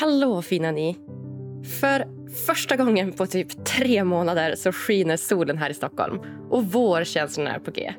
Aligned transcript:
Hallå 0.00 0.42
fina 0.42 0.70
ni! 0.70 0.96
För 1.80 2.04
första 2.46 2.76
gången 2.76 3.12
på 3.12 3.26
typ 3.26 3.64
tre 3.64 4.04
månader 4.04 4.54
så 4.54 4.72
skiner 4.72 5.16
solen 5.16 5.58
här 5.58 5.70
i 5.70 5.74
Stockholm 5.74 6.20
och 6.50 6.64
vår 6.64 7.04
känns 7.04 7.38
på 7.64 7.70
G. 7.70 7.94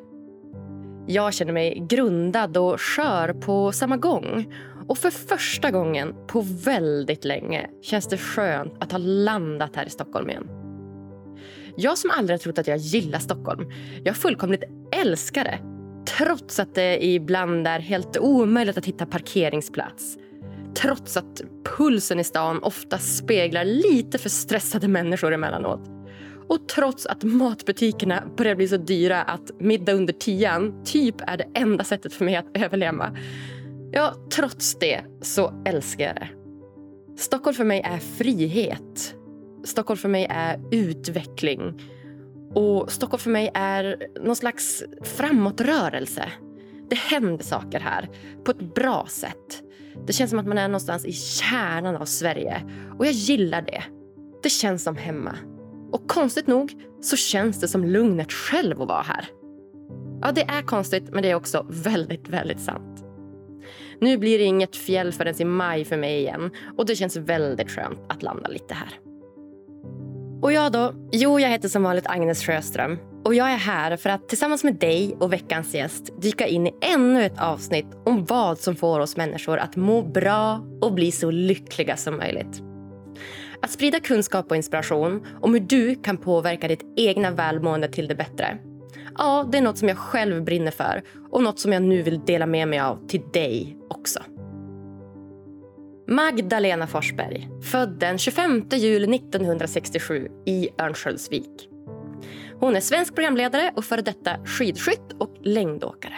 Jag 1.07 1.33
känner 1.33 1.53
mig 1.53 1.85
grundad 1.89 2.57
och 2.57 2.81
skör 2.81 3.33
på 3.33 3.71
samma 3.71 3.97
gång. 3.97 4.53
Och 4.87 4.97
för 4.97 5.09
första 5.09 5.71
gången 5.71 6.13
på 6.27 6.41
väldigt 6.65 7.25
länge 7.25 7.69
känns 7.81 8.07
det 8.07 8.17
skönt 8.17 8.73
att 8.79 8.91
ha 8.91 8.99
landat 8.99 9.75
här 9.75 9.85
i 9.85 9.89
Stockholm 9.89 10.29
igen. 10.29 10.47
Jag 11.77 11.97
som 11.97 12.11
aldrig 12.11 12.33
har 12.33 12.39
trott 12.43 12.59
att 12.59 12.67
jag 12.67 12.77
gillar 12.77 13.19
Stockholm, 13.19 13.71
jag 14.03 14.15
fullkomligt 14.15 14.63
älskar 14.91 15.43
det. 15.43 15.59
Trots 16.17 16.59
att 16.59 16.75
det 16.75 17.05
ibland 17.05 17.67
är 17.67 17.79
helt 17.79 18.17
omöjligt 18.17 18.77
att 18.77 18.85
hitta 18.85 19.05
parkeringsplats 19.05 20.17
trots 20.75 21.17
att 21.17 21.41
pulsen 21.77 22.19
i 22.19 22.23
stan 22.23 22.63
ofta 22.63 22.97
speglar 22.97 23.65
lite 23.65 24.17
för 24.17 24.29
stressade 24.29 24.87
människor 24.87 25.33
emellanåt. 25.33 25.89
Och 26.47 26.67
trots 26.67 27.05
att 27.05 27.23
matbutikerna 27.23 28.23
börjar 28.37 28.55
bli 28.55 28.67
så 28.67 28.77
dyra 28.77 29.23
att 29.23 29.51
middag 29.59 29.93
under 29.93 30.13
tian 30.13 30.83
typ 30.85 31.15
är 31.21 31.37
det 31.37 31.47
enda 31.53 31.83
sättet 31.83 32.13
för 32.13 32.25
mig 32.25 32.35
att 32.35 32.45
överleva. 32.53 33.17
Ja, 33.91 34.13
trots 34.35 34.75
det 34.79 35.01
så 35.21 35.63
älskar 35.65 36.05
jag 36.05 36.15
det. 36.15 36.29
Stockholm 37.17 37.55
för 37.55 37.63
mig 37.63 37.81
är 37.81 37.97
frihet. 37.97 39.15
Stockholm 39.63 39.97
för 39.97 40.09
mig 40.09 40.27
är 40.29 40.59
utveckling. 40.71 41.81
Och 42.53 42.91
Stockholm 42.91 43.19
för 43.19 43.29
mig 43.29 43.51
är 43.53 43.97
någon 44.25 44.35
slags 44.35 44.83
framåtrörelse. 45.03 46.31
Det 46.89 46.97
händer 46.97 47.43
saker 47.43 47.79
här 47.79 48.09
på 48.43 48.51
ett 48.51 48.75
bra 48.75 49.05
sätt. 49.09 49.63
Det 50.07 50.13
känns 50.13 50.29
som 50.29 50.39
att 50.39 50.47
man 50.47 50.57
är 50.57 50.67
någonstans 50.67 51.05
i 51.05 51.13
kärnan 51.13 51.95
av 51.95 52.05
Sverige. 52.05 52.61
Och 52.97 53.05
jag 53.05 53.13
gillar 53.13 53.61
det. 53.61 53.83
Det 54.43 54.49
känns 54.49 54.83
som 54.83 54.95
hemma. 54.95 55.35
Och 55.91 56.09
konstigt 56.09 56.47
nog 56.47 56.73
så 57.01 57.15
känns 57.15 57.59
det 57.59 57.67
som 57.67 57.85
lugnet 57.85 58.31
själv 58.31 58.81
att 58.81 58.87
vara 58.87 59.01
här. 59.01 59.25
Ja, 60.21 60.31
det 60.31 60.41
är 60.41 60.61
konstigt, 60.61 61.09
men 61.13 61.23
det 61.23 61.31
är 61.31 61.35
också 61.35 61.65
väldigt, 61.69 62.29
väldigt 62.29 62.59
sant. 62.59 63.03
Nu 63.99 64.17
blir 64.17 64.39
det 64.39 64.43
inget 64.43 64.75
fjäll 64.75 65.13
förrän 65.13 65.41
i 65.41 65.45
maj 65.45 65.85
för 65.85 65.97
mig 65.97 66.19
igen 66.19 66.51
och 66.77 66.85
det 66.85 66.95
känns 66.95 67.15
väldigt 67.15 67.71
skönt 67.71 67.99
att 68.09 68.23
landa 68.23 68.49
lite 68.49 68.73
här. 68.73 68.99
Och 70.41 70.53
jag 70.53 70.71
då? 70.71 70.93
Jo, 71.11 71.39
jag 71.39 71.49
heter 71.49 71.69
som 71.69 71.83
vanligt 71.83 72.07
Agnes 72.07 72.43
Sjöström 72.43 72.97
och 73.27 73.35
jag 73.35 73.51
är 73.51 73.57
här 73.57 73.97
för 73.97 74.09
att 74.09 74.29
tillsammans 74.29 74.63
med 74.63 74.75
dig 74.75 75.15
och 75.19 75.33
veckans 75.33 75.73
gäst 75.73 76.21
dyka 76.21 76.47
in 76.47 76.67
i 76.67 76.73
ännu 76.81 77.25
ett 77.25 77.39
avsnitt 77.39 77.85
om 78.05 78.25
vad 78.25 78.59
som 78.59 78.75
får 78.75 78.99
oss 78.99 79.17
människor 79.17 79.57
att 79.57 79.75
må 79.75 80.01
bra 80.01 80.61
och 80.81 80.93
bli 80.93 81.11
så 81.11 81.31
lyckliga 81.31 81.97
som 81.97 82.17
möjligt. 82.17 82.61
Att 83.61 83.71
sprida 83.71 83.99
kunskap 83.99 84.51
och 84.51 84.55
inspiration 84.55 85.25
om 85.41 85.53
hur 85.53 85.59
du 85.59 85.95
kan 85.95 86.17
påverka 86.17 86.67
ditt 86.67 86.85
egna 86.97 87.31
välmående 87.31 87.87
till 87.87 88.07
det 88.07 88.15
bättre. 88.15 88.57
Ja, 89.17 89.49
det 89.51 89.57
är 89.57 89.61
något 89.61 89.77
som 89.77 89.87
jag 89.87 89.97
själv 89.97 90.43
brinner 90.43 90.71
för 90.71 91.03
och 91.31 91.43
något 91.43 91.59
som 91.59 91.73
jag 91.73 91.81
nu 91.81 92.01
vill 92.01 92.25
dela 92.25 92.45
med 92.45 92.67
mig 92.67 92.79
av 92.79 93.07
till 93.07 93.21
dig 93.33 93.77
också. 93.89 94.19
Magdalena 96.07 96.87
Forsberg, 96.87 97.49
född 97.63 97.99
den 97.99 98.17
25 98.17 98.65
juli 98.71 99.15
1967 99.15 100.27
i 100.45 100.69
Örnsköldsvik. 100.77 101.69
Hon 102.59 102.75
är 102.75 102.79
svensk 102.79 103.15
programledare 103.15 103.73
och 103.75 103.85
före 103.85 104.01
detta 104.01 104.45
skidskytt 104.45 105.13
och 105.19 105.35
längdåkare. 105.41 106.13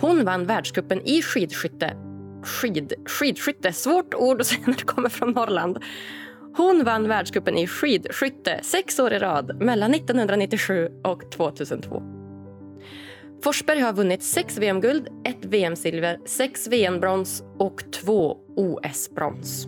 Hon 0.00 0.24
vann 0.24 0.46
världskuppen 0.46 1.00
i 1.00 1.22
skidskytte. 1.22 1.96
Skid, 2.42 2.92
skidskytte, 3.06 3.72
svårt 3.72 4.14
ord 4.14 4.40
att 4.40 4.46
säga 4.46 4.62
när 4.66 4.74
det 4.74 4.84
kommer 4.84 5.08
från 5.08 5.30
Norrland. 5.30 5.78
Hon 6.56 6.84
vann 6.84 7.08
världskuppen 7.08 7.58
i 7.58 7.66
skidskytte 7.66 8.60
sex 8.62 8.98
år 8.98 9.12
i 9.12 9.18
rad 9.18 9.62
mellan 9.62 9.94
1997 9.94 10.88
och 11.04 11.30
2002. 11.32 12.02
Forsberg 13.44 13.80
har 13.80 13.92
vunnit 13.92 14.22
sex 14.22 14.58
VM-guld, 14.58 15.08
ett 15.24 15.44
VM-silver, 15.44 16.18
sex 16.24 16.68
VM-brons 16.68 17.42
och 17.58 17.92
två 17.92 18.36
OS-brons. 18.56 19.66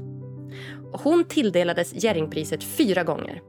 Hon 0.93 1.25
tilldelades 1.25 2.05
Jerringpriset 2.05 2.65
fyra 2.65 3.05
gånger. 3.05 3.43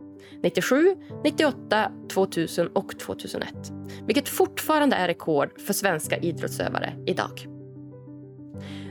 97, 0.43 0.95
98, 1.23 1.91
2000 2.13 2.67
och 2.67 2.99
2001. 2.99 3.53
Vilket 4.05 4.29
fortfarande 4.29 4.95
är 4.95 5.07
rekord 5.07 5.61
för 5.61 5.73
svenska 5.73 6.17
idrottsövare 6.17 6.93
idag. 7.05 7.47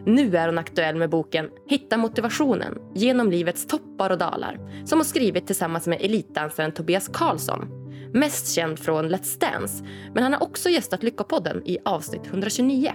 Nu 0.06 0.36
är 0.36 0.48
hon 0.48 0.58
aktuell 0.58 0.96
med 0.96 1.10
boken 1.10 1.50
Hitta 1.68 1.96
motivationen 1.96 2.78
genom 2.94 3.30
livets 3.30 3.66
toppar 3.66 4.10
och 4.10 4.18
dalar 4.18 4.84
som 4.84 4.98
hon 4.98 5.04
skrivit 5.04 5.46
tillsammans 5.46 5.86
med 5.86 5.98
elitdansaren 6.00 6.72
Tobias 6.72 7.08
Karlsson. 7.08 7.68
Mest 8.12 8.54
känd 8.54 8.78
från 8.78 9.08
Let's 9.14 9.40
Dance, 9.40 9.84
men 10.14 10.22
han 10.22 10.32
har 10.32 10.42
också 10.42 10.68
gästat 10.68 11.02
Lyckopodden 11.02 11.62
i 11.64 11.78
avsnitt 11.84 12.26
129. 12.26 12.92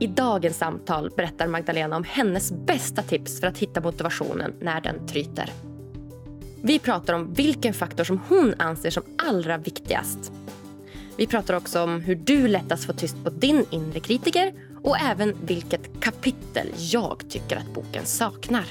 I 0.00 0.06
dagens 0.06 0.58
samtal 0.58 1.10
berättar 1.16 1.46
Magdalena 1.46 1.96
om 1.96 2.04
hennes 2.04 2.52
bästa 2.52 3.02
tips 3.02 3.40
för 3.40 3.46
att 3.46 3.58
hitta 3.58 3.80
motivationen 3.80 4.54
när 4.60 4.80
den 4.80 5.06
tryter. 5.06 5.50
Vi 6.66 6.78
pratar 6.78 7.14
om 7.14 7.34
vilken 7.34 7.74
faktor 7.74 8.04
som 8.04 8.20
hon 8.28 8.54
anser 8.58 8.90
som 8.90 9.02
allra 9.18 9.58
viktigast. 9.58 10.32
Vi 11.16 11.26
pratar 11.26 11.54
också 11.54 11.82
om 11.82 12.00
hur 12.00 12.14
du 12.14 12.48
lättast 12.48 12.84
får 12.84 12.92
tyst 12.92 13.24
på 13.24 13.30
din 13.30 13.66
inre 13.70 14.00
kritiker 14.00 14.52
och 14.82 14.98
även 14.98 15.34
vilket 15.46 16.00
kapitel 16.00 16.66
jag 16.76 17.22
tycker 17.28 17.56
att 17.56 17.74
boken 17.74 18.06
saknar. 18.06 18.64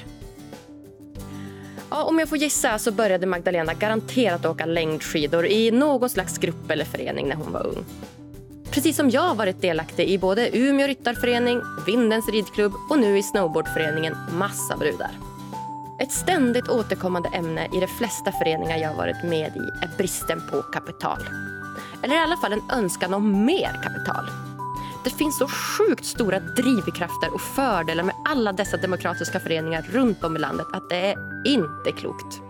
Ja, 1.90 2.04
om 2.04 2.18
jag 2.18 2.28
får 2.28 2.38
gissa 2.38 2.78
så 2.78 2.92
började 2.92 3.26
Magdalena 3.26 3.74
garanterat 3.74 4.46
åka 4.46 4.66
längdskidor 4.66 5.46
i 5.46 5.70
någon 5.70 6.10
slags 6.10 6.38
grupp 6.38 6.70
eller 6.70 6.84
förening 6.84 7.28
när 7.28 7.36
hon 7.36 7.52
var 7.52 7.66
ung. 7.66 7.84
Precis 8.70 8.96
som 8.96 9.10
jag 9.10 9.34
varit 9.34 9.60
delaktig 9.60 10.08
i 10.08 10.18
både 10.18 10.56
Umeå 10.56 10.86
ryttarförening, 10.86 11.60
Vindens 11.86 12.28
ridklubb 12.28 12.72
och 12.90 12.98
nu 12.98 13.18
i 13.18 13.22
snowboardföreningen 13.22 14.16
Massa 14.32 14.76
brudar. 14.76 15.33
Ett 15.98 16.12
ständigt 16.12 16.68
återkommande 16.68 17.28
ämne 17.28 17.68
i 17.72 17.80
de 17.80 17.86
flesta 17.86 18.32
föreningar 18.32 18.76
jag 18.76 18.94
varit 18.94 19.22
med 19.22 19.56
i 19.56 19.84
är 19.84 19.96
bristen 19.98 20.42
på 20.50 20.62
kapital. 20.62 21.18
Eller 22.02 22.14
i 22.14 22.18
alla 22.18 22.36
fall 22.36 22.52
en 22.52 22.70
önskan 22.72 23.14
om 23.14 23.44
mer 23.44 23.80
kapital. 23.82 24.24
Det 25.04 25.10
finns 25.10 25.38
så 25.38 25.48
sjukt 25.48 26.04
stora 26.04 26.40
drivkrafter 26.40 27.34
och 27.34 27.40
fördelar 27.40 28.04
med 28.04 28.14
alla 28.24 28.52
dessa 28.52 28.76
demokratiska 28.76 29.40
föreningar 29.40 29.82
runt 29.92 30.24
om 30.24 30.36
i 30.36 30.38
landet 30.38 30.66
att 30.72 30.88
det 30.88 30.96
är 30.96 31.46
inte 31.46 31.92
klokt. 31.92 32.40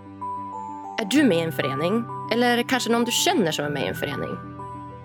Är 1.01 1.05
du 1.05 1.25
med 1.25 1.39
i 1.39 1.41
en 1.41 1.53
förening? 1.53 2.05
Eller 2.33 2.63
kanske 2.63 2.91
någon 2.91 3.05
du 3.05 3.13
känner 3.13 3.53
som 3.53 3.65
är 3.65 3.71
med 3.71 3.85
i 3.85 3.89
en 3.89 3.95
förening? 3.95 4.37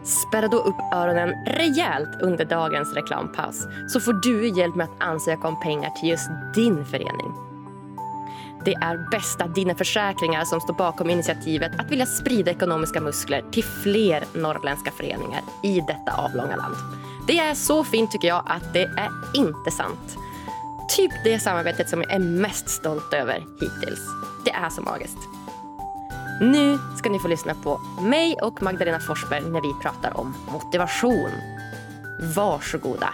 Spärra 0.03 0.47
då 0.47 0.57
upp 0.57 0.93
öronen 0.93 1.45
rejält 1.45 2.21
under 2.21 2.45
dagens 2.45 2.93
reklampaus 2.93 3.67
så 3.87 3.99
får 3.99 4.13
du 4.13 4.47
hjälp 4.47 4.75
med 4.75 4.83
att 4.83 5.03
ansöka 5.03 5.47
om 5.47 5.59
pengar 5.59 5.89
till 5.89 6.09
just 6.09 6.29
din 6.55 6.85
förening. 6.85 7.48
Det 8.65 8.73
är 8.73 9.09
bästa 9.11 9.47
Dina 9.47 9.75
Försäkringar 9.75 10.45
som 10.45 10.61
står 10.61 10.73
bakom 10.73 11.09
initiativet 11.09 11.71
att 11.77 11.91
vilja 11.91 12.05
sprida 12.05 12.51
ekonomiska 12.51 13.01
muskler 13.01 13.43
till 13.51 13.63
fler 13.63 14.23
norrländska 14.33 14.91
föreningar 14.91 15.41
i 15.63 15.79
detta 15.79 16.11
avlånga 16.17 16.55
land. 16.55 16.75
Det 17.27 17.39
är 17.39 17.53
så 17.53 17.83
fint 17.83 18.11
tycker 18.11 18.27
jag 18.27 18.43
att 18.47 18.73
det 18.73 18.83
är 18.83 19.09
inte 19.33 19.71
sant. 19.71 20.17
Typ 20.89 21.11
det 21.23 21.39
samarbetet 21.39 21.89
som 21.89 22.01
jag 22.01 22.11
är 22.11 22.19
mest 22.19 22.69
stolt 22.69 23.13
över 23.13 23.45
hittills. 23.59 23.99
Det 24.45 24.51
är 24.51 24.69
så 24.69 24.81
magiskt. 24.81 25.17
Nu 26.41 26.79
ska 26.97 27.09
ni 27.09 27.19
få 27.19 27.27
lyssna 27.27 27.53
på 27.63 27.81
mig 28.01 28.35
och 28.41 28.63
Magdalena 28.63 28.99
Forsberg 28.99 29.41
när 29.41 29.61
vi 29.61 29.73
pratar 29.81 30.19
om 30.19 30.35
motivation. 30.51 31.31
Varsågoda. 32.35 33.13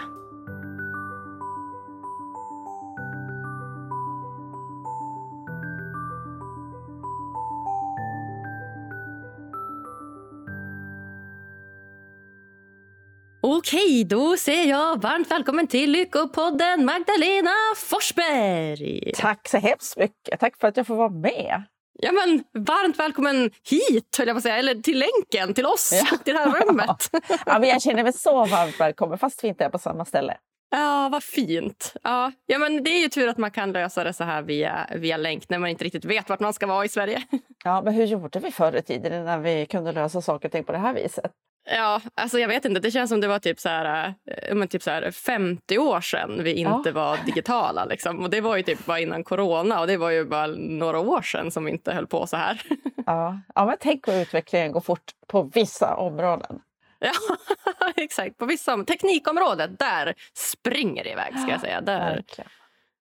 Okej, 13.66 14.04
då 14.04 14.36
säger 14.36 14.70
jag 14.70 15.02
varmt 15.02 15.30
välkommen 15.30 15.66
till 15.66 15.90
Lyckopodden 15.90 16.84
Magdalena 16.84 17.50
Forsberg. 17.76 19.12
Tack 19.14 19.48
så 19.48 19.58
hemskt 19.58 19.96
mycket. 19.96 20.40
Tack 20.40 20.56
för 20.60 20.68
att 20.68 20.76
jag 20.76 20.86
får 20.86 20.96
vara 20.96 21.08
med. 21.08 21.62
Ja, 21.98 22.12
men, 22.12 22.44
varmt 22.64 22.98
välkommen 22.98 23.50
hit, 23.70 24.16
höll 24.18 24.26
jag 24.26 24.34
på 24.34 24.38
att 24.38 24.42
säga. 24.42 24.56
Eller 24.56 24.74
till 24.74 24.98
länken, 24.98 25.54
till 25.54 25.66
oss, 25.66 25.90
ja. 26.10 26.16
till 26.24 26.34
det 26.34 26.40
här 26.40 26.60
rummet. 26.60 27.10
ja, 27.46 27.58
men 27.58 27.68
jag 27.68 27.82
känner 27.82 28.02
mig 28.02 28.12
så 28.12 28.46
varmt 28.46 28.80
välkommen, 28.80 29.18
fast 29.18 29.44
vi 29.44 29.48
inte 29.48 29.64
är 29.64 29.70
på 29.70 29.78
samma 29.78 30.04
ställe. 30.04 30.36
Ja, 30.70 31.08
vad 31.12 31.22
fint. 31.22 31.94
Ja, 32.02 32.32
ja, 32.46 32.58
men 32.58 32.84
det 32.84 32.90
är 32.90 33.02
ju 33.02 33.08
tur 33.08 33.28
att 33.28 33.38
man 33.38 33.50
kan 33.50 33.72
lösa 33.72 34.04
det 34.04 34.12
så 34.12 34.24
här 34.24 34.42
via, 34.42 34.88
via 34.96 35.16
länk 35.16 35.48
när 35.48 35.58
man 35.58 35.70
inte 35.70 35.84
riktigt 35.84 36.04
vet 36.04 36.28
vart 36.28 36.40
man 36.40 36.52
ska 36.52 36.66
vara 36.66 36.84
i 36.84 36.88
Sverige. 36.88 37.22
Ja, 37.64 37.82
men 37.82 37.94
hur 37.94 38.04
gjorde 38.04 38.38
vi 38.38 38.50
förr 38.50 38.76
i 38.76 38.82
tiden 38.82 39.24
när 39.24 39.38
vi 39.38 39.66
kunde 39.66 39.92
lösa 39.92 40.22
saker 40.22 40.48
och 40.48 40.52
ting 40.52 40.64
på 40.64 40.72
det 40.72 40.78
här 40.78 40.94
viset? 40.94 41.32
Ja, 41.68 42.00
alltså 42.14 42.38
jag 42.38 42.48
vet 42.48 42.64
inte. 42.64 42.80
Det 42.80 42.90
känns 42.90 43.10
som 43.10 43.20
det 43.20 43.28
var 43.28 43.38
typ 43.38 43.60
så 43.60 43.68
här, 43.68 44.14
eh, 44.26 44.54
men 44.54 44.68
typ 44.68 44.82
så 44.82 44.90
här 44.90 45.10
50 45.10 45.78
år 45.78 46.00
sedan 46.00 46.42
vi 46.42 46.52
inte 46.52 46.88
ja. 46.88 46.92
var 46.92 47.18
digitala. 47.26 47.84
Liksom. 47.84 48.20
Och 48.22 48.30
Det 48.30 48.40
var 48.40 48.56
ju 48.56 48.62
typ 48.62 48.86
bara 48.86 49.00
innan 49.00 49.24
corona 49.24 49.80
och 49.80 49.86
det 49.86 49.96
var 49.96 50.10
ju 50.10 50.24
bara 50.24 50.46
några 50.46 50.98
år 50.98 51.22
sedan 51.22 51.50
som 51.50 51.64
vi 51.64 51.70
inte 51.70 51.92
höll 51.92 52.06
på 52.06 52.26
så 52.26 52.36
här. 52.36 52.62
Ja, 53.06 53.40
ja 53.54 53.66
men 53.66 53.76
tänk 53.80 54.06
vad 54.06 54.16
utvecklingen 54.16 54.72
går 54.72 54.80
fort 54.80 55.12
på 55.26 55.42
vissa 55.42 55.96
områden. 55.96 56.60
Ja, 56.98 57.12
exakt. 57.96 58.38
På 58.38 58.46
vissa 58.46 58.84
teknikområdet, 58.84 59.78
där 59.78 60.14
springer 60.34 61.04
det 61.04 61.10
iväg. 61.10 61.38
Ska 61.38 61.50
jag 61.50 61.60
säga. 61.60 61.80
Där, 61.80 62.24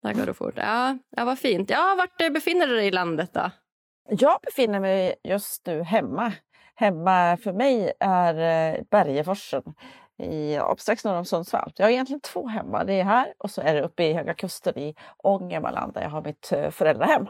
där 0.04 0.14
går 0.14 0.26
det 0.26 0.34
fort. 0.34 0.54
Ja, 0.56 0.98
ja, 1.10 1.26
vad 1.26 1.40
fint. 1.40 1.70
Ja, 1.70 1.96
vart 1.98 2.34
befinner 2.34 2.68
du 2.68 2.76
dig 2.76 2.88
i 2.88 2.92
landet? 2.92 3.30
då? 3.34 3.52
Jag 4.10 4.40
befinner 4.42 4.80
mig 4.80 5.16
just 5.24 5.66
nu 5.66 5.84
hemma. 5.84 6.34
Hemma 6.80 7.38
för 7.38 7.54
mig 7.54 7.94
är 8.00 8.34
eh, 8.34 8.82
Bergeforsen 8.92 9.64
i, 10.24 10.60
strax 10.78 11.06
norr 11.06 11.16
om 11.16 11.26
Sundsvall. 11.26 11.74
Jag 11.76 11.86
har 11.86 11.92
egentligen 11.92 12.22
två 12.22 12.48
hemma. 12.48 12.84
Det 12.84 12.94
är 12.94 13.04
här 13.04 13.34
och 13.38 13.52
så 13.52 13.62
är 13.62 13.76
det 13.76 13.82
uppe 13.82 14.04
i 14.04 14.14
Höga 14.14 14.34
Kusten 14.34 14.78
i 14.78 14.96
Ångermanland 15.18 15.94
där 15.94 16.02
jag 16.02 16.10
har 16.10 16.22
mitt 16.22 16.52
eh, 16.52 16.70
föräldrahem. 16.70 17.28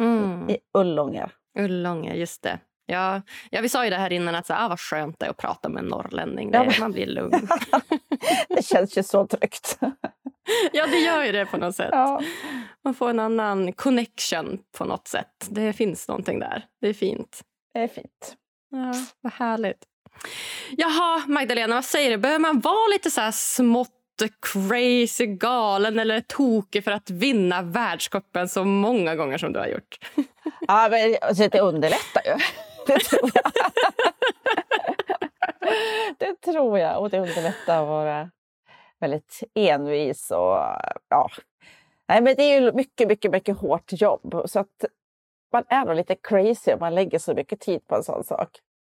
Mm. 0.00 0.50
I 0.50 0.58
Ullånger. 0.78 1.32
Ullånger, 1.58 2.14
just 2.14 2.42
det. 2.42 2.58
Ja, 2.86 3.22
ja, 3.50 3.60
vi 3.60 3.68
sa 3.68 3.84
ju 3.84 3.90
det 3.90 3.96
här 3.96 4.12
innan, 4.12 4.34
att 4.34 4.46
så, 4.46 4.54
ah, 4.54 4.68
vad 4.68 4.80
skönt 4.80 5.18
det 5.18 5.26
är 5.26 5.30
att 5.30 5.36
prata 5.36 5.68
med 5.68 5.82
en 5.82 5.88
norrlänning. 5.88 6.50
Det, 6.50 6.58
ja, 6.58 6.64
men... 6.64 6.74
Man 6.80 6.92
blir 6.92 7.06
lugn. 7.06 7.48
det 8.48 8.64
känns 8.64 8.98
ju 8.98 9.02
så 9.02 9.26
tryggt. 9.26 9.78
ja, 10.72 10.86
det 10.86 10.98
gör 10.98 11.24
ju 11.24 11.32
det 11.32 11.46
på 11.46 11.56
något 11.56 11.76
sätt. 11.76 11.90
Ja. 11.92 12.22
Man 12.84 12.94
får 12.94 13.10
en 13.10 13.20
annan 13.20 13.72
connection 13.72 14.58
på 14.78 14.84
något 14.84 15.08
sätt. 15.08 15.48
Det 15.50 15.72
finns 15.72 16.08
någonting 16.08 16.38
där. 16.38 16.64
Det 16.80 16.88
är 16.88 16.94
fint. 16.94 17.40
Det 17.74 17.80
är 17.80 17.88
fint. 17.88 18.36
Ja, 18.70 18.94
vad 19.20 19.32
härligt. 19.32 19.84
Jaha, 20.76 21.22
Magdalena, 21.26 21.74
vad 21.74 21.84
säger 21.84 22.10
du? 22.10 22.16
Behöver 22.16 22.38
man 22.38 22.60
vara 22.60 22.88
lite 22.92 23.10
så 23.10 23.20
här 23.20 23.30
smått 23.30 23.92
crazy, 24.52 25.26
galen 25.26 25.98
eller 25.98 26.20
tokig 26.20 26.84
för 26.84 26.90
att 26.90 27.10
vinna 27.10 27.62
världscupen 27.62 28.48
så 28.48 28.64
många 28.64 29.14
gånger 29.14 29.38
som 29.38 29.52
du 29.52 29.58
har 29.58 29.66
gjort? 29.66 29.98
Ja, 30.68 30.88
men 30.90 31.16
alltså, 31.22 31.48
det 31.48 31.60
underlättar 31.60 32.22
ju. 32.24 32.32
Det 32.86 32.98
tror 32.98 33.30
jag. 33.34 33.52
det 36.18 36.40
tror 36.40 36.78
jag. 36.78 37.00
Och 37.00 37.10
det 37.10 37.18
underlättar 37.18 37.82
att 37.82 37.88
vara 37.88 38.30
väldigt 39.00 39.40
envis. 39.54 40.30
Och, 40.30 40.56
ja. 41.08 41.30
Nej, 42.08 42.20
men 42.20 42.34
det 42.36 42.42
är 42.42 42.60
ju 42.60 42.72
mycket, 42.72 43.08
mycket, 43.08 43.30
mycket 43.30 43.58
hårt 43.58 43.92
jobb. 43.92 44.42
Så 44.46 44.58
att 44.58 44.84
man 45.56 45.64
är 45.68 45.84
nog 45.84 45.96
lite 45.96 46.14
crazy 46.14 46.72
om 46.72 46.78
man 46.80 46.94
lägger 46.94 47.18
så 47.18 47.34
mycket 47.34 47.60
tid 47.60 47.86
på 47.86 47.94
en 47.96 48.02
sån 48.02 48.24
sak. 48.24 48.48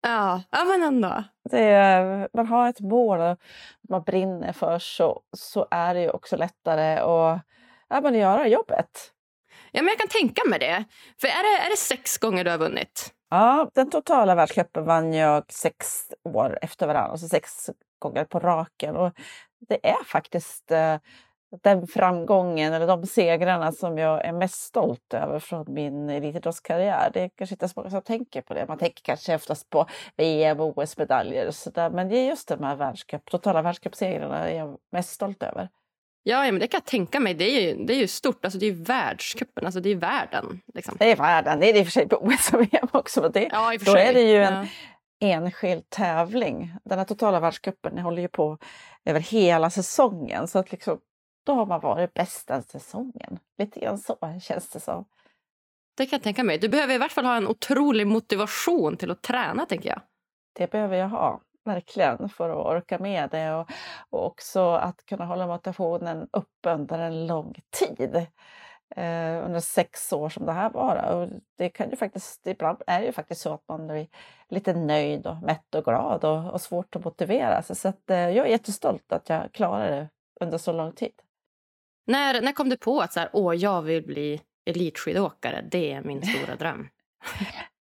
Ja, 0.02 0.42
ja 0.50 0.64
men 0.64 0.82
ändå. 0.82 1.24
Det, 1.50 2.28
man 2.32 2.46
har 2.46 2.68
ett 2.68 2.80
mål 2.80 3.20
och 3.20 3.38
man 3.88 4.02
brinner 4.02 4.52
för 4.52 4.78
så, 4.78 5.22
så 5.36 5.66
är 5.70 5.94
det 5.94 6.00
ju 6.00 6.10
också 6.10 6.36
lättare 6.36 6.98
att 6.98 7.40
ja, 7.88 8.10
göra 8.10 8.48
jobbet. 8.48 9.12
Ja, 9.72 9.82
men 9.82 9.88
jag 9.88 9.98
kan 9.98 10.08
tänka 10.08 10.42
mig 10.46 10.58
det. 10.58 10.84
För 11.20 11.28
är 11.28 11.42
det, 11.42 11.66
är 11.66 11.70
det 11.70 11.76
sex 11.76 12.18
gånger 12.18 12.44
du 12.44 12.50
har 12.50 12.58
vunnit? 12.58 13.14
Ja, 13.30 13.70
den 13.74 13.90
totala 13.90 14.34
världscupen 14.34 14.84
vann 14.84 15.12
jag 15.12 15.52
sex 15.52 15.86
år 16.24 16.58
efter 16.62 16.86
varandra, 16.86 17.10
alltså 17.10 17.28
sex 17.28 17.70
gånger 17.98 18.24
på 18.24 18.38
raken. 18.38 18.96
Och 18.96 19.12
det 19.68 19.88
är 19.88 20.04
faktiskt 20.04 20.70
eh, 20.70 20.96
den 21.62 21.86
framgången 21.86 22.72
eller 22.72 22.86
de 22.86 23.06
segrarna 23.06 23.72
som 23.72 23.98
jag 23.98 24.24
är 24.24 24.32
mest 24.32 24.62
stolt 24.62 25.14
över 25.14 25.38
från 25.38 25.64
min 25.68 26.10
elitidrottskarriär. 26.10 27.10
Det 27.14 27.20
är 27.20 27.30
kanske 27.36 27.54
inte 27.54 27.68
så 27.68 27.72
många 27.76 27.90
som 27.90 28.02
tänker 28.02 28.42
på 28.42 28.54
det. 28.54 28.66
Man 28.68 28.78
tänker 28.78 29.02
kanske 29.02 29.34
oftast 29.34 29.70
på 29.70 29.86
VM 30.16 30.60
och 30.60 30.78
OS-medaljer 30.78 31.46
och 31.46 31.54
sådär. 31.54 31.90
Men 31.90 32.08
det 32.08 32.16
är 32.16 32.28
just 32.28 32.48
de 32.48 32.64
här 32.64 32.76
världscup, 32.76 33.30
totala 33.30 33.62
världscupsegrarna 33.62 34.52
jag 34.52 34.70
är 34.70 34.76
mest 34.92 35.10
stolt 35.10 35.42
över. 35.42 35.68
Ja, 36.22 36.46
ja, 36.46 36.52
men 36.52 36.60
det 36.60 36.66
kan 36.66 36.78
jag 36.78 36.84
tänka 36.86 37.20
mig. 37.20 37.34
Det 37.34 37.44
är 37.44 37.60
ju, 37.60 37.84
det 37.84 37.94
är 37.94 37.98
ju 37.98 38.08
stort. 38.08 38.44
Alltså, 38.44 38.58
det 38.58 38.66
är 38.66 38.70
ju 38.70 38.82
världscupen, 38.82 39.66
alltså, 39.66 39.80
det 39.80 39.90
är 39.90 39.96
världen. 39.96 40.60
Liksom. 40.74 40.96
Det 40.98 41.12
är 41.12 41.16
världen. 41.16 41.60
Det 41.60 41.66
är 41.66 41.76
i 41.76 41.82
och 41.82 41.86
för 41.86 41.92
sig 41.92 42.08
på 42.08 42.16
OS 42.16 42.52
och 42.52 42.60
VM 42.60 42.88
också. 42.92 43.20
Men 43.20 43.32
det, 43.32 43.48
ja, 43.52 43.72
då 43.86 43.96
är 43.96 44.14
det 44.14 44.20
ju 44.20 44.42
en 44.42 44.66
ja. 45.18 45.28
enskild 45.28 45.90
tävling. 45.90 46.74
Den 46.84 46.98
här 46.98 47.04
totala 47.04 47.40
världscupen 47.40 47.98
håller 47.98 48.22
ju 48.22 48.28
på 48.28 48.58
över 49.04 49.20
hela 49.20 49.70
säsongen. 49.70 50.48
Så 50.48 50.58
att 50.58 50.72
liksom, 50.72 50.98
då 51.44 51.54
har 51.54 51.66
man 51.66 51.80
varit 51.80 52.14
bäst 52.14 52.48
den 52.48 52.62
säsongen. 52.62 53.38
Lite 53.58 53.80
grann 53.80 53.98
så 53.98 54.16
känns 54.42 54.68
det 54.68 54.80
som. 54.80 55.04
Det 55.96 56.06
kan 56.06 56.16
jag 56.16 56.22
tänka 56.22 56.44
mig. 56.44 56.58
Du 56.58 56.68
behöver 56.68 56.94
i 56.94 56.98
vart 56.98 57.12
fall 57.12 57.24
ha 57.24 57.36
en 57.36 57.48
otrolig 57.48 58.06
motivation 58.06 58.96
till 58.96 59.10
att 59.10 59.22
träna, 59.22 59.66
tänker 59.66 59.88
jag. 59.88 60.00
Det 60.52 60.70
behöver 60.70 60.96
jag 60.96 61.08
ha 61.08 61.40
verkligen 61.64 62.28
för 62.28 62.50
att 62.50 62.66
orka 62.66 62.98
med 62.98 63.30
det 63.30 63.54
och, 63.54 63.70
och 64.10 64.26
också 64.26 64.70
att 64.70 65.04
kunna 65.06 65.24
hålla 65.24 65.46
motivationen 65.46 66.28
uppe 66.32 66.70
under 66.70 66.98
en 66.98 67.26
lång 67.26 67.54
tid. 67.70 68.26
Eh, 68.96 69.44
under 69.44 69.60
sex 69.60 70.12
år 70.12 70.28
som 70.28 70.46
det 70.46 70.52
här 70.52 70.70
var. 70.70 71.12
Och 71.12 71.28
det 71.56 71.68
kan 71.68 71.90
ju 71.90 71.96
faktiskt, 71.96 72.46
ibland 72.46 72.82
är 72.86 73.00
det 73.00 73.06
ju 73.06 73.12
faktiskt 73.12 73.40
så 73.40 73.54
att 73.54 73.68
man 73.68 73.86
blir 73.86 74.06
lite 74.48 74.74
nöjd 74.74 75.26
och 75.26 75.42
mätt 75.42 75.74
och 75.74 75.84
glad 75.84 76.24
och, 76.24 76.52
och 76.52 76.60
svårt 76.60 76.96
att 76.96 77.04
motivera 77.04 77.62
sig. 77.62 77.76
Så 77.76 77.88
att, 77.88 78.10
eh, 78.10 78.18
jag 78.18 78.46
är 78.46 78.50
jättestolt 78.50 79.12
att 79.12 79.28
jag 79.28 79.52
klarade 79.52 79.96
det 79.96 80.08
under 80.40 80.58
så 80.58 80.72
lång 80.72 80.92
tid. 80.92 81.12
När, 82.10 82.40
när 82.40 82.52
kom 82.52 82.68
du 82.68 82.76
på 82.76 83.00
att 83.00 83.12
så 83.12 83.20
här, 83.20 83.28
Åh, 83.32 83.54
jag 83.54 83.82
vill 83.82 84.06
bli 84.06 84.40
elitskidåkare? 84.66 85.64
Det 85.70 85.92
är 85.92 86.02
min 86.02 86.22
stora 86.22 86.56
dröm. 86.56 86.88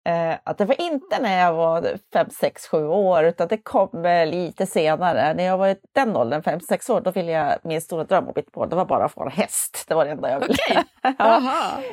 Eh, 0.06 0.38
att 0.44 0.58
det 0.58 0.66
var 0.66 0.82
inte 0.82 1.22
när 1.22 1.40
jag 1.40 1.54
var 1.54 1.98
5, 2.14 2.30
6, 2.30 2.68
7 2.68 2.88
år 2.88 3.24
utan 3.24 3.48
det 3.48 3.58
kom 3.58 4.06
eh, 4.06 4.28
lite 4.28 4.66
senare. 4.66 5.34
När 5.34 5.44
jag 5.44 5.58
var 5.58 5.68
i 5.68 5.76
den 5.92 6.16
åldern, 6.16 6.44
5, 6.44 6.60
6 6.60 6.90
år, 6.90 7.02
då 7.02 7.12
ville 7.12 7.32
jag, 7.32 7.60
min 7.64 7.82
stora 7.82 8.04
dröm 8.04 8.28
och 8.28 8.36
mitt 8.36 8.56
mål, 8.56 8.70
det 8.70 8.76
var 8.76 8.86
bara 8.86 9.06
att 9.06 9.12
få 9.12 9.24
en 9.24 9.32
häst. 9.32 9.86
Det 9.88 9.94
var 9.94 10.06
det 10.06 10.12
enda 10.12 10.32
jag 10.32 10.40
ville. 10.40 10.54
Okay. 10.54 10.84
ja. 11.18 11.38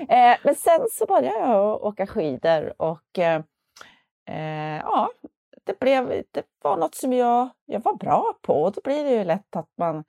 eh, 0.08 0.36
men 0.42 0.54
sen 0.54 0.86
så 0.92 1.06
började 1.06 1.38
jag 1.38 1.84
åka 1.84 2.06
skidor 2.06 2.74
och 2.76 3.18
eh, 3.18 3.42
eh, 4.28 4.82
ja, 4.84 5.10
det, 5.66 5.80
blev, 5.80 6.08
det 6.08 6.44
var 6.62 6.76
något 6.76 6.94
som 6.94 7.12
jag, 7.12 7.48
jag 7.66 7.80
var 7.80 7.94
bra 7.94 8.34
på 8.42 8.62
och 8.62 8.72
då 8.72 8.80
blir 8.84 9.04
det 9.04 9.10
ju 9.10 9.24
lätt 9.24 9.56
att 9.56 9.70
man, 9.78 10.04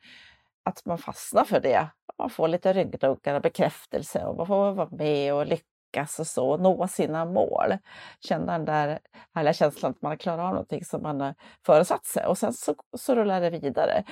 att 0.70 0.86
man 0.86 0.98
fastnar 0.98 1.44
för 1.44 1.60
det. 1.60 1.88
Man 2.18 2.30
får 2.30 2.48
lite 2.48 2.74
ryggdunkar 2.74 3.36
och 3.36 3.42
bekräftelse 3.42 4.26
och 4.26 4.38
man 4.38 4.48
får 4.48 4.72
vara 4.74 4.90
med 4.92 5.34
och 5.34 5.46
lyckas 5.46 6.20
och 6.20 6.28
så, 6.28 6.58
nå 6.58 6.88
sina 6.88 7.26
mål. 7.26 7.78
Känna 8.20 8.52
den 8.52 8.66
där 8.66 9.00
härliga 9.36 9.54
känslan 9.54 9.92
att 9.92 10.02
man 10.02 10.12
har 10.12 10.18
klarat 10.18 10.40
av 10.40 10.50
någonting 10.50 10.86
som 10.86 11.02
man 11.02 11.22
har 11.22 11.36
föresatt 11.66 12.06
sig 12.06 12.26
och 12.26 12.38
sen 12.38 12.54
så, 12.54 12.76
så 12.98 13.16
rullar 13.16 13.42
det 13.42 13.50
vidare. 13.50 14.04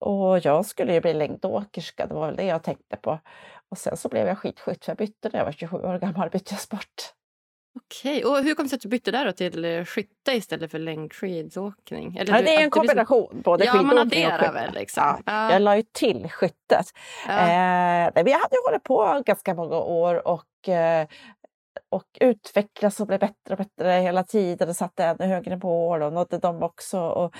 Och 0.00 0.38
jag 0.38 0.66
skulle 0.66 0.94
ju 0.94 1.00
bli 1.00 1.14
längdåkerska, 1.14 2.06
det 2.06 2.14
var 2.14 2.26
väl 2.26 2.36
det 2.36 2.44
jag 2.44 2.62
tänkte 2.62 2.96
på. 2.96 3.18
Och 3.70 3.78
sen 3.78 3.96
så 3.96 4.08
blev 4.08 4.26
jag 4.26 4.38
skidskytt, 4.38 4.84
för 4.84 4.90
jag 4.90 4.98
bytte 4.98 5.30
när 5.32 5.38
jag 5.38 5.44
var 5.44 5.52
27 5.52 5.76
år 5.76 5.98
gammal, 5.98 6.30
bytte 6.30 6.54
jag 6.54 6.60
sport. 6.60 7.17
Okej, 7.84 8.24
och 8.24 8.36
hur 8.36 8.54
kom 8.54 8.64
det 8.64 8.68
sig 8.68 8.76
att 8.76 8.82
du 8.82 8.88
bytte 8.88 9.10
där 9.10 9.24
då 9.24 9.32
till 9.32 9.64
eh, 9.64 9.84
skytte 9.84 10.32
istället 10.32 10.70
för 10.70 10.78
längdskidåkning? 10.78 12.16
Eller 12.16 12.34
ja, 12.34 12.42
det 12.42 12.54
är 12.54 12.62
en 12.62 12.70
kombination, 12.70 13.42
både 13.44 13.64
ja, 13.64 13.72
skidåkning 13.72 14.26
och 14.26 14.32
skytte. 14.32 14.50
Väl, 14.54 14.74
liksom. 14.74 15.02
ja, 15.02 15.20
ja. 15.26 15.52
Jag 15.52 15.62
la 15.62 15.76
ju 15.76 15.82
till 15.92 16.28
skyttet. 16.30 16.86
Ja. 17.26 17.38
Eh, 17.38 18.24
vi 18.24 18.32
hade 18.32 18.56
hållit 18.66 18.84
på 18.84 19.22
ganska 19.26 19.54
många 19.54 19.76
år 19.76 20.28
och 20.28 20.68
eh, 20.68 21.06
och 21.90 22.04
utvecklas 22.20 23.00
och 23.00 23.06
blev 23.06 23.20
bättre 23.20 23.54
och 23.54 23.56
bättre 23.56 23.92
hela 23.92 24.24
tiden 24.24 24.68
och 24.68 24.76
satte 24.76 25.04
ännu 25.04 25.24
högre 25.24 25.56
mål 25.56 26.02
och 26.02 26.12
nådde 26.12 26.38
dem 26.38 26.62
också. 26.62 27.00
Och, 27.00 27.34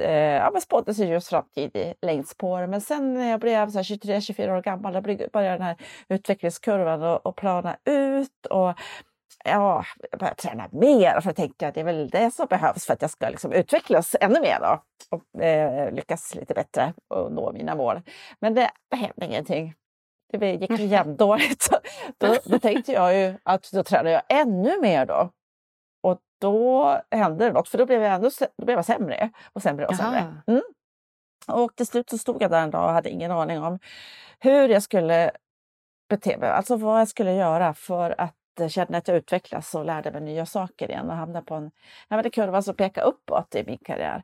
eh, 0.00 0.36
ja, 0.36 0.50
men 0.52 0.60
spådde 0.60 0.94
sig 0.94 1.08
just 1.08 1.28
framtid 1.28 1.76
i 1.76 1.94
längdspåren. 2.02 2.70
Men 2.70 2.80
sen 2.80 3.14
när 3.14 3.30
jag 3.30 3.40
blev 3.40 3.68
23-24 3.68 4.56
år 4.56 4.62
gammal 4.62 4.92
då 4.92 5.00
började 5.32 5.54
den 5.54 5.62
här 5.62 5.76
utvecklingskurvan 6.08 7.20
att 7.24 7.36
plana 7.36 7.76
ut. 7.84 8.46
Och 8.50 8.74
ja, 9.44 9.84
jag 10.10 10.20
började 10.20 10.36
träna 10.36 10.68
mer 10.72 11.20
för 11.20 11.28
jag 11.28 11.36
tänkte 11.36 11.68
att 11.68 11.74
det 11.74 11.80
är 11.80 11.84
väl 11.84 12.08
det 12.08 12.30
som 12.30 12.46
behövs 12.46 12.86
för 12.86 12.92
att 12.92 13.02
jag 13.02 13.10
ska 13.10 13.28
liksom 13.28 13.52
utvecklas 13.52 14.16
ännu 14.20 14.40
mer 14.40 14.58
då, 14.60 14.82
och 15.10 15.42
eh, 15.42 15.92
lyckas 15.92 16.34
lite 16.34 16.54
bättre 16.54 16.92
och 17.08 17.32
nå 17.32 17.52
mina 17.52 17.74
mål. 17.74 18.02
Men 18.40 18.54
det, 18.54 18.70
det 18.90 18.96
hände 18.96 19.26
ingenting. 19.26 19.74
Det 20.32 20.52
gick 20.52 20.70
ju 20.70 20.86
jämndåligt. 20.86 21.68
Då, 22.18 22.36
då 22.44 22.58
tänkte 22.58 22.92
jag 22.92 23.16
ju 23.16 23.34
att 23.42 23.70
då 23.72 23.82
tränade 23.82 24.10
jag 24.10 24.22
ännu 24.28 24.80
mer 24.80 25.06
då. 25.06 25.30
Och 26.02 26.18
då 26.40 27.00
hände 27.10 27.44
det 27.44 27.52
något, 27.52 27.68
för 27.68 27.78
då 27.78 27.86
blev 27.86 28.02
jag, 28.02 28.14
ändå, 28.14 28.30
då 28.56 28.64
blev 28.64 28.78
jag 28.78 28.84
sämre 28.84 29.30
och 29.52 29.62
sämre 29.62 29.86
och 29.86 29.96
sämre. 29.96 30.34
Mm. 30.46 30.62
Och 31.48 31.76
till 31.76 31.86
slut 31.86 32.10
så 32.10 32.18
stod 32.18 32.42
jag 32.42 32.50
där 32.50 32.62
en 32.62 32.70
dag 32.70 32.84
och 32.84 32.92
hade 32.92 33.10
ingen 33.10 33.30
aning 33.30 33.62
om 33.62 33.78
hur 34.38 34.68
jag 34.68 34.82
skulle 34.82 35.30
bete 36.08 36.36
mig, 36.38 36.50
alltså 36.50 36.76
vad 36.76 37.00
jag 37.00 37.08
skulle 37.08 37.34
göra 37.34 37.74
för 37.74 38.20
att 38.20 38.34
kände 38.68 38.98
att 38.98 39.08
jag 39.08 39.16
utvecklades 39.16 39.74
och 39.74 39.84
lärde 39.84 40.10
mig 40.10 40.20
nya 40.20 40.46
saker 40.46 40.90
igen 40.90 41.10
och 41.10 41.16
hamnade 41.16 41.44
på 41.44 41.54
en, 41.54 41.70
en 42.08 42.30
kurva 42.30 42.62
som 42.62 42.74
pekade 42.74 43.06
uppåt 43.06 43.54
i 43.54 43.64
min 43.66 43.78
karriär. 43.78 44.22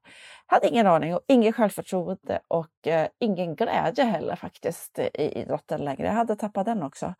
Jag 0.49 0.54
hade 0.54 0.68
ingen 0.68 0.87
aning 0.87 1.14
och 1.14 1.21
ingen 1.26 1.52
självförtroende 1.52 2.40
och 2.49 2.87
eh, 2.87 3.09
ingen 3.18 3.56
glädje 3.56 4.04
heller 4.04 4.37
faktiskt 4.37 4.99
i 4.99 5.40
idrotten 5.40 5.85
längre. 5.85 6.06
Jag 6.06 6.12
hade 6.12 6.37
tappat 6.37 6.66
den 6.66 6.83
också. 6.83 7.14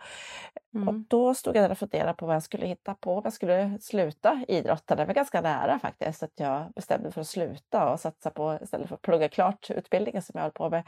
Mm. 0.75 0.88
Och 0.88 0.94
då 0.94 1.34
stod 1.34 1.56
jag 1.56 1.64
där 1.64 1.70
och 1.70 1.78
funderade 1.78 2.14
på 2.14 2.26
vad 2.26 2.34
jag 2.34 2.42
skulle 2.42 2.66
hitta 2.66 2.94
på, 2.94 3.14
om 3.14 3.20
jag 3.25 3.32
skulle 3.32 3.78
sluta 3.80 4.44
idrotta. 4.48 4.96
Det 4.96 5.04
var 5.04 5.14
ganska 5.14 5.40
nära 5.40 5.78
faktiskt 5.78 6.22
att 6.22 6.40
jag 6.40 6.72
bestämde 6.72 7.10
för 7.10 7.20
att 7.20 7.26
sluta 7.26 7.92
och 7.92 8.00
satsa 8.00 8.30
på 8.30 8.58
istället 8.62 8.88
för 8.88 8.94
att 8.94 9.02
plugga 9.02 9.28
klart 9.28 9.70
utbildningen 9.70 10.22
som 10.22 10.32
jag 10.34 10.42
höll 10.42 10.52
på 10.52 10.70
med. 10.70 10.82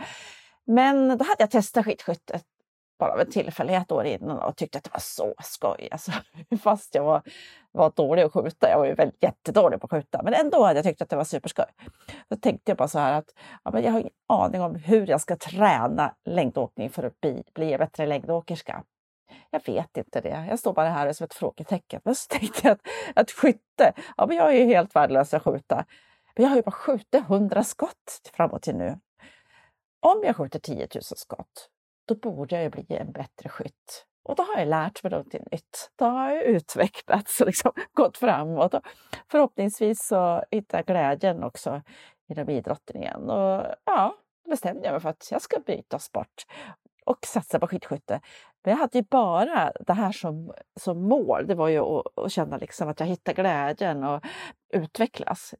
Men 0.65 1.09
då 1.09 1.25
hade 1.25 1.43
jag 1.43 1.51
testat 1.51 1.85
skidskyttet 1.85 2.45
bara 2.99 3.13
av 3.13 3.21
en 3.21 3.31
tillfällighet 3.31 3.93
år 3.93 4.05
innan 4.05 4.39
och 4.39 4.57
tyckte 4.57 4.79
att 4.79 4.85
det 4.85 4.91
var 4.93 5.01
så 5.01 5.35
skoj. 5.43 5.89
Alltså, 5.93 6.13
fast 6.63 6.95
jag 6.95 7.05
var, 7.05 7.23
var 7.73 7.93
dålig 7.97 8.23
att 8.23 8.33
skjuta, 8.33 8.71
jag 8.71 8.79
var 8.79 8.87
ju 8.87 8.95
väldigt, 8.95 9.23
jättedålig 9.23 9.81
på 9.81 9.85
att 9.85 9.91
skjuta, 9.91 10.23
men 10.23 10.35
ändå 10.35 10.65
hade 10.65 10.79
jag 10.79 10.85
tyckt 10.85 11.03
att 11.03 11.09
det 11.09 11.17
var 11.17 11.25
superskoj. 11.25 11.67
Då 12.29 12.37
tänkte 12.37 12.71
jag 12.71 12.79
bara 12.79 12.89
så 12.89 12.99
här 12.99 13.13
att 13.13 13.35
ja, 13.65 13.71
men 13.71 13.83
jag 13.83 13.93
har 13.93 14.01
ingen 14.01 14.13
aning 14.27 14.61
om 14.61 14.75
hur 14.75 15.07
jag 15.07 15.21
ska 15.21 15.37
träna 15.37 16.15
längdåkning 16.25 16.91
för 16.91 17.03
att 17.03 17.21
bli, 17.21 17.43
bli 17.55 17.73
en 17.73 17.79
bättre 17.79 18.07
längdåkerska. 18.07 18.85
Jag 19.51 19.67
vet 19.67 19.97
inte 19.97 20.21
det. 20.21 20.47
Jag 20.51 20.59
står 20.59 20.73
bara 20.73 20.89
här 20.89 21.13
som 21.13 21.25
ett 21.25 21.35
frågetecken. 21.35 22.01
Men 22.05 22.15
så 22.15 22.29
tänkte 22.39 22.61
jag 22.63 22.73
att, 22.73 22.83
att 23.15 23.31
skytte, 23.31 23.93
ja 24.17 24.27
men 24.27 24.37
jag 24.37 24.49
är 24.55 24.59
ju 24.59 24.65
helt 24.65 24.97
värdelös 24.97 25.35
att 25.35 25.43
skjuta. 25.43 25.85
Men 26.37 26.43
jag 26.43 26.51
har 26.51 26.57
ju 26.57 26.63
bara 26.63 26.71
skjutit 26.71 27.23
100 27.23 27.65
skott 27.65 28.31
framåt 28.33 28.63
till 28.63 28.77
nu. 28.77 28.99
Om 30.01 30.23
jag 30.25 30.37
skjuter 30.37 30.59
10 30.59 30.89
000 30.95 31.03
skott, 31.03 31.69
då 32.09 32.15
borde 32.15 32.55
jag 32.55 32.65
ju 32.65 32.71
bli 32.71 32.97
en 32.97 33.13
bättre 33.13 33.49
skytt. 33.49 34.05
Och 34.23 34.37
då 34.37 34.43
har 34.43 34.59
jag 34.59 34.69
lärt 34.69 35.03
mig 35.03 35.11
någonting 35.11 35.45
nytt. 35.53 35.91
Då 35.97 36.05
har 36.05 36.31
jag 36.31 36.43
utvecklats 36.43 37.41
och 37.41 37.47
liksom 37.47 37.73
gått 37.93 38.19
framåt. 38.19 38.75
Och 38.75 38.83
förhoppningsvis 39.31 40.07
så 40.07 40.45
hittar 40.51 40.79
jag 40.79 40.87
glädjen 40.87 41.43
också 41.43 41.83
inom 42.29 42.51
idrotten 42.51 42.97
igen. 42.97 43.31
Och 43.31 43.67
ja, 43.85 44.15
då 44.45 44.51
bestämde 44.51 44.85
jag 44.85 44.93
mig 44.93 45.01
för 45.01 45.09
att 45.09 45.29
jag 45.31 45.43
ska 45.43 45.61
byta 45.61 45.99
sport 45.99 46.45
och 47.07 47.27
satsa 47.27 47.59
på 47.59 47.67
skidskytte. 47.67 48.21
Men 48.65 48.71
jag 48.71 48.79
hade 48.79 48.99
ju 48.99 49.05
bara 49.11 49.73
det 49.81 49.93
här 49.93 50.13
som, 50.13 50.53
som 50.81 51.09
mål. 51.09 51.47
Det 51.47 51.55
var 51.55 51.69
ju 51.69 51.79
att, 51.79 52.19
att 52.19 52.33
känna 52.33 52.57
liksom 52.57 52.89
att 52.89 53.01
jag 53.01 53.07
hittar 53.07 53.33
glädjen 53.33 54.05
och 54.05 54.25
utvecklas. 54.73 55.55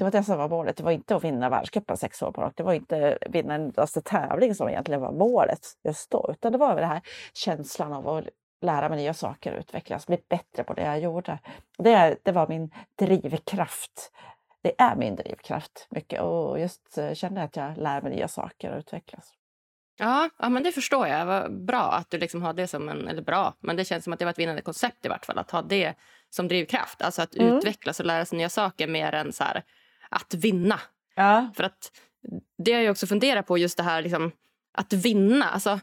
Det 0.00 0.04
var 0.04 0.10
det 0.10 0.22
som 0.22 0.38
var 0.38 0.48
målet. 0.48 0.76
Det 0.76 0.82
var 0.82 0.90
inte 0.90 1.16
att 1.16 1.24
vinna 1.24 1.48
världscupen 1.48 1.96
sex 1.96 2.22
år 2.22 2.32
på 2.32 2.40
rakt. 2.40 2.56
Det 2.56 2.62
var 2.62 2.72
inte 2.72 3.18
att 3.20 3.34
vinna 3.34 3.54
en 3.54 3.72
tävling 4.04 4.54
som 4.54 4.68
egentligen 4.68 5.00
var 5.00 5.12
målet 5.12 5.60
just 5.84 6.10
då, 6.10 6.26
utan 6.30 6.52
det 6.52 6.58
var 6.58 6.74
väl 6.74 6.80
den 6.80 6.90
här 6.90 7.00
känslan 7.34 7.92
av 7.92 8.08
att 8.08 8.28
lära 8.60 8.88
mig 8.88 8.98
nya 8.98 9.14
saker 9.14 9.52
och 9.52 9.58
utvecklas, 9.58 10.06
bli 10.06 10.18
bättre 10.28 10.64
på 10.64 10.74
det 10.74 10.82
jag 10.82 11.00
gjorde. 11.00 11.38
Det, 11.78 12.16
det 12.22 12.32
var 12.32 12.48
min 12.48 12.70
drivkraft. 12.98 14.12
Det 14.62 14.72
är 14.78 14.96
min 14.96 15.16
drivkraft 15.16 15.86
mycket 15.90 16.20
och 16.20 16.60
just 16.60 16.98
eh, 16.98 17.12
känna 17.14 17.42
att 17.42 17.56
jag 17.56 17.76
lär 17.76 18.02
mig 18.02 18.14
nya 18.14 18.28
saker 18.28 18.72
och 18.72 18.78
utvecklas. 18.78 19.32
Ja, 19.98 20.30
ja 20.38 20.48
men 20.48 20.62
det 20.62 20.72
förstår 20.72 21.06
jag. 21.06 21.26
Vad 21.26 21.64
bra 21.64 21.92
att 21.92 22.10
du 22.10 22.18
liksom 22.18 22.42
har 22.42 22.52
det 22.52 22.66
som 22.66 22.88
en... 22.88 23.08
Eller 23.08 23.22
bra, 23.22 23.54
men 23.60 23.76
det 23.76 23.84
känns 23.84 24.04
som 24.04 24.12
att 24.12 24.18
det 24.18 24.24
var 24.24 24.32
ett 24.32 24.38
vinnande 24.38 24.62
koncept 24.62 25.06
i 25.06 25.08
vart 25.08 25.26
fall. 25.26 25.38
Att 25.38 25.50
ha 25.50 25.62
det 25.62 25.94
som 26.30 26.48
drivkraft. 26.48 27.02
Alltså 27.02 27.22
att 27.22 27.34
mm. 27.34 27.56
utvecklas 27.56 28.00
och 28.00 28.06
lära 28.06 28.24
sig 28.24 28.38
nya 28.38 28.48
saker 28.48 28.88
mer 28.88 29.14
än 29.14 29.32
så 29.32 29.44
här, 29.44 29.64
att 30.10 30.34
vinna. 30.34 30.80
Ja. 31.14 31.50
För 31.54 31.64
att 31.64 31.92
det 32.64 32.72
har 32.72 32.80
jag 32.80 32.90
också 32.90 33.06
funderat 33.06 33.46
på, 33.46 33.58
just 33.58 33.76
det 33.76 33.82
här 33.82 34.02
liksom, 34.02 34.32
att 34.78 34.92
vinna. 34.92 35.44
Alltså, 35.44 35.80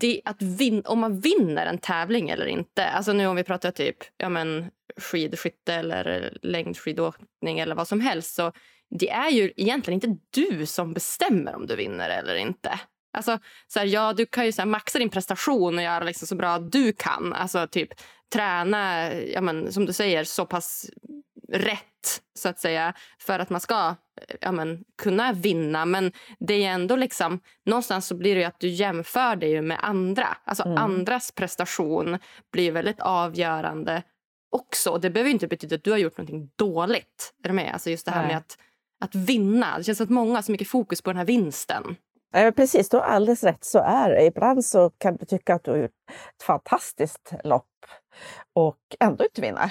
det, 0.00 0.20
att 0.24 0.42
vin, 0.42 0.82
om 0.86 1.00
man 1.00 1.20
vinner 1.20 1.66
en 1.66 1.78
tävling 1.78 2.30
eller 2.30 2.46
inte. 2.46 2.86
Alltså 2.86 3.12
nu 3.12 3.26
om 3.26 3.36
vi 3.36 3.44
pratar 3.44 3.70
typ 3.70 3.96
ja 4.16 4.28
men, 4.28 4.70
skidskytte 4.96 5.74
eller 5.74 6.38
längdskidåkning 6.42 7.58
eller 7.58 7.74
vad 7.74 7.88
som 7.88 8.00
helst. 8.00 8.34
Så 8.34 8.52
det 8.98 9.10
är 9.10 9.30
ju 9.30 9.52
egentligen 9.56 10.00
inte 10.02 10.20
du 10.30 10.66
som 10.66 10.94
bestämmer 10.94 11.54
om 11.54 11.66
du 11.66 11.76
vinner 11.76 12.10
eller 12.10 12.34
inte. 12.34 12.80
Alltså, 13.12 13.38
så 13.66 13.78
här, 13.78 13.86
ja, 13.86 14.12
du 14.12 14.26
kan 14.26 14.46
ju 14.46 14.52
så 14.52 14.62
här, 14.62 14.66
maxa 14.66 14.98
din 14.98 15.10
prestation 15.10 15.76
och 15.76 15.82
göra 15.82 16.04
liksom 16.04 16.28
så 16.28 16.36
bra 16.36 16.58
du 16.58 16.92
kan. 16.92 17.32
Alltså 17.32 17.66
typ 17.66 17.88
träna, 18.32 19.14
ja, 19.14 19.40
men, 19.40 19.72
som 19.72 19.86
du 19.86 19.92
säger, 19.92 20.24
så 20.24 20.46
pass 20.46 20.90
rätt 21.54 22.22
så 22.38 22.48
att 22.48 22.58
säga 22.58 22.94
för 23.18 23.38
att 23.38 23.50
man 23.50 23.60
ska 23.60 23.94
ja, 24.40 24.52
men, 24.52 24.84
kunna 25.02 25.32
vinna. 25.32 25.84
Men 25.84 26.12
det 26.38 26.64
är 26.64 26.70
ändå 26.70 26.96
liksom, 26.96 27.40
någonstans 27.66 28.06
så 28.06 28.14
blir 28.14 28.34
det 28.34 28.44
att 28.44 28.60
du 28.60 28.68
jämför 28.68 29.36
dig 29.36 29.62
med 29.62 29.78
andra. 29.82 30.36
Alltså 30.44 30.64
mm. 30.64 30.78
andras 30.78 31.32
prestation 31.32 32.18
blir 32.52 32.72
väldigt 32.72 33.00
avgörande 33.00 34.02
också. 34.50 34.98
Det 34.98 35.10
behöver 35.10 35.30
inte 35.30 35.46
betyda 35.46 35.76
att 35.76 35.84
du 35.84 35.90
har 35.90 35.98
gjort 35.98 36.18
någonting 36.18 36.50
dåligt. 36.56 37.34
Är 37.44 37.48
du 37.48 37.54
med? 37.54 37.72
Alltså 37.72 37.90
just 37.90 38.06
det 38.06 38.12
här 38.12 38.22
Nej. 38.22 38.28
med 38.28 38.36
att, 38.36 38.58
att 39.04 39.14
vinna. 39.14 39.78
Det 39.78 39.84
känns 39.84 39.98
som 39.98 40.04
att 40.04 40.10
många 40.10 40.34
har 40.34 40.42
så 40.42 40.52
mycket 40.52 40.68
fokus 40.68 41.02
på 41.02 41.10
den 41.10 41.16
här 41.16 41.24
vinsten. 41.24 41.96
Ja, 42.32 42.52
precis, 42.52 42.88
du 42.88 42.96
har 42.96 43.04
alldeles 43.04 43.44
rätt. 43.44 43.64
Så 43.64 43.78
är 43.78 44.10
det. 44.10 44.24
Ibland 44.24 44.64
så 44.64 44.90
kan 44.90 45.16
du 45.16 45.26
tycka 45.26 45.54
att 45.54 45.64
du 45.64 45.70
har 45.70 45.78
gjort 45.78 45.90
ett 46.36 46.42
fantastiskt 46.42 47.32
lopp 47.44 47.66
och 48.52 48.78
ändå 49.00 49.24
inte 49.24 49.40
vinna. 49.40 49.70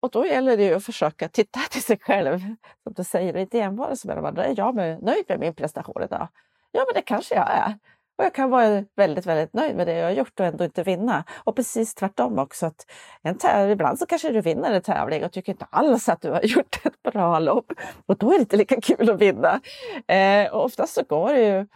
Och 0.00 0.10
då 0.10 0.26
gäller 0.26 0.56
det 0.56 0.64
ju 0.64 0.74
att 0.74 0.84
försöka 0.84 1.28
titta 1.28 1.60
till 1.70 1.82
sig 1.82 1.98
själv. 1.98 2.38
Som 2.82 2.92
du 2.96 3.04
säger, 3.04 3.32
det 3.32 3.38
är 3.38 3.42
inte 3.42 3.60
enbart 3.60 3.98
som 3.98 4.10
är 4.10 4.38
Är 4.38 4.54
jag 4.56 4.74
nöjd 4.76 5.24
med 5.28 5.40
min 5.40 5.54
prestation 5.54 6.02
idag? 6.02 6.28
Ja, 6.72 6.84
men 6.86 6.94
det 6.94 7.02
kanske 7.02 7.34
jag 7.34 7.50
är. 7.50 7.78
Och 8.18 8.24
jag 8.24 8.34
kan 8.34 8.50
vara 8.50 8.84
väldigt, 8.96 9.26
väldigt 9.26 9.52
nöjd 9.52 9.76
med 9.76 9.86
det 9.86 9.92
jag 9.92 10.04
har 10.04 10.12
gjort 10.12 10.40
och 10.40 10.46
ändå 10.46 10.64
inte 10.64 10.82
vinna. 10.82 11.24
Och 11.44 11.56
precis 11.56 11.94
tvärtom 11.94 12.38
också. 12.38 12.66
Att 12.66 12.86
en 13.22 13.38
tävling, 13.38 13.72
ibland 13.72 13.98
så 13.98 14.06
kanske 14.06 14.32
du 14.32 14.40
vinner 14.40 14.72
en 14.72 14.82
tävling 14.82 15.24
och 15.24 15.32
tycker 15.32 15.52
inte 15.52 15.66
alls 15.70 16.08
att 16.08 16.20
du 16.20 16.30
har 16.30 16.40
gjort 16.44 16.86
ett 16.86 17.12
bra 17.12 17.38
lopp. 17.38 17.72
Och 18.06 18.16
då 18.18 18.32
är 18.32 18.34
det 18.34 18.40
inte 18.40 18.56
lika 18.56 18.80
kul 18.80 19.10
att 19.10 19.20
vinna. 19.20 19.60
Eh, 20.08 20.52
och 20.52 20.64
oftast 20.64 20.94
så 20.94 21.02
går 21.02 21.32
det 21.32 21.44
ju, 21.44 21.66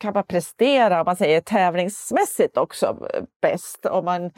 kan 0.00 0.12
man 0.14 0.24
prestera, 0.24 1.00
om 1.00 1.04
man 1.04 1.16
säger 1.16 1.40
tävlingsmässigt 1.40 2.56
också, 2.56 3.08
bäst. 3.42 3.86
Om 3.86 4.04
man 4.04 4.30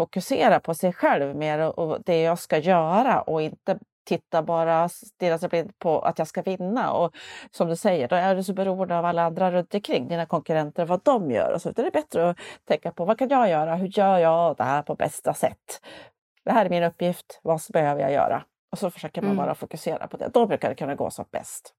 fokusera 0.00 0.60
på 0.60 0.74
sig 0.74 0.92
själv 0.92 1.36
mer 1.36 1.78
och 1.80 1.98
det 2.04 2.22
jag 2.22 2.38
ska 2.38 2.58
göra 2.58 3.22
och 3.22 3.42
inte 3.42 3.78
titta 4.04 4.42
bara, 4.42 4.88
stirra 4.88 5.38
sig 5.38 5.48
blind 5.48 5.78
på 5.78 6.00
att 6.00 6.18
jag 6.18 6.28
ska 6.28 6.42
vinna. 6.42 6.92
Och 6.92 7.16
som 7.50 7.68
du 7.68 7.76
säger, 7.76 8.08
då 8.08 8.16
är 8.16 8.34
du 8.34 8.42
så 8.42 8.52
beroende 8.52 8.98
av 8.98 9.04
alla 9.04 9.22
andra 9.22 9.52
runt 9.52 9.74
omkring, 9.74 10.08
dina 10.08 10.26
konkurrenter, 10.26 10.84
vad 10.84 11.00
de 11.04 11.30
gör. 11.30 11.52
Och 11.52 11.62
så. 11.62 11.70
Det 11.70 11.82
är 11.82 11.90
bättre 11.90 12.30
att 12.30 12.36
tänka 12.64 12.92
på 12.92 13.04
vad 13.04 13.18
kan 13.18 13.28
jag 13.28 13.48
göra? 13.48 13.76
Hur 13.76 13.98
gör 13.98 14.18
jag 14.18 14.56
det 14.56 14.64
här 14.64 14.82
på 14.82 14.94
bästa 14.94 15.34
sätt? 15.34 15.80
Det 16.44 16.52
här 16.52 16.66
är 16.66 16.70
min 16.70 16.82
uppgift, 16.82 17.40
vad 17.42 17.60
behöver 17.72 18.00
jag 18.02 18.12
göra? 18.12 18.44
Och 18.72 18.78
så 18.78 18.90
försöker 18.90 19.22
man 19.22 19.30
mm. 19.30 19.44
bara 19.44 19.54
fokusera 19.54 20.06
på 20.06 20.16
det. 20.16 20.30
Då 20.34 20.46
brukar 20.46 20.68
det 20.68 20.74
kunna 20.74 20.94
gå 20.94 21.10
som 21.10 21.24
bäst. 21.30 21.74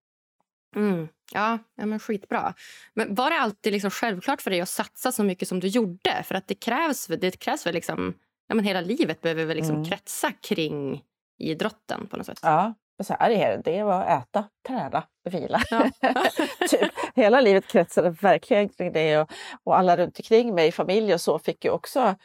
Mm. 0.76 1.08
Ja, 1.34 1.60
ja, 1.76 1.86
men 1.86 2.00
skitbra. 2.00 2.54
Men 2.94 3.16
var 3.16 3.30
det 3.30 3.40
alltid 3.40 3.74
liksom 3.74 3.92
självklart 3.92 4.42
för 4.42 4.52
dig 4.52 4.62
att 4.62 4.70
satsa 4.70 5.12
så 5.12 5.24
mycket 5.24 5.48
som 5.48 5.60
du 5.60 5.68
gjorde? 5.68 6.24
För 6.24 6.36
att 6.36 6.48
det 6.48 6.56
krävs, 6.56 7.08
det 7.08 7.40
krävs 7.40 7.66
väl 7.66 7.74
liksom... 7.74 8.14
Ja, 8.48 8.56
men 8.56 8.66
hela 8.66 8.82
livet 8.82 9.22
behöver 9.22 9.46
väl 9.46 9.58
liksom 9.58 9.76
mm. 9.76 9.90
kretsa 9.90 10.32
kring 10.32 11.04
idrotten 11.40 12.08
på 12.08 12.18
något 12.18 12.26
sätt? 12.26 12.40
Ja, 12.42 12.74
så 13.04 13.16
är 13.20 13.30
det. 13.30 13.62
Det 13.64 13.84
var 13.84 14.02
att 14.02 14.24
äta, 14.24 14.46
träna, 14.68 15.04
vila. 15.30 15.62
Ja. 15.70 15.90
typ, 16.70 16.92
hela 17.16 17.42
livet 17.42 17.68
kretsade 17.68 18.10
verkligen 18.10 18.70
kring 18.70 18.94
det 18.94 19.18
och, 19.18 19.32
och 19.64 19.78
alla 19.78 19.98
runt 19.98 20.20
omkring 20.20 20.56
mig, 20.56 20.72
familj 20.72 21.14
och 21.14 21.22
så, 21.22 21.40
fick 21.40 21.66
ju 21.66 21.72
också 21.72 22.16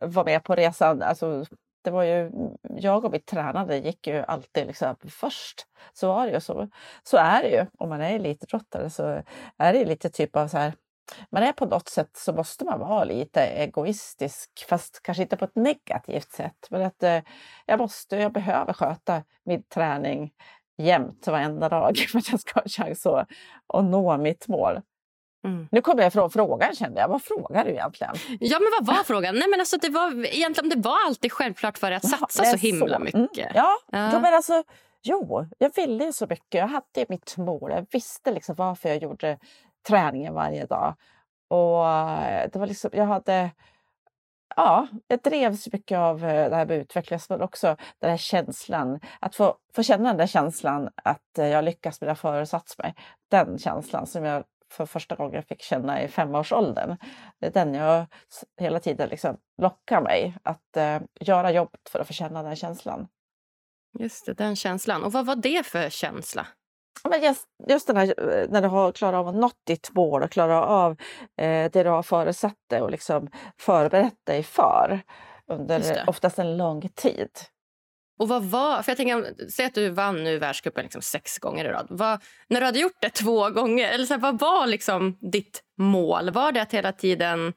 vara 0.00 0.24
med 0.24 0.44
på 0.44 0.54
resan. 0.54 1.02
Alltså, 1.02 1.44
det 1.88 1.92
var 1.92 2.02
ju, 2.02 2.30
jag 2.62 3.04
och 3.04 3.12
mitt 3.12 3.26
tränande 3.26 3.76
gick 3.76 4.06
ju 4.06 4.24
alltid 4.28 4.66
liksom 4.66 4.96
först. 5.08 5.66
Så 5.92 6.08
var 6.08 6.26
det 6.26 6.32
ju. 6.32 6.40
Så, 6.40 6.68
så 7.02 7.16
är 7.16 7.42
det 7.42 7.48
ju. 7.48 7.66
Om 7.78 7.88
man 7.88 8.00
är 8.00 8.14
elitidrottare 8.14 8.90
så 8.90 9.22
är 9.58 9.72
det 9.72 9.84
lite 9.84 10.10
typ 10.10 10.36
av 10.36 10.48
så 10.48 10.58
här 10.58 10.72
man 11.30 11.42
är 11.42 11.52
på 11.52 11.66
något 11.66 11.88
sätt 11.88 12.10
så 12.16 12.32
måste 12.32 12.64
man 12.64 12.80
vara 12.80 13.04
lite 13.04 13.40
egoistisk, 13.40 14.50
fast 14.68 15.02
kanske 15.02 15.22
inte 15.22 15.36
på 15.36 15.44
ett 15.44 15.56
negativt 15.56 16.32
sätt. 16.32 16.66
Men 16.70 16.82
att 16.82 17.02
eh, 17.02 17.20
jag 17.66 17.78
måste, 17.78 18.16
jag 18.16 18.32
behöver 18.32 18.72
sköta 18.72 19.22
min 19.44 19.62
träning 19.62 20.32
jämt 20.78 21.26
varenda 21.26 21.68
dag 21.68 21.96
för 22.12 22.18
att 22.18 22.30
jag 22.30 22.40
ska 22.40 22.54
ha 22.54 22.62
en 22.62 22.68
chans 22.68 23.06
att, 23.06 23.28
att 23.66 23.84
nå 23.84 24.16
mitt 24.16 24.48
mål. 24.48 24.80
Mm. 25.44 25.68
Nu 25.70 25.80
kommer 25.80 26.02
jag 26.02 26.08
ifrån 26.08 26.30
frågan 26.30 26.74
kände 26.74 27.00
jag. 27.00 27.08
Vad 27.08 27.22
frågar 27.22 27.64
du 27.64 27.70
egentligen? 27.70 28.14
Ja 28.40 28.58
men 28.58 28.68
vad 28.78 28.96
var 28.96 29.04
frågan? 29.04 29.34
Nej 29.34 29.48
men 29.48 29.60
alltså 29.60 29.76
det 29.76 29.88
var 29.88 30.26
egentligen 30.26 30.68
det 30.68 30.88
var 30.88 31.06
alltid 31.06 31.32
självklart 31.32 31.78
för 31.78 31.90
dig 31.90 31.96
att 31.96 32.08
satsa 32.08 32.44
ja, 32.44 32.50
så 32.50 32.56
himla 32.56 32.98
så. 32.98 33.04
mycket. 33.04 33.38
Mm. 33.38 33.52
Ja, 33.54 33.76
ja. 33.92 34.10
Jo, 34.12 34.20
men 34.20 34.34
alltså 34.34 34.62
jo, 35.02 35.46
jag 35.58 35.74
ville 35.76 36.04
ju 36.04 36.12
så 36.12 36.26
mycket. 36.26 36.58
Jag 36.58 36.68
hade 36.68 37.06
mitt 37.08 37.36
mål. 37.36 37.70
Jag 37.70 37.86
visste 37.90 38.32
liksom 38.32 38.54
varför 38.54 38.88
jag 38.88 39.02
gjorde 39.02 39.38
träningen 39.88 40.34
varje 40.34 40.66
dag. 40.66 40.94
Och 41.48 41.88
eh, 41.88 42.50
det 42.52 42.58
var 42.58 42.66
liksom, 42.66 42.90
jag 42.92 43.04
hade 43.04 43.50
ja, 44.56 44.86
jag 45.06 45.22
drevs 45.22 45.72
mycket 45.72 45.98
av 45.98 46.24
eh, 46.24 46.50
det 46.50 46.56
här 46.56 46.66
med 46.66 46.78
utvecklas 46.78 47.28
men 47.28 47.42
också 47.42 47.76
den 47.98 48.10
här 48.10 48.16
känslan, 48.16 49.00
att 49.20 49.34
få, 49.34 49.56
få 49.74 49.82
känna 49.82 50.08
den 50.08 50.16
där 50.16 50.26
känslan 50.26 50.88
att 51.04 51.38
eh, 51.38 51.46
jag 51.46 51.64
lyckas 51.64 52.00
med 52.00 52.08
det 52.08 52.10
jag 52.10 52.18
föresatt 52.18 52.74
mig. 52.78 52.94
Den 53.30 53.58
känslan 53.58 54.06
som 54.06 54.24
jag 54.24 54.44
för 54.72 54.86
första 54.86 55.14
gången 55.14 55.42
fick 55.42 55.62
känna 55.62 56.02
i 56.02 56.08
femårsåldern. 56.08 56.96
Det 57.40 57.46
är 57.46 57.50
den 57.50 57.74
jag 57.74 58.06
hela 58.60 58.80
tiden 58.80 59.08
liksom 59.08 59.36
lockar 59.62 60.00
mig 60.00 60.36
att 60.42 60.76
eh, 60.76 61.00
göra 61.20 61.52
jobbet 61.52 61.80
för 61.88 61.98
att 61.98 62.06
få 62.06 62.12
känna 62.12 62.42
den 62.42 62.56
känslan. 62.56 63.08
Just 63.98 64.26
det, 64.26 64.32
den 64.32 64.56
känslan. 64.56 65.04
Och 65.04 65.12
vad 65.12 65.26
var 65.26 65.36
det 65.36 65.66
för 65.66 65.90
känsla? 65.90 66.46
Men 67.08 67.22
just, 67.22 67.48
just 67.68 67.86
den 67.86 67.96
här, 67.96 68.06
eh, 68.06 68.48
när 68.48 68.62
du 68.62 68.68
har 68.68 68.92
klarat 68.92 69.18
av 69.18 69.28
att 69.28 69.34
nå 69.34 69.50
ditt 69.66 69.94
mål 69.94 70.22
och 70.22 70.30
klarat 70.30 70.68
av 70.68 70.92
eh, 71.36 71.70
det 71.70 71.82
du 71.82 71.88
har 71.88 72.02
föresatt 72.02 72.58
dig 72.70 72.82
och 72.82 72.90
liksom 72.90 73.30
förberett 73.58 74.26
dig 74.26 74.42
för 74.42 75.00
under 75.46 76.04
oftast 76.06 76.38
en 76.38 76.56
lång 76.56 76.88
tid. 76.88 77.30
Och 78.18 78.28
vad 78.28 78.44
var, 78.44 78.82
för 78.82 78.90
jag 78.90 78.96
tänker, 78.96 79.50
säg 79.50 79.66
att 79.66 79.74
du 79.74 79.90
vann 79.90 80.24
nu 80.24 80.38
världscupen 80.38 80.82
liksom 80.82 81.02
sex 81.02 81.38
gånger 81.38 81.64
i 81.64 81.68
rad. 81.68 81.86
Vad, 81.90 82.22
när 82.48 82.60
du 82.60 82.66
hade 82.66 82.78
gjort 82.78 82.98
det 83.00 83.10
två 83.10 83.50
gånger, 83.50 83.88
eller 83.88 84.06
så 84.06 84.14
här, 84.14 84.20
vad 84.20 84.38
var 84.38 84.66
liksom 84.66 85.18
ditt 85.20 85.62
mål? 85.78 86.30
Var 86.30 86.52
det 86.52 86.62
att 86.62 86.74
hela 86.74 86.92
tiden 86.92 87.52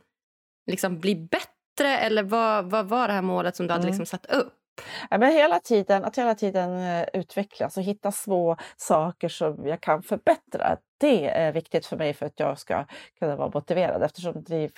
liksom 0.71 0.99
bli 0.99 1.15
bättre 1.15 1.97
eller 1.97 2.23
vad, 2.23 2.71
vad 2.71 2.85
var 2.85 3.07
det 3.07 3.13
här 3.13 3.21
målet 3.21 3.55
som 3.55 3.67
du 3.67 3.73
hade 3.73 3.83
mm. 3.83 3.89
liksom 3.89 4.05
satt 4.05 4.25
upp? 4.25 4.53
Ja, 5.09 5.17
men 5.17 5.31
hela 5.31 5.59
tiden, 5.59 6.05
att 6.05 6.17
hela 6.17 6.35
tiden 6.35 6.79
eh, 6.79 7.07
utvecklas 7.13 7.77
och 7.77 7.83
hitta 7.83 8.11
små 8.11 8.57
saker 8.77 9.29
som 9.29 9.67
jag 9.67 9.81
kan 9.81 10.03
förbättra 10.03 10.77
det 11.01 11.29
är 11.29 11.51
viktigt 11.51 11.85
för 11.85 11.97
mig 11.97 12.13
för 12.13 12.25
att 12.25 12.39
jag 12.39 12.59
ska 12.59 12.85
kunna 13.19 13.35
vara 13.35 13.51
motiverad 13.53 14.03
eftersom 14.03 14.43
driv, 14.43 14.71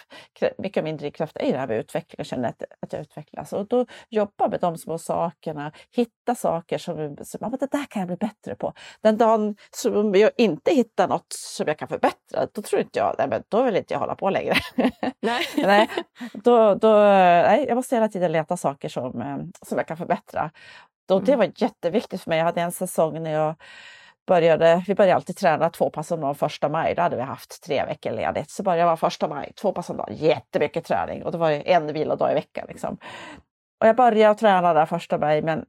mycket 0.58 0.82
av 0.82 0.84
min 0.84 0.98
drivkraft 0.98 1.38
är 1.38 1.51
det 1.51 1.58
här 1.58 1.68
med 1.68 1.80
utveckling 1.80 2.15
och 2.20 2.25
känna 2.25 2.48
att, 2.48 2.63
att 2.80 2.94
jag 2.94 3.01
utvecklas. 3.01 3.53
Och 3.53 3.68
då 3.68 3.86
jobba 4.10 4.48
med 4.48 4.60
de 4.60 4.77
små 4.77 4.98
sakerna, 4.98 5.72
hitta 5.92 6.36
saker 6.36 6.77
som, 6.77 7.18
som 7.24 7.39
ja, 7.42 7.58
det 7.60 7.72
där 7.72 7.86
kan 7.86 8.00
jag 8.00 8.08
bli 8.08 8.18
bättre 8.18 8.56
på. 8.56 8.74
Den 9.01 9.18
dagen 9.18 9.56
som 9.72 10.15
jag 10.15 10.32
inte 10.38 10.74
hittar 10.74 11.08
något 11.08 11.34
som 11.34 11.68
jag 11.68 11.77
kan 11.77 11.88
förbättra, 11.88 12.48
då 12.53 12.62
tror 12.62 12.82
inte 12.82 13.00
jag, 13.00 13.15
nej, 13.18 13.27
men 13.27 13.44
då 13.50 13.63
vill 13.63 13.75
inte 13.75 13.94
jag 13.94 14.00
hålla 14.00 14.15
på 14.15 14.30
längre. 14.30 14.56
Nej. 15.20 15.46
nej, 15.58 15.89
då, 16.34 16.75
då, 16.75 16.94
nej, 17.48 17.65
jag 17.68 17.75
måste 17.75 17.96
hela 17.96 18.10
tiden 18.10 18.32
leta 18.32 18.58
saker 18.58 18.89
som, 18.89 19.22
eh, 19.22 19.38
som 19.62 19.77
jag 19.77 19.88
kan 19.88 19.98
förbättra. 19.98 20.51
Då, 21.08 21.20
Det 21.20 21.34
mm. 21.34 21.39
var 21.39 21.53
jätteviktigt 21.56 22.22
för 22.22 22.30
mig. 22.30 22.38
Jag 22.38 22.46
hade 22.46 22.62
en 22.62 22.72
säsong 22.72 23.24
när 23.24 23.32
jag 23.32 23.56
började, 24.27 24.84
vi 24.88 24.96
började 24.96 25.15
alltid 25.15 25.36
träna 25.36 25.70
två 25.70 25.89
pass 25.89 26.12
om 26.12 26.22
dagen 26.22 26.36
första 26.36 26.70
maj. 26.70 26.96
Då 26.96 27.01
hade 27.01 27.15
vi 27.15 27.22
haft 27.22 27.63
tre 27.63 27.86
veckor 27.86 28.12
ledigt. 28.12 28.51
Så 28.51 28.63
började 28.63 28.89
jag 28.89 29.00
första 29.00 29.27
maj, 29.27 29.51
två 29.56 29.72
pass 29.72 29.89
om 29.89 29.98
dagen, 29.98 30.15
jättemycket 30.15 30.86
träning 30.86 31.24
och 31.24 31.32
det 31.32 31.38
var 31.38 31.51
en 31.51 31.94
vilodag 31.94 32.32
i 32.32 32.34
veckan. 32.34 32.65
Liksom. 32.70 32.98
Och 33.82 33.88
jag 33.88 33.96
började 33.96 34.39
träna 34.39 34.74
där 34.74 34.86
första 34.86 35.18
maj 35.18 35.42
men 35.42 35.65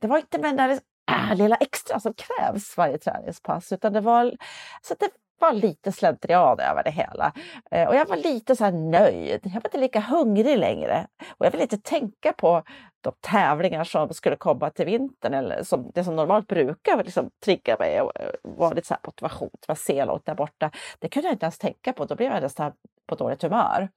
det 0.00 0.06
var 0.06 0.18
inte 0.18 0.38
med 0.38 0.56
den 0.56 0.68
där 0.68 0.80
äh, 1.10 1.36
lilla 1.36 1.56
extra 1.56 2.00
som 2.00 2.14
krävs 2.14 2.76
varje 2.76 2.98
träningspass 2.98 3.72
utan 3.72 3.92
det 3.92 4.00
var, 4.00 4.36
så 4.82 4.94
det 4.98 5.10
var 5.40 5.52
lite 5.52 5.92
slentrian 5.92 6.60
över 6.60 6.82
det 6.84 6.90
hela. 6.90 7.32
Eh, 7.70 7.88
och 7.88 7.94
jag 7.94 8.06
var 8.06 8.16
lite 8.16 8.56
så 8.56 8.70
nöjd. 8.70 9.40
Jag 9.42 9.52
var 9.52 9.66
inte 9.66 9.78
lika 9.78 10.00
hungrig 10.00 10.58
längre. 10.58 11.06
Och 11.30 11.46
jag 11.46 11.50
ville 11.50 11.62
inte 11.62 11.78
tänka 11.78 12.32
på 12.32 12.62
de 13.00 13.12
tävlingar 13.20 13.84
som 13.84 14.14
skulle 14.14 14.36
komma 14.36 14.70
till 14.70 14.86
vintern 14.86 15.34
eller 15.34 15.62
som, 15.62 15.90
det 15.94 16.04
som 16.04 16.16
normalt 16.16 16.46
brukar 16.46 17.04
liksom 17.04 17.30
trigga 17.44 17.76
mig 17.78 18.00
och 18.00 18.20
eh, 18.20 18.30
vara 18.42 18.72
lite 18.72 18.86
så 18.86 18.94
här 18.94 19.00
motivation 19.06 19.50
att 19.68 19.78
se 19.78 20.04
långt 20.04 20.26
där 20.26 20.34
borta. 20.34 20.70
Det 20.98 21.08
kunde 21.08 21.28
jag 21.28 21.34
inte 21.34 21.44
ens 21.46 21.58
tänka 21.58 21.92
på. 21.92 22.04
Då 22.04 22.14
blev 22.14 22.32
jag 22.32 22.42
nästan 22.42 22.72
på 23.06 23.14
dåligt 23.14 23.42
humör. 23.42 23.88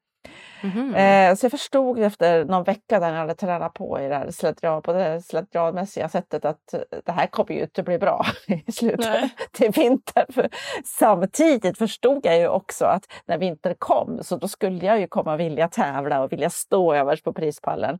Mm. 0.63 0.95
Eh, 0.95 1.35
så 1.35 1.45
jag 1.45 1.51
förstod 1.51 1.99
efter 1.99 2.45
någon 2.45 2.63
vecka 2.63 2.99
när 2.99 3.11
jag 3.11 3.17
hade 3.17 3.35
tränat 3.35 3.73
på 3.73 3.99
i 4.01 4.07
det 4.07 4.15
här 4.15 4.31
slentrian, 4.31 4.81
på 4.81 4.93
det 4.93 5.21
slentrianmässiga 5.21 6.09
sättet 6.09 6.45
att 6.45 6.73
det 7.05 7.11
här 7.11 7.27
kommer 7.27 7.51
ju 7.51 7.61
inte 7.61 7.83
bli 7.83 7.99
bra 7.99 8.25
i 8.65 8.71
slutet 8.71 9.31
till 9.51 9.71
vintern. 9.71 10.25
För 10.33 10.49
samtidigt 10.85 11.77
förstod 11.77 12.25
jag 12.25 12.39
ju 12.39 12.47
också 12.47 12.85
att 12.85 13.03
när 13.25 13.37
vintern 13.37 13.75
kom 13.79 14.19
så 14.21 14.37
då 14.37 14.47
skulle 14.47 14.85
jag 14.85 14.99
ju 14.99 15.07
komma 15.07 15.37
vilja 15.37 15.67
tävla 15.67 16.23
och 16.23 16.31
vilja 16.31 16.49
stå 16.49 16.93
överst 16.93 17.23
på 17.23 17.33
prispallen. 17.33 17.99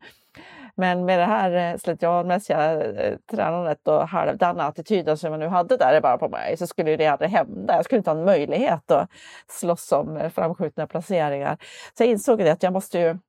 Men 0.75 1.05
med 1.05 1.19
det 1.19 1.25
här 1.25 1.51
eh, 1.51 1.77
slentrianmässiga 1.77 2.83
eh, 2.83 3.17
tränandet 3.31 3.87
och 3.87 4.07
halvdana 4.07 4.63
attityden 4.63 5.17
som 5.17 5.31
jag 5.31 5.39
nu 5.39 5.47
hade 5.47 5.77
där 5.77 6.01
bara 6.01 6.17
på 6.17 6.29
mig 6.29 6.57
så 6.57 6.67
skulle 6.67 6.95
det 6.95 7.07
aldrig 7.07 7.31
hända. 7.31 7.75
Jag 7.75 7.85
skulle 7.85 7.97
inte 7.97 8.09
ha 8.09 8.17
en 8.17 8.25
möjlighet 8.25 8.91
att 8.91 9.09
slåss 9.47 9.91
om 9.91 10.17
eh, 10.17 10.29
framskjutna 10.29 10.87
placeringar. 10.87 11.57
Så 11.97 12.03
jag 12.03 12.09
insåg 12.09 12.39
det 12.39 12.51
att 12.51 12.63
jag 12.63 12.73
måste, 12.73 13.19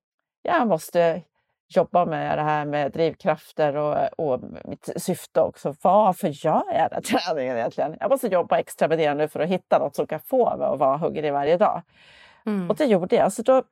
jag 0.42 0.68
måste 0.68 1.22
jobba 1.68 2.04
med 2.04 2.38
det 2.38 2.42
här 2.42 2.64
med 2.64 2.92
drivkrafter 2.92 3.76
och, 3.76 3.96
och 4.18 4.40
mitt 4.64 4.90
syfte 4.96 5.40
också. 5.40 5.74
Varför 5.82 6.28
gör 6.28 6.74
jag 6.74 6.90
den 6.90 7.02
träningen 7.02 7.56
egentligen? 7.56 7.96
Jag 8.00 8.10
måste 8.10 8.28
jobba 8.28 8.58
extra 8.58 8.88
med 8.88 8.98
det 8.98 9.14
nu 9.14 9.28
för 9.28 9.40
att 9.40 9.48
hitta 9.48 9.78
något 9.78 9.96
som 9.96 10.06
kan 10.06 10.20
få 10.20 10.56
mig 10.56 10.66
att 10.66 10.78
vara 10.78 10.96
hungrig 10.96 11.32
varje 11.32 11.56
dag. 11.56 11.82
Mm. 12.46 12.70
Och 12.70 12.76
det 12.76 12.84
gjorde 12.84 13.16
jag. 13.16 13.32
Så 13.32 13.42
då 13.42 13.62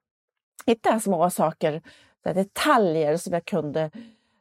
hittade 0.67 0.95
jag 0.95 1.03
små 1.03 1.31
saker 1.31 1.83
detaljer 2.23 3.17
som 3.17 3.33
jag 3.33 3.45
kunde 3.45 3.91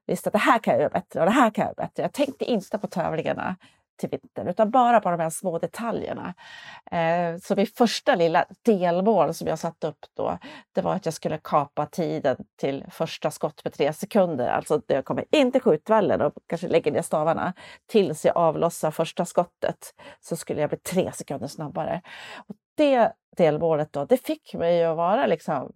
visste 0.07 0.29
att 0.29 0.33
det 0.33 0.39
här 0.39 0.59
kan 0.59 0.73
jag 0.73 0.81
göra 0.81 0.89
bättre 0.89 1.19
och 1.19 1.25
det 1.25 1.31
här 1.31 1.49
kan 1.49 1.61
jag 1.61 1.69
göra 1.69 1.87
bättre. 1.87 2.03
Jag 2.03 2.13
tänkte 2.13 2.45
inte 2.45 2.77
på 2.77 2.87
tävlingarna 2.87 3.55
till 4.01 4.09
vintern 4.09 4.47
utan 4.47 4.71
bara 4.71 4.99
på 4.99 5.11
de 5.11 5.19
här 5.19 5.29
små 5.29 5.59
detaljerna. 5.59 6.33
Eh, 6.91 7.37
så 7.37 7.55
mitt 7.55 7.77
första 7.77 8.15
lilla 8.15 8.45
delmål 8.61 9.33
som 9.33 9.47
jag 9.47 9.59
satte 9.59 9.87
upp 9.87 10.05
då, 10.13 10.37
det 10.71 10.81
var 10.81 10.95
att 10.95 11.05
jag 11.05 11.13
skulle 11.13 11.37
kapa 11.43 11.85
tiden 11.85 12.37
till 12.59 12.85
första 12.91 13.31
skott 13.31 13.63
med 13.63 13.73
tre 13.73 13.93
sekunder. 13.93 14.47
Alltså 14.47 14.81
jag 14.87 15.05
kommer 15.05 15.25
in 15.31 15.51
till 15.51 15.61
skjutvallen 15.61 16.21
och 16.21 16.33
kanske 16.47 16.67
lägger 16.67 16.91
ner 16.91 17.01
stavarna 17.01 17.53
tills 17.87 18.25
jag 18.25 18.37
avlossar 18.37 18.91
första 18.91 19.25
skottet 19.25 19.93
så 20.19 20.35
skulle 20.35 20.61
jag 20.61 20.69
bli 20.69 20.79
tre 20.79 21.11
sekunder 21.13 21.47
snabbare. 21.47 22.01
Och 22.47 22.55
det 22.75 23.11
delmålet 23.37 23.93
då, 23.93 24.05
det 24.05 24.17
fick 24.17 24.53
mig 24.53 24.83
att 24.83 24.97
vara 24.97 25.25
liksom 25.25 25.71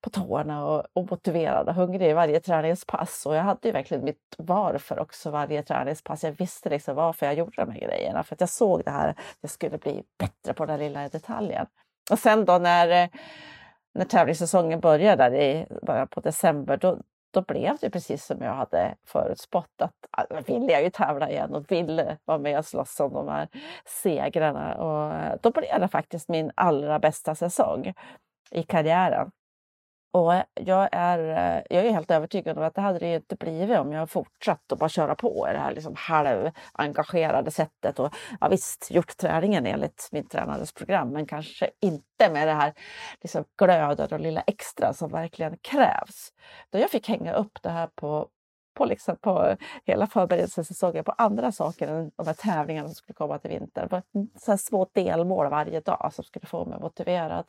på 0.00 0.10
tårna 0.10 0.66
och, 0.66 0.84
och 0.92 1.10
motiverad 1.10 1.68
och 1.68 1.74
hungrig 1.74 2.10
i 2.10 2.12
varje 2.12 2.40
träningspass. 2.40 3.26
Och 3.26 3.34
jag 3.34 3.42
hade 3.42 3.68
ju 3.68 3.72
verkligen 3.72 4.04
mitt 4.04 4.34
varför 4.38 4.98
också 4.98 5.30
varje 5.30 5.62
träningspass. 5.62 6.24
Jag 6.24 6.32
visste 6.32 6.70
liksom 6.70 6.94
varför 6.96 7.26
jag 7.26 7.34
gjorde 7.34 7.64
de 7.64 7.70
här 7.70 7.80
grejerna. 7.80 8.22
För 8.22 8.34
att 8.34 8.40
jag 8.40 8.50
såg 8.50 8.84
det 8.84 8.90
här, 8.90 9.14
jag 9.40 9.50
skulle 9.50 9.78
bli 9.78 10.02
bättre 10.18 10.54
på 10.54 10.66
den 10.66 10.78
lilla 10.78 11.08
detaljen. 11.08 11.66
Och 12.10 12.18
sen 12.18 12.44
då 12.44 12.58
när, 12.58 13.04
eh, 13.04 13.08
när 13.94 14.04
tävlingssäsongen 14.04 14.80
började 14.80 15.44
i 15.44 15.66
början 15.82 16.08
på 16.08 16.20
december, 16.20 16.76
då, 16.76 16.98
då 17.30 17.42
blev 17.42 17.76
det 17.80 17.90
precis 17.90 18.24
som 18.24 18.42
jag 18.42 18.54
hade 18.54 18.94
förutspått 19.06 19.82
att 19.82 19.94
ah, 20.10 20.24
då 20.30 20.40
ville 20.40 20.72
jag 20.72 20.82
ju 20.82 20.90
tävla 20.90 21.30
igen 21.30 21.54
och 21.54 21.72
ville 21.72 22.18
vara 22.24 22.38
med 22.38 22.58
och 22.58 22.64
slåss 22.64 23.00
om 23.00 23.12
de 23.12 23.28
här 23.28 23.48
segrarna. 24.02 24.74
Och 24.74 25.14
eh, 25.14 25.34
då 25.42 25.50
blev 25.50 25.80
det 25.80 25.88
faktiskt 25.88 26.28
min 26.28 26.50
allra 26.54 26.98
bästa 26.98 27.34
säsong 27.34 27.94
i 28.50 28.62
karriären. 28.62 29.30
Och 30.10 30.32
jag 30.54 30.88
är, 30.92 31.18
eh, 31.18 31.62
jag 31.70 31.86
är 31.86 31.92
helt 31.92 32.10
övertygad 32.10 32.58
om 32.58 32.64
att 32.64 32.74
det 32.74 32.80
hade 32.80 32.98
det 32.98 33.14
inte 33.14 33.36
blivit 33.36 33.78
om 33.78 33.92
jag 33.92 34.10
fortsatt 34.10 34.72
att 34.72 34.78
bara 34.78 34.88
köra 34.88 35.14
på 35.14 35.46
i 35.50 35.52
det 35.52 35.58
här 35.58 35.74
liksom 35.74 35.94
halvengagerade 35.96 37.50
sättet. 37.50 37.98
Och 37.98 38.14
ja, 38.40 38.48
visst, 38.48 38.90
gjort 38.90 39.16
träningen 39.16 39.66
enligt 39.66 40.08
min 40.12 40.28
tränares 40.28 40.72
program 40.72 41.08
men 41.08 41.26
kanske 41.26 41.70
inte 41.80 42.30
med 42.32 42.48
det 42.48 42.54
här 42.54 42.72
liksom 43.22 43.44
glöden 43.58 44.08
och 44.12 44.20
lilla 44.20 44.40
extra 44.40 44.92
som 44.92 45.10
verkligen 45.10 45.56
krävs. 45.62 46.32
Då 46.70 46.78
jag 46.78 46.90
fick 46.90 47.08
hänga 47.08 47.32
upp 47.32 47.62
det 47.62 47.70
här 47.70 47.88
på 47.94 48.28
på, 48.78 48.84
liksom 48.84 49.16
på 49.16 49.56
hela 49.84 50.06
förberedelsesäsongen 50.06 51.04
på 51.04 51.12
andra 51.12 51.52
saker 51.52 51.88
än 51.88 52.10
de 52.16 52.26
här 52.26 52.34
tävlingarna 52.34 52.88
som 52.88 52.94
skulle 52.94 53.14
komma 53.14 53.38
till 53.38 53.50
vintern. 53.50 54.02
Så 54.40 54.58
små 54.58 54.86
delmål 54.92 55.50
varje 55.50 55.80
dag 55.80 56.10
som 56.14 56.24
skulle 56.24 56.46
få 56.46 56.64
mig 56.64 56.80
motiverad. 56.80 57.44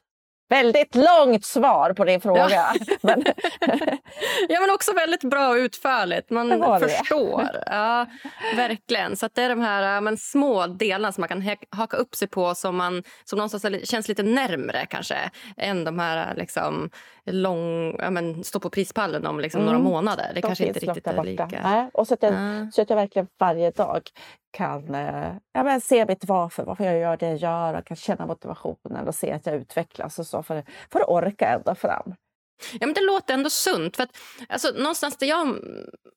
Väldigt 0.49 0.95
långt 0.95 1.45
svar 1.45 1.93
på 1.93 2.05
din 2.05 2.21
fråga. 2.21 2.49
Ja. 2.49 2.73
men... 3.01 3.23
ja, 4.49 4.59
men 4.61 4.69
också 4.73 4.93
väldigt 4.93 5.23
bra 5.23 5.49
och 5.49 5.55
utförligt. 5.55 6.29
Man 6.29 6.79
förstår. 6.79 7.49
Ja, 7.65 8.05
verkligen. 8.55 9.15
Så 9.15 9.29
det 9.33 9.41
är 9.41 9.49
de 9.49 9.61
här 9.61 10.01
men, 10.01 10.17
små 10.17 10.67
delarna 10.67 11.11
som 11.11 11.21
man 11.21 11.27
kan 11.27 11.57
haka 11.69 11.97
upp 11.97 12.15
sig 12.15 12.27
på 12.27 12.55
som, 12.55 12.75
man, 12.75 13.03
som 13.23 13.37
någonstans 13.37 13.89
känns 13.89 14.07
lite 14.07 14.23
närmre 14.23 14.85
kanske 14.89 15.15
än 15.57 15.83
de 15.83 15.99
här 15.99 16.35
liksom, 16.35 16.89
lång, 17.25 17.95
ja, 17.99 18.09
men, 18.09 18.43
stå 18.43 18.59
på 18.59 18.69
prispallen 18.69 19.27
om 19.27 19.39
liksom, 19.39 19.61
mm. 19.61 19.73
några 19.73 19.83
månader. 19.89 20.27
Det 20.27 20.41
de 20.41 20.41
kanske 20.41 20.65
inte 20.65 20.79
riktigt 20.79 21.07
är 21.07 21.23
lika. 21.23 21.49
Nej. 21.63 21.89
Och 21.93 22.07
så 22.07 22.13
att, 22.13 22.23
jag, 22.23 22.33
ja. 22.33 22.71
så 22.71 22.81
att 22.81 22.89
jag 22.89 22.97
verkligen 22.97 23.27
varje 23.39 23.71
dag 23.71 24.09
kan 24.51 24.95
eh, 24.95 25.33
ja, 25.53 25.63
men 25.63 25.81
se 25.81 26.05
mitt 26.05 26.25
varför, 26.25 26.63
varför 26.63 26.83
jag 26.83 26.99
gör 26.99 27.17
det 27.17 27.27
jag 27.27 27.37
gör 27.37 27.73
och 27.73 27.85
kan 27.85 27.97
känna 27.97 28.25
motivationen 28.25 29.07
och 29.07 29.15
se 29.15 29.31
att 29.31 29.45
jag 29.45 29.55
utvecklas 29.55 30.19
och 30.19 30.27
så 30.27 30.43
för, 30.43 30.63
för 30.91 30.99
att 30.99 31.09
orka 31.09 31.47
ända 31.47 31.75
fram. 31.75 32.15
Ja, 32.73 32.87
men 32.87 32.93
det 32.93 33.01
låter 33.01 33.33
ändå 33.33 33.49
sunt. 33.49 33.95
För 33.95 34.03
att, 34.03 34.17
alltså, 34.49 34.71
någonstans 34.71 35.17
där 35.17 35.27
jag 35.27 35.57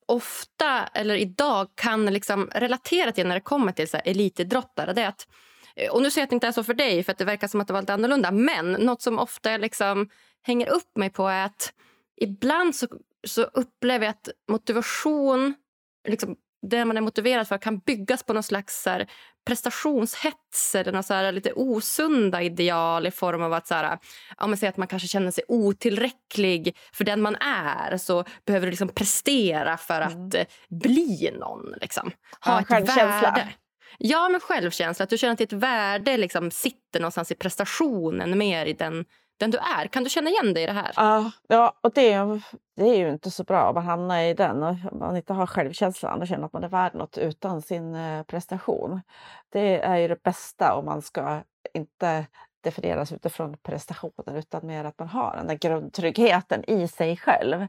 ofta, 0.07 0.87
eller 0.87 1.15
idag, 1.15 1.69
kan 1.75 2.07
liksom 2.07 2.51
relatera 2.55 3.13
till 3.13 3.27
när 3.27 3.35
det 3.35 3.41
kommer 3.41 3.73
till 3.73 3.89
så 3.89 3.97
här, 3.97 4.09
elitidrottare 4.09 4.93
det 4.93 5.03
är 5.03 5.09
att 5.09 5.27
eh, 5.77 5.91
och 5.91 6.03
nu 6.03 6.11
säger 6.11 6.23
jag 6.23 6.27
att 6.27 6.31
det 6.31 6.35
inte 6.35 6.47
är 6.47 6.53
så 6.53 6.65
för 6.65 6.75
dig, 6.75 7.03
för 7.03 7.13
att 7.13 7.19
det 7.19 7.25
verkar 7.25 7.49
som 7.49 7.61
att 7.61 7.67
det 7.67 7.73
var 7.73 7.81
lite 7.81 7.95
annorlunda. 7.95 8.31
Men 8.31 8.73
något 8.73 9.03
som 9.03 9.19
ofta 9.19 9.57
liksom 9.57 10.09
hänger 10.43 10.69
upp 10.69 10.97
mig 10.97 11.11
på 11.11 11.27
är 11.29 11.45
att 11.45 11.73
ibland 12.21 12.77
så, 12.77 12.87
så 13.27 13.43
upplever 13.43 14.07
jag 14.07 14.11
att 14.11 14.29
motivation 14.49 15.55
liksom 16.09 16.37
det 16.71 16.85
man 16.85 16.97
är 16.97 17.01
motiverad 17.01 17.49
för 17.49 17.59
kan 17.59 17.79
byggas 17.79 18.23
på 18.23 18.33
någon 18.33 18.43
slags 18.43 18.83
så 18.83 18.91
här, 18.91 19.07
prestationshets 19.47 20.75
eller 20.75 20.93
något 20.93 21.07
så 21.07 21.15
här, 21.15 21.33
lite 21.33 21.53
osunda 21.53 22.43
ideal 22.43 23.07
i 23.07 23.11
form 23.11 23.43
av 23.43 23.53
att, 23.53 23.67
så 23.67 23.75
här, 23.75 23.99
ja, 24.39 24.47
men 24.47 24.69
att 24.69 24.77
man 24.77 24.89
kanske 24.89 25.09
känner 25.09 25.31
sig 25.31 25.45
otillräcklig 25.49 26.77
för 26.93 27.05
den 27.05 27.23
man 27.23 27.37
är. 27.37 27.97
Så 27.97 28.25
behöver 28.47 28.67
du 28.67 28.71
liksom 28.71 28.89
prestera 28.89 29.77
för 29.77 30.01
att 30.01 30.15
mm. 30.15 30.31
Eh, 30.35 30.47
bli 30.69 31.31
någon. 31.41 31.75
Liksom. 31.81 32.11
Ha 32.41 32.63
ja, 32.69 32.79
ett 32.79 32.89
värde. 32.89 33.49
Ja, 33.99 34.29
men 34.29 34.41
självkänsla. 34.41 35.03
Att 35.03 35.11
du 35.11 35.19
känner 35.19 35.33
att 35.33 35.39
ditt 35.39 35.53
värde 35.53 36.17
liksom 36.17 36.51
sitter 36.51 37.01
någonstans 37.01 37.33
i 37.33 37.35
prestationen 37.35 38.39
mer 38.39 38.67
i 38.67 38.73
den 38.73 39.05
den 39.43 39.51
du 39.51 39.59
är. 39.59 39.87
Kan 39.87 40.05
du 40.05 40.11
känna 40.11 40.31
igen 40.31 40.55
dig 40.55 40.63
i 40.63 40.67
det 40.67 40.73
här? 40.73 41.19
Uh, 41.19 41.29
ja, 41.49 41.79
och 41.81 41.93
det, 41.93 42.41
det 42.77 42.85
är 42.85 42.97
ju 42.97 43.09
inte 43.09 43.31
så 43.31 43.45
bra 43.45 43.69
om 43.69 43.75
man 43.75 43.85
hamnar 43.85 44.21
i 44.21 44.35
den 44.35 44.63
och 44.63 44.77
man 44.93 45.17
inte 45.17 45.33
har 45.33 45.47
självkänslan 45.47 46.21
och 46.21 46.29
känner 46.29 46.47
att 46.47 46.53
man 46.53 46.65
är 46.65 46.69
värd 46.69 46.95
något 46.95 47.19
utan 47.19 47.63
sin 47.63 47.95
eh, 47.95 48.23
prestation. 48.23 49.01
Det 49.53 49.81
är 49.81 49.97
ju 49.97 50.09
det 50.09 50.23
bästa 50.23 50.75
om 50.75 50.85
man 50.85 51.03
ska 51.03 51.43
inte 51.75 52.27
definieras 52.65 53.13
utifrån 53.13 53.57
prestationen 53.63 54.37
utan 54.37 54.67
mer 54.67 54.85
att 54.85 54.99
man 54.99 55.09
har 55.09 55.37
den 55.37 55.47
där 55.47 55.55
grundtryggheten 55.55 56.71
i 56.71 56.89
sig 56.89 57.17
själv. 57.17 57.67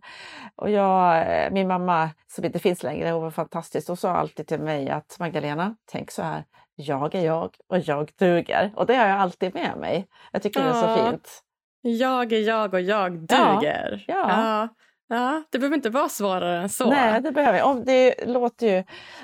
Och 0.56 0.70
jag, 0.70 1.18
eh, 1.18 1.52
min 1.52 1.68
mamma 1.68 2.10
som 2.28 2.46
inte 2.46 2.60
finns 2.60 2.84
längre, 2.84 3.10
hon 3.10 3.24
var 3.24 3.32
fantastisk. 3.32 3.88
Hon 3.88 3.98
sa 3.98 4.12
alltid 4.12 4.48
till 4.48 4.60
mig 4.60 4.90
att 4.90 5.16
Magdalena, 5.20 5.76
tänk 5.92 6.12
så 6.12 6.22
här. 6.22 6.46
Jag 6.76 7.16
är 7.16 7.26
jag 7.26 7.56
och 7.68 7.80
jag 7.80 8.12
duger. 8.20 8.74
Och 8.76 8.86
det 8.86 8.96
har 8.96 9.08
jag 9.08 9.20
alltid 9.20 9.54
med 9.54 9.78
mig. 9.78 10.08
Jag 10.32 10.42
tycker 10.42 10.60
ja. 10.60 10.66
det 10.66 10.74
är 10.74 10.96
så 10.96 11.12
fint. 11.12 11.43
Jag 11.86 12.34
är 12.34 12.40
jag 12.40 12.74
och 12.74 12.82
jag 12.82 13.12
duger. 13.12 14.04
Ja, 14.08 14.16
ja. 14.18 14.68
ja. 15.08 15.44
Det 15.50 15.60
behöver 15.60 15.76
inte 15.76 15.90
vara 15.90 16.10
svårare 16.10 16.62
än 16.62 16.70
så. 16.70 16.90
Nej, 16.90 17.22
det 17.22 17.32
behöver 17.32 17.58
jag. 17.58 17.86
Det 17.86 18.26
låter 18.28 18.68
ju 18.68 18.84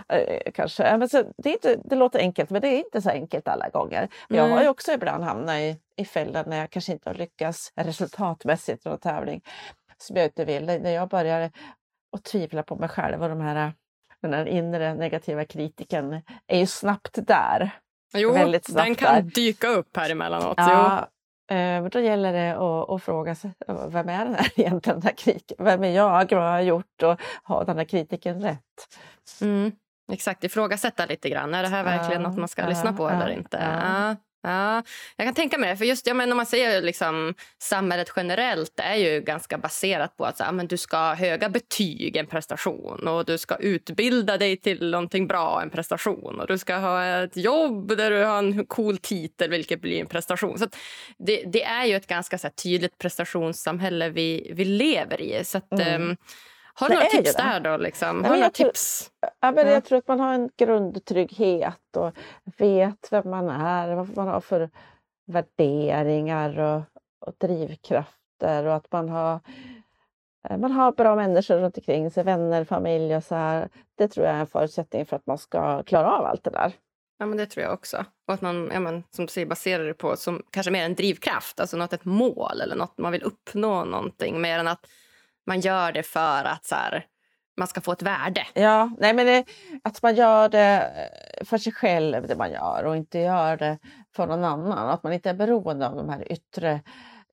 eh, 0.09 0.51
kanske... 0.53 0.97
Men 0.97 1.09
så, 1.09 1.23
det, 1.37 1.49
är 1.49 1.53
inte, 1.53 1.81
det 1.85 1.95
låter 1.95 2.19
enkelt, 2.19 2.49
men 2.49 2.61
det 2.61 2.67
är 2.67 2.77
inte 2.77 3.01
så 3.01 3.09
enkelt 3.09 3.47
alla 3.47 3.69
gånger. 3.69 4.07
Jag 4.29 4.49
har 4.49 4.61
ju 4.61 4.69
också 4.69 4.91
ibland 4.91 5.23
hamnat 5.23 5.55
i, 5.55 5.77
i 5.95 6.05
fällan 6.05 6.45
när 6.47 6.57
jag 6.57 6.69
kanske 6.69 6.91
inte 6.91 7.09
har 7.09 7.15
lyckats 7.15 7.73
resultatmässigt 7.75 8.85
i 8.85 8.89
någon 8.89 8.99
tävling 8.99 9.41
som 9.97 10.15
jag 10.15 10.25
inte 10.25 10.45
vill. 10.45 10.65
När 10.65 10.91
jag 10.91 11.09
börjar 11.09 11.51
att 12.17 12.23
tvivla 12.23 12.63
på 12.63 12.75
mig 12.75 12.89
själv 12.89 13.23
och 13.23 13.29
de 13.29 13.41
här, 13.41 13.73
den 14.21 14.33
här 14.33 14.45
inre 14.45 14.93
negativa 14.93 15.45
kritiken 15.45 16.21
är 16.47 16.59
ju 16.59 16.65
snabbt 16.65 17.27
där. 17.27 17.71
Jo, 18.13 18.33
den 18.69 18.95
kan 18.95 19.15
där. 19.15 19.21
dyka 19.21 19.67
upp 19.67 19.97
här 19.97 20.09
emellanåt. 20.09 20.53
Ja, 20.57 21.07
Eh, 21.49 21.83
då 21.83 21.99
gäller 21.99 22.33
det 22.33 22.51
att, 22.51 22.89
att, 22.89 23.03
fråga 23.03 23.35
sig, 23.35 23.51
vem 23.67 24.09
är 24.09 24.25
den 24.25 24.35
här 24.35 24.51
egentligen, 24.59 24.99
den 24.99 25.07
här 25.07 25.17
kritiken? 25.17 25.65
Vem 25.65 25.83
är 25.83 25.91
jag? 25.91 26.09
Vad 26.09 26.43
har 26.43 26.51
jag 26.51 26.63
gjort? 26.63 27.03
Och 27.03 27.21
har 27.43 27.65
den 27.65 27.77
här 27.77 27.85
kritiken 27.85 28.41
rätt? 28.41 28.97
Mm, 29.41 29.71
exakt, 30.11 30.43
ifrågasätta 30.43 31.05
lite 31.05 31.29
grann. 31.29 31.53
Är 31.53 31.63
det 31.63 31.69
här 31.69 31.83
verkligen 31.83 32.21
ja, 32.21 32.29
något 32.29 32.37
man 32.37 32.47
ska 32.47 32.61
ja, 32.61 32.69
lyssna 32.69 32.93
på 32.93 33.03
ja, 33.03 33.11
eller 33.11 33.29
inte? 33.29 33.57
Ja. 33.57 34.15
Ja, 34.41 34.83
jag 35.15 35.27
kan 35.27 35.33
tänka 35.33 35.57
mig 35.57 35.69
det. 35.69 35.77
För 35.77 35.85
just, 35.85 36.07
ja, 36.07 36.13
men 36.13 36.31
om 36.31 36.37
man 36.37 36.45
säger 36.45 36.81
liksom, 36.81 37.33
samhället 37.61 38.11
generellt 38.15 38.79
är 38.79 38.95
ju 38.95 39.21
ganska 39.21 39.57
baserat 39.57 40.17
på 40.17 40.25
att 40.25 40.37
så, 40.37 40.43
ja, 40.43 40.51
men 40.51 40.67
du 40.67 40.77
ska 40.77 40.97
ha 40.97 41.13
höga 41.13 41.49
betyg, 41.49 42.15
en 42.15 42.27
prestation. 42.27 43.07
Och 43.07 43.25
du 43.25 43.37
ska 43.37 43.55
utbilda 43.55 44.37
dig 44.37 44.57
till 44.57 44.91
någonting 44.91 45.27
bra, 45.27 45.61
en 45.61 45.69
prestation. 45.69 46.39
Och 46.39 46.47
du 46.47 46.57
ska 46.57 46.75
ha 46.75 47.05
ett 47.05 47.37
jobb 47.37 47.97
där 47.97 48.11
du 48.11 48.23
har 48.23 48.37
en 48.37 48.65
cool 48.65 48.97
titel, 48.97 49.49
vilket 49.49 49.81
blir 49.81 49.99
en 49.99 50.07
prestation. 50.07 50.59
Så 50.59 50.67
det, 51.17 51.43
det, 51.43 51.63
är 51.63 51.85
ju 51.85 51.95
ett 51.95 52.07
ganska 52.07 52.37
så 52.37 52.47
här, 52.47 52.53
tydligt 52.53 52.97
prestationssamhälle 52.97 54.09
vi, 54.09 54.51
vi 54.53 54.65
lever 54.65 55.21
i. 55.21 55.43
Så 55.43 55.57
att, 55.57 55.71
mm. 55.71 56.01
um, 56.01 56.17
har 56.79 56.89
du 56.89 56.95
några 56.95 57.07
tips 57.07 57.35
där 57.35 57.59
då? 57.59 57.77
Liksom? 57.77 58.23
Har 58.23 58.35
några 58.35 58.49
tips? 58.49 59.11
Ja, 59.39 59.51
men 59.51 59.67
Jag 59.67 59.85
tror 59.85 59.97
att 59.97 60.07
man 60.07 60.19
har 60.19 60.33
en 60.33 60.49
grundtrygghet 60.57 61.95
och 61.95 62.11
vet 62.57 63.07
vem 63.11 63.29
man 63.29 63.49
är, 63.49 63.95
vad 63.95 64.17
man 64.17 64.27
har 64.27 64.41
för 64.41 64.69
värderingar 65.27 66.59
och, 66.59 66.81
och 67.27 67.33
drivkrafter 67.37 68.65
och 68.65 68.75
att 68.75 68.91
man 68.91 69.09
har 69.09 69.39
eh, 70.49 70.57
man 70.57 70.71
har 70.71 70.91
bra 70.91 71.15
människor 71.15 71.55
runt 71.55 71.77
omkring 71.77 72.11
sig, 72.11 72.23
vänner, 72.23 72.63
familj 72.63 73.15
och 73.15 73.23
så 73.23 73.35
här. 73.35 73.69
Det 73.95 74.07
tror 74.07 74.25
jag 74.25 74.35
är 74.35 74.39
en 74.39 74.47
förutsättning 74.47 75.05
för 75.05 75.15
att 75.15 75.27
man 75.27 75.37
ska 75.37 75.83
klara 75.83 76.11
av 76.11 76.25
allt 76.25 76.43
det 76.43 76.49
där. 76.49 76.73
Ja, 77.17 77.25
men 77.25 77.37
det 77.37 77.45
tror 77.45 77.63
jag 77.63 77.73
också. 77.73 78.05
Och 78.27 78.33
att 78.33 78.41
man, 78.41 78.69
ja, 78.73 78.79
men, 78.79 79.03
som 79.09 79.25
du 79.25 79.31
säger, 79.31 79.47
baserar 79.47 79.85
det 79.85 79.93
på 79.93 80.15
som 80.15 80.43
kanske 80.51 80.71
mer 80.71 80.85
en 80.85 80.95
drivkraft, 80.95 81.59
alltså 81.59 81.77
något 81.77 81.93
ett 81.93 82.05
mål 82.05 82.61
eller 82.61 82.75
något 82.75 82.97
man 82.97 83.11
vill 83.11 83.23
uppnå 83.23 83.85
någonting 83.85 84.41
mer 84.41 84.59
än 84.59 84.67
att 84.67 84.85
man 85.49 85.59
gör 85.59 85.91
det 85.91 86.03
för 86.03 86.43
att 86.43 86.65
så 86.65 86.75
här, 86.75 87.05
man 87.57 87.67
ska 87.67 87.81
få 87.81 87.91
ett 87.91 88.01
värde. 88.01 88.47
Ja, 88.53 88.89
nej 88.97 89.13
men 89.13 89.25
det, 89.25 89.45
att 89.83 90.01
man 90.01 90.15
gör 90.15 90.49
det 90.49 90.91
för 91.45 91.57
sig 91.57 91.73
själv, 91.73 92.27
det 92.27 92.35
man 92.35 92.51
gör 92.51 92.83
och 92.83 92.97
inte 92.97 93.19
gör 93.19 93.57
det 93.57 93.77
för 94.15 94.27
någon 94.27 94.43
annan. 94.43 94.89
Att 94.89 95.03
man 95.03 95.13
inte 95.13 95.29
är 95.29 95.33
beroende 95.33 95.87
av 95.87 95.95
de 95.95 96.09
här 96.09 96.31
yttre, 96.31 96.81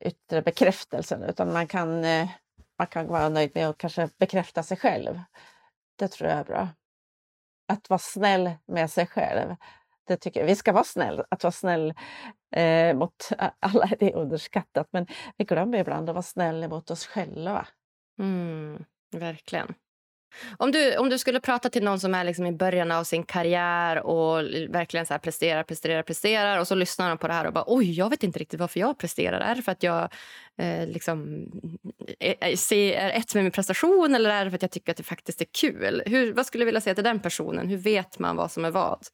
yttre 0.00 0.42
bekräftelserna 0.42 1.26
utan 1.26 1.52
man 1.52 1.66
kan, 1.66 2.04
eh, 2.04 2.28
man 2.78 2.86
kan 2.86 3.06
vara 3.06 3.28
nöjd 3.28 3.50
med 3.54 3.68
att 3.68 3.78
kanske 3.78 4.08
bekräfta 4.18 4.62
sig 4.62 4.76
själv. 4.76 5.20
Det 5.98 6.08
tror 6.08 6.30
jag 6.30 6.38
är 6.38 6.44
bra. 6.44 6.68
Att 7.68 7.90
vara 7.90 7.98
snäll 7.98 8.50
med 8.66 8.90
sig 8.90 9.06
själv. 9.06 9.56
Det 10.06 10.16
tycker 10.16 10.40
jag. 10.40 10.46
Vi 10.46 10.56
ska 10.56 10.72
vara 10.72 10.84
snäll. 10.84 11.24
Att 11.28 11.42
vara 11.42 11.52
snäll 11.52 11.94
eh, 12.52 12.94
mot 12.94 13.30
alla 13.60 13.90
det 13.98 14.12
är 14.12 14.16
underskattat 14.16 14.88
men 14.90 15.06
vi 15.36 15.44
glömmer 15.44 15.78
ibland 15.78 16.08
att 16.08 16.14
vara 16.14 16.22
snäll 16.22 16.68
mot 16.68 16.90
oss 16.90 17.06
själva. 17.06 17.66
Mm, 18.18 18.84
verkligen. 19.12 19.74
Om 20.56 20.72
du, 20.72 20.96
om 20.96 21.10
du 21.10 21.18
skulle 21.18 21.40
prata 21.40 21.68
till 21.68 21.84
någon 21.84 22.00
som 22.00 22.14
är 22.14 22.24
liksom 22.24 22.46
i 22.46 22.52
början 22.52 22.92
av 22.92 23.04
sin 23.04 23.22
karriär 23.22 24.02
och 24.02 24.38
verkligen 24.68 25.06
så 25.06 25.14
här 25.14 25.18
presterar, 25.18 25.62
presterar, 25.62 26.02
presterar 26.02 26.58
och 26.58 26.68
så 26.68 26.74
lyssnar 26.74 27.08
de 27.08 27.18
på 27.18 27.26
det 27.26 27.32
här 27.32 27.46
och 27.46 27.52
bara 27.52 27.64
oj, 27.66 27.92
jag 27.92 28.10
vet 28.10 28.22
inte 28.22 28.38
riktigt 28.38 28.60
varför 28.60 28.80
jag 28.80 28.98
presterar. 28.98 29.40
Är 29.40 29.54
det 29.54 29.62
för 29.62 29.72
att 29.72 29.82
jag 29.82 30.12
eh, 30.58 30.86
liksom, 30.86 31.48
är, 32.18 32.34
är 32.72 33.10
ett 33.10 33.34
med 33.34 33.44
min 33.44 33.52
prestation 33.52 34.14
eller 34.14 34.30
är 34.30 34.44
det 34.44 34.50
för 34.50 34.56
att 34.56 34.62
jag 34.62 34.70
tycker 34.70 34.90
att 34.90 34.96
det 34.96 35.02
faktiskt 35.02 35.40
är 35.40 35.46
kul? 35.60 36.02
Hur, 36.06 36.32
vad 36.32 36.46
skulle 36.46 36.62
du 36.62 36.66
vilja 36.66 36.80
säga 36.80 36.94
till 36.94 37.04
den 37.04 37.20
personen? 37.20 37.68
Hur 37.68 37.78
vet 37.78 38.18
man 38.18 38.36
vad 38.36 38.50
som 38.50 38.64
är 38.64 38.70
vad? 38.70 39.06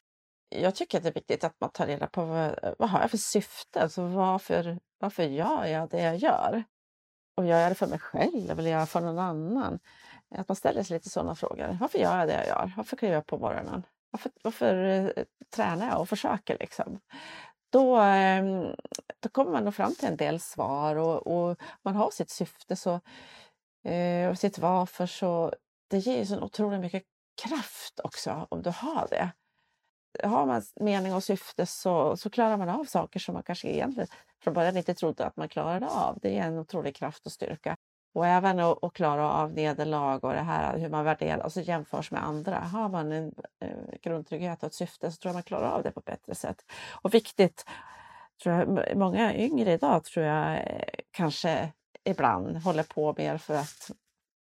Jag 0.49 0.75
tycker 0.75 0.99
att 0.99 1.05
det 1.05 1.11
är 1.11 1.15
viktigt 1.15 1.45
att 1.45 1.57
man 1.61 1.71
tar 1.71 1.87
reda 1.87 2.07
på 2.07 2.25
vad, 2.25 2.75
vad 2.79 2.91
har 2.91 3.01
jag 3.01 3.11
för 3.11 3.19
syfte? 3.19 3.83
Alltså 3.83 4.03
varför, 4.03 4.79
varför 4.99 5.23
gör 5.23 5.67
jag 5.67 5.91
det 5.91 6.03
jag 6.03 6.17
gör? 6.17 6.65
Och 7.35 7.47
gör 7.47 7.59
jag 7.59 7.71
det 7.71 7.75
för 7.75 7.87
mig 7.87 7.99
själv 7.99 8.59
eller 8.59 8.71
gör 8.71 8.79
jag 8.79 8.89
för 8.89 9.01
någon 9.01 9.19
annan? 9.19 9.79
Att 10.35 10.49
man 10.49 10.57
ställer 10.57 10.83
sig 10.83 10.95
lite 10.95 11.11
sådana 11.11 11.35
frågor. 11.35 11.79
Varför 11.81 11.99
gör 11.99 12.19
jag 12.19 12.29
det 12.29 12.35
jag 12.35 12.47
gör? 12.47 12.73
Varför 12.77 12.97
kliver 12.97 13.15
jag 13.15 13.27
på 13.27 13.39
morgonen? 13.39 13.87
Varför, 14.11 14.33
varför 14.43 14.85
eh, 14.85 15.25
tränar 15.55 15.89
jag 15.89 16.01
och 16.01 16.09
försöker 16.09 16.59
liksom? 16.61 17.01
Då, 17.73 17.97
ehm, 17.97 18.75
då 19.21 19.29
kommer 19.29 19.53
man 19.53 19.65
nog 19.65 19.75
fram 19.75 19.95
till 19.95 20.09
en 20.09 20.17
del 20.17 20.41
svar 20.41 20.97
och, 20.97 21.27
och 21.27 21.59
man 21.83 21.97
har 21.97 22.11
sitt 22.11 22.31
syfte 22.31 22.77
så, 22.77 23.01
eh, 23.85 24.29
och 24.29 24.39
sitt 24.39 24.59
varför 24.59 25.07
så 25.07 25.53
det 25.91 25.99
ger 25.99 26.19
ju 26.19 26.27
så 26.27 26.41
otroligt 26.41 26.81
mycket 26.81 27.03
kraft 27.43 28.01
också 28.05 28.47
om 28.51 28.63
du 28.63 28.71
har 28.71 29.07
det. 29.11 29.33
Har 30.25 30.47
man 30.47 30.63
mening 30.81 31.15
och 31.15 31.25
syfte 31.25 31.67
så, 31.67 32.17
så 32.17 32.31
klarar 32.31 32.57
man 32.57 32.69
av 32.69 32.85
saker 32.85 33.21
som 33.21 33.35
man 33.35 33.43
kanske 33.43 33.69
egentligen 33.69 34.09
från 34.43 34.55
början 34.55 34.77
inte 34.77 34.95
trodde 34.95 35.27
att 35.27 35.37
man 35.37 35.49
klarade 35.49 35.89
av. 35.89 36.19
Det 36.23 36.39
är 36.39 36.43
en 36.43 36.59
otrolig 36.59 36.97
kraft 36.97 37.27
och 37.27 37.33
styrka. 37.33 37.77
Och 38.15 38.27
även 38.27 38.61
att, 38.61 38.85
att 38.85 38.93
klara 38.93 39.33
av 39.33 39.53
nederlag 39.53 40.25
och 40.25 40.33
det 40.33 40.41
här 40.41 40.79
hur 40.79 40.89
man 40.89 41.05
värderar 41.05 41.45
och 41.45 41.53
så 41.53 41.61
jämförs 41.61 42.11
med 42.11 42.25
andra. 42.25 42.59
Har 42.59 42.89
man 42.89 43.13
en 43.13 43.35
eh, 43.61 43.99
grundtrygghet 44.03 44.63
och 44.63 44.67
ett 44.67 44.75
syfte 44.75 45.11
så 45.11 45.17
tror 45.17 45.31
jag 45.31 45.35
man 45.35 45.43
klarar 45.43 45.71
av 45.71 45.83
det 45.83 45.91
på 45.91 46.01
ett 46.01 46.07
bättre 46.07 46.35
sätt. 46.35 46.65
Och 47.03 47.15
viktigt, 47.15 47.67
tror 48.43 48.55
jag, 48.55 48.97
många 48.97 49.35
yngre 49.37 49.73
idag 49.73 50.05
tror 50.05 50.27
jag 50.27 50.57
eh, 50.57 50.83
kanske 51.11 51.73
ibland 52.05 52.57
håller 52.57 52.83
på 52.83 53.15
mer 53.19 53.39
för 53.39 53.55
att 53.55 53.91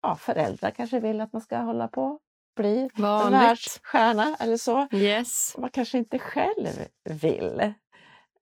ja, 0.01 0.15
föräldrar 0.15 0.71
kanske 0.71 0.99
vill 0.99 1.21
att 1.21 1.33
man 1.33 1.41
ska 1.41 1.57
hålla 1.57 1.87
på 1.87 2.19
bli 2.55 2.89
världsstjärna 2.95 4.35
eller 4.39 4.57
så. 4.57 4.87
Yes. 4.91 5.55
Man 5.57 5.69
kanske 5.69 5.97
inte 5.97 6.19
själv 6.19 6.87
vill. 7.03 7.73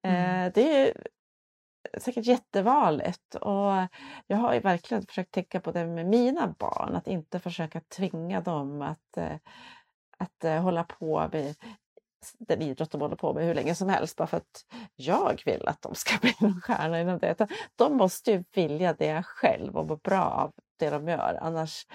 Mm. 0.04 0.46
Eh, 0.46 0.52
det 0.54 0.78
är 0.78 0.94
säkert 1.98 2.26
jättevanligt. 2.26 3.36
Och 3.36 3.88
jag 4.28 4.38
har 4.38 4.54
ju 4.54 4.60
verkligen 4.60 5.06
försökt 5.06 5.32
tänka 5.32 5.60
på 5.60 5.72
det 5.72 5.86
med 5.86 6.06
mina 6.06 6.56
barn, 6.60 6.96
att 6.96 7.08
inte 7.08 7.40
försöka 7.40 7.82
tvinga 7.82 8.42
dem 8.42 8.82
att, 8.82 9.18
eh, 9.18 9.36
att 10.18 10.44
eh, 10.44 10.62
hålla 10.62 10.84
på 10.84 11.30
med 11.32 11.56
den 12.40 12.62
idrott 12.62 12.92
de 12.92 13.02
håller 13.02 13.16
på 13.16 13.34
med 13.34 13.46
hur 13.46 13.56
länge 13.56 13.76
som 13.76 13.90
helst 13.90 14.18
bara 14.18 14.28
för 14.28 14.38
att 14.38 14.66
jag 14.96 15.42
vill 15.46 15.68
att 15.68 15.82
de 15.82 15.96
ska 15.96 16.18
bli 16.22 16.36
en 16.40 16.62
stjärna 16.62 17.02
inom 17.02 17.20
det. 17.20 17.48
De 17.76 17.98
måste 17.98 18.32
ju 18.32 18.44
vilja 18.54 18.94
det 18.94 19.24
själv 19.24 19.78
och 19.78 19.88
må 19.88 19.96
bra 19.96 20.24
av 20.24 20.52
det 20.80 20.90
de 20.90 21.08
gör. 21.08 21.40
Annars 21.42 21.86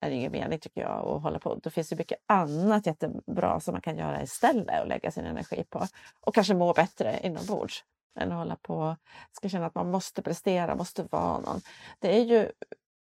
är 0.00 0.10
det 0.10 0.16
ingen 0.16 0.32
mening 0.32 0.58
tycker 0.58 0.80
jag 0.80 1.06
att 1.06 1.22
hålla 1.22 1.38
på. 1.38 1.54
Då 1.54 1.70
finns 1.70 1.88
det 1.88 1.96
mycket 1.96 2.18
annat 2.26 2.86
jättebra 2.86 3.60
som 3.60 3.72
man 3.72 3.80
kan 3.80 3.98
göra 3.98 4.22
istället 4.22 4.80
och 4.82 4.88
lägga 4.88 5.10
sin 5.10 5.24
energi 5.24 5.64
på. 5.70 5.86
Och 6.20 6.34
kanske 6.34 6.54
må 6.54 6.72
bättre 6.72 7.20
inombords 7.22 7.84
än 8.20 8.32
att 8.32 8.38
hålla 8.38 8.56
på 8.56 8.96
ska 9.32 9.48
känna 9.48 9.66
att 9.66 9.74
man 9.74 9.90
måste 9.90 10.22
prestera, 10.22 10.74
måste 10.74 11.02
vara 11.02 11.40
någon. 11.40 11.60
Det 11.98 12.16
är 12.16 12.24
ju 12.24 12.52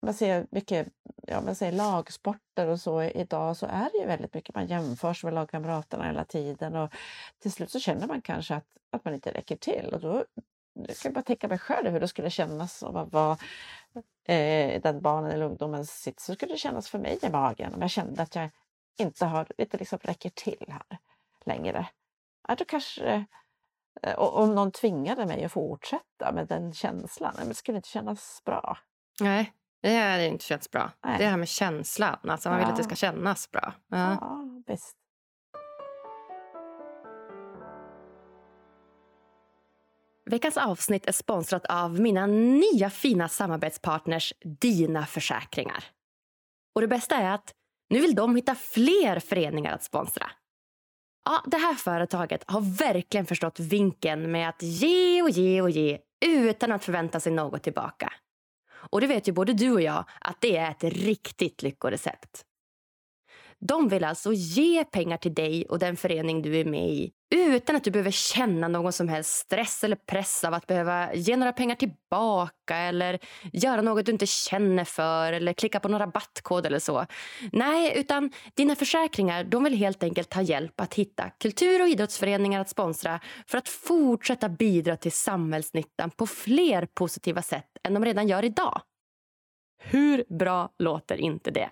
man 0.02 0.14
ser 0.14 0.46
mycket 0.50 0.88
ja, 1.26 1.40
man 1.40 1.54
ser 1.54 1.72
lagsporter 1.72 2.66
och 2.66 2.80
så 2.80 3.02
idag 3.02 3.56
så 3.56 3.66
är 3.66 3.88
det 3.92 3.98
ju 3.98 4.06
väldigt 4.06 4.34
mycket 4.34 4.54
man 4.54 4.66
jämförs 4.66 5.24
med 5.24 5.34
lagkamraterna 5.34 6.04
hela 6.04 6.24
tiden 6.24 6.76
och 6.76 6.92
till 7.38 7.52
slut 7.52 7.70
så 7.70 7.80
känner 7.80 8.06
man 8.06 8.22
kanske 8.22 8.54
att, 8.54 8.66
att 8.90 9.04
man 9.04 9.14
inte 9.14 9.32
räcker 9.32 9.56
till 9.56 9.90
och 9.94 10.00
då 10.00 10.24
jag 10.88 10.96
kan 10.96 11.12
bara 11.12 11.22
tänka 11.22 11.48
mig 11.48 11.58
själv 11.58 11.90
hur 11.90 12.00
det 12.00 12.08
skulle 12.08 12.30
kännas 12.30 12.82
att 12.82 13.12
vara 13.12 13.38
eh, 14.24 14.81
den 14.83 15.00
barnen 15.00 15.31
eller 15.31 15.46
ungdomen 15.46 15.87
sitter 15.87 16.22
så 16.22 16.35
skulle 16.35 16.55
det 16.55 16.59
kännas 16.59 16.88
för 16.88 16.98
mig 16.98 17.18
i 17.22 17.29
magen 17.29 17.74
om 17.74 17.81
jag 17.81 17.90
kände 17.90 18.22
att 18.22 18.35
jag 18.35 18.50
inte, 18.98 19.26
har, 19.26 19.46
inte 19.59 19.79
liksom 19.79 19.98
räcker 20.03 20.31
till 20.31 20.64
här 20.68 20.98
längre. 21.44 21.87
Ja, 22.48 22.55
då 22.55 22.64
kanske, 22.64 23.26
eh, 24.03 24.14
och 24.14 24.38
om 24.42 24.55
någon 24.55 24.72
tvingade 24.72 25.26
mig 25.26 25.44
att 25.44 25.53
fortsätta 25.53 26.33
med 26.33 26.46
den 26.46 26.72
känslan, 26.72 27.35
men 27.38 27.48
det 27.48 27.55
skulle 27.55 27.76
inte 27.76 27.88
kännas 27.88 28.42
bra. 28.44 28.79
Nej, 29.20 29.53
det 29.83 29.96
hade 29.96 30.26
inte 30.26 30.44
känts 30.44 30.70
bra. 30.70 30.90
Nej. 31.05 31.18
Det 31.18 31.26
här 31.26 31.37
med 31.37 31.48
känslan, 31.48 32.18
alltså 32.22 32.48
man 32.48 32.59
vill 32.59 32.68
att 32.68 32.76
det 32.76 32.85
ska 32.85 32.94
kännas 32.94 33.50
bra. 33.50 33.72
Ja, 33.88 34.18
ja 34.20 34.44
visst. 34.66 34.99
Veckans 40.30 40.56
avsnitt 40.56 41.06
är 41.06 41.12
sponsrat 41.12 41.66
av 41.66 42.00
mina 42.00 42.26
nya 42.26 42.90
fina 42.90 43.28
samarbetspartners 43.28 44.32
Dina 44.60 45.06
Försäkringar. 45.06 45.84
Och 46.74 46.80
det 46.80 46.88
bästa 46.88 47.16
är 47.16 47.34
att 47.34 47.54
nu 47.88 48.00
vill 48.00 48.14
de 48.14 48.36
hitta 48.36 48.54
fler 48.54 49.20
föreningar 49.20 49.74
att 49.74 49.82
sponsra. 49.82 50.30
Ja, 51.24 51.42
det 51.46 51.56
här 51.56 51.74
företaget 51.74 52.44
har 52.46 52.60
verkligen 52.60 53.26
förstått 53.26 53.60
vinkeln 53.60 54.30
med 54.30 54.48
att 54.48 54.62
ge 54.62 55.22
och 55.22 55.30
ge 55.30 55.62
och 55.62 55.70
ge 55.70 55.98
utan 56.26 56.72
att 56.72 56.84
förvänta 56.84 57.20
sig 57.20 57.32
något 57.32 57.62
tillbaka. 57.62 58.12
Och 58.72 59.00
det 59.00 59.06
vet 59.06 59.28
ju 59.28 59.32
både 59.32 59.52
du 59.52 59.72
och 59.72 59.82
jag 59.82 60.04
att 60.20 60.40
det 60.40 60.56
är 60.56 60.70
ett 60.70 60.84
riktigt 60.84 61.62
lyckorecept. 61.62 62.44
De 63.58 63.88
vill 63.88 64.04
alltså 64.04 64.32
ge 64.32 64.84
pengar 64.84 65.16
till 65.16 65.34
dig 65.34 65.66
och 65.66 65.78
den 65.78 65.96
förening 65.96 66.42
du 66.42 66.60
är 66.60 66.64
med 66.64 66.88
i 66.88 67.12
utan 67.30 67.76
att 67.76 67.84
du 67.84 67.90
behöver 67.90 68.10
känna 68.10 68.68
någon 68.68 68.92
som 68.92 69.08
helst 69.08 69.30
stress 69.30 69.84
eller 69.84 69.96
press 69.96 70.44
av 70.44 70.54
att 70.54 70.66
behöva 70.66 71.14
ge 71.14 71.36
några 71.36 71.52
pengar 71.52 71.74
tillbaka 71.74 72.76
eller 72.76 73.18
göra 73.52 73.82
något 73.82 74.06
du 74.06 74.12
inte 74.12 74.26
känner 74.26 74.84
för 74.84 75.32
eller 75.32 75.52
klicka 75.52 75.80
på 75.80 75.88
någon 75.88 76.00
rabattkod 76.00 76.66
eller 76.66 76.78
så. 76.78 77.06
Nej, 77.52 77.98
utan 78.00 78.32
dina 78.54 78.76
försäkringar 78.76 79.44
de 79.44 79.64
vill 79.64 79.74
helt 79.74 80.02
enkelt 80.02 80.34
ha 80.34 80.42
hjälp 80.42 80.80
att 80.80 80.94
hitta 80.94 81.30
kultur 81.30 81.82
och 81.82 81.88
idrottsföreningar 81.88 82.60
att 82.60 82.68
sponsra 82.68 83.20
för 83.46 83.58
att 83.58 83.68
fortsätta 83.68 84.48
bidra 84.48 84.96
till 84.96 85.12
samhällsnyttan 85.12 86.10
på 86.10 86.26
fler 86.26 86.86
positiva 86.86 87.42
sätt 87.42 87.68
än 87.84 87.94
de 87.94 88.04
redan 88.04 88.28
gör 88.28 88.44
idag. 88.44 88.82
Hur 89.82 90.24
bra 90.28 90.70
låter 90.78 91.16
inte 91.16 91.50
det? 91.50 91.70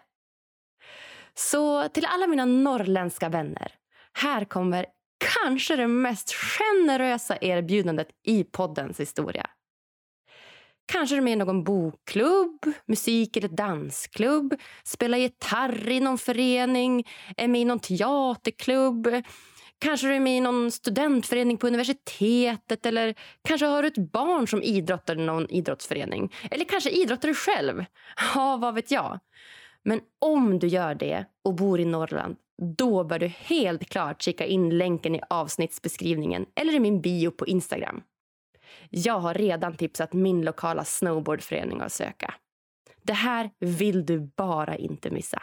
Så 1.35 1.89
till 1.89 2.07
alla 2.07 2.27
mina 2.27 2.45
norrländska 2.45 3.29
vänner. 3.29 3.73
Här 4.13 4.45
kommer 4.45 4.87
kanske 5.19 5.77
det 5.77 5.89
mest 5.89 6.35
generösa 6.35 7.39
erbjudandet 7.41 8.09
i 8.27 8.45
poddens 8.45 9.01
historia. 9.01 9.47
Kanske 10.93 11.15
är 11.15 11.17
du 11.17 11.23
med 11.23 11.33
i 11.33 11.37
någon 11.37 11.65
bokklubb, 11.65 12.73
musik 12.87 13.37
eller 13.37 13.49
dansklubb 13.49 14.55
spelar 14.85 15.19
gitarr 15.19 15.89
i 15.89 16.01
någon 16.01 16.19
förening, 16.19 17.07
är 17.37 17.49
med 17.49 17.61
i 17.61 17.65
någon 17.65 17.81
teaterklubb 17.81 19.09
Kanske 19.81 20.07
du 20.07 20.15
är 20.15 20.21
med 20.21 20.37
i 20.37 20.41
någon 20.41 20.71
studentförening 20.71 21.57
på 21.57 21.67
universitetet 21.67 22.87
eller 22.87 23.15
kanske 23.43 23.67
har 23.67 23.83
du 23.83 23.89
ett 23.89 24.13
barn 24.13 24.49
som 24.49 24.63
idrottar 24.63 25.17
i 25.19 25.25
någon 25.25 25.51
idrottsförening. 25.51 26.35
Eller 26.51 26.65
kanske 26.65 26.91
idrottar 26.91 27.29
du 27.29 27.35
själv. 27.35 27.85
Ja, 28.35 28.57
vad 28.57 28.75
vet 28.75 28.91
jag. 28.91 29.19
Men 29.83 30.01
om 30.19 30.59
du 30.59 30.67
gör 30.67 30.95
det 30.95 31.25
och 31.45 31.55
bor 31.55 31.81
i 31.81 31.85
Norrland 31.85 32.37
då 32.63 33.05
bör 33.05 33.19
du 33.19 33.27
helt 33.27 33.89
klart 33.89 34.23
kika 34.23 34.47
in 34.47 34.79
länken 34.79 35.15
i 35.15 35.21
avsnittsbeskrivningen 35.31 36.47
eller 36.55 36.75
i 36.75 36.81
min 36.81 37.01
bio 37.01 37.31
på 37.31 37.47
Instagram. 37.47 38.03
Jag 38.91 39.19
har 39.19 39.35
redan 39.35 39.77
tipsat 39.77 40.13
min 40.13 40.45
lokala 40.45 40.85
snowboardförening 40.85 41.81
att 41.81 41.93
söka. 41.93 42.35
Det 43.03 43.13
här 43.13 43.51
vill 43.59 44.07
du 44.07 44.21
bara 44.37 44.77
inte 44.77 45.11
missa. 45.11 45.43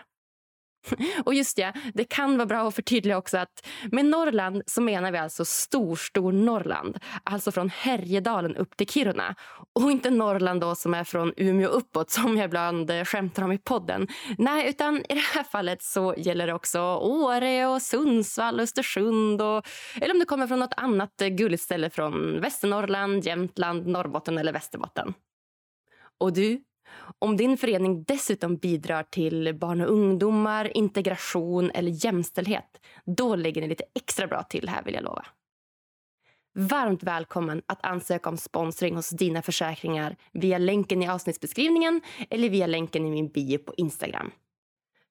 Och 1.26 1.34
just 1.34 1.58
ja, 1.58 1.74
det 1.94 2.04
kan 2.04 2.38
vara 2.38 2.46
bra 2.46 2.68
att 2.68 2.76
förtydliga 2.76 3.18
också 3.18 3.38
att 3.38 3.68
med 3.92 4.06
Norrland 4.06 4.64
så 4.66 4.82
menar 4.82 5.12
vi 5.12 5.18
alltså 5.18 5.46
stor, 5.46 5.96
stor 5.96 6.32
Norrland. 6.32 6.98
Alltså 7.24 7.52
från 7.52 7.70
Härjedalen 7.70 8.56
upp 8.56 8.78
till 8.78 8.88
Kiruna. 8.88 9.36
Och 9.74 9.92
inte 9.92 10.10
Norrland 10.10 10.62
då 10.62 10.76
som 10.76 10.94
är 10.94 11.04
från 11.04 11.34
Umeå 11.38 11.70
uppåt 11.70 12.10
som 12.10 12.38
jag 12.38 12.46
ibland 12.46 12.92
eh, 12.92 13.04
skämtar 13.04 13.44
om 13.44 13.52
i 13.52 13.58
podden. 13.58 14.08
Nej, 14.38 14.70
utan 14.70 14.98
i 14.98 15.14
det 15.14 15.26
här 15.34 15.44
fallet 15.44 15.84
så 15.84 16.16
gäller 16.18 16.48
det 16.48 16.54
också 16.54 16.80
Åre 16.96 17.68
och 17.68 17.82
Sundsvall, 17.82 18.60
Östersund 18.60 19.42
och 19.42 19.68
eller 20.02 20.14
om 20.14 20.20
du 20.20 20.26
kommer 20.26 20.48
från 20.48 20.60
något 20.60 20.74
annat 20.78 21.22
eh, 21.22 21.28
gulligt 21.28 21.64
ställe 21.64 21.90
från 21.90 22.42
Västernorrland, 22.42 23.26
Jämtland, 23.26 23.88
Norrbotten 23.88 24.38
eller 24.38 24.54
Västerbotten. 24.54 25.14
Och 26.18 26.34
du, 26.34 26.62
om 27.20 27.38
din 27.38 27.58
förening 27.58 28.04
dessutom 28.04 28.58
bidrar 28.58 29.04
till 29.04 29.56
barn 29.56 29.82
och 29.82 29.92
ungdomar, 29.92 30.78
integration 30.78 31.72
eller 31.72 32.06
jämställdhet 32.06 32.82
då 33.06 33.36
ligger 33.36 33.62
ni 33.62 33.68
lite 33.68 33.84
extra 33.96 34.28
bra 34.28 34.44
till 34.44 34.70
här 34.70 34.84
vill 34.84 34.94
jag 34.94 35.04
lova. 35.04 35.26
Varmt 36.58 37.04
välkommen 37.04 37.62
att 37.66 37.86
ansöka 37.86 38.30
om 38.30 38.38
sponsring 38.38 38.96
hos 38.96 39.10
Dina 39.10 39.42
Försäkringar 39.42 40.16
via 40.32 40.58
länken 40.58 41.04
i 41.04 41.08
avsnittsbeskrivningen 41.08 42.02
eller 42.30 42.50
via 42.50 42.68
länken 42.68 43.06
i 43.06 43.10
min 43.10 43.28
bio 43.28 43.58
på 43.58 43.74
Instagram. 43.78 44.32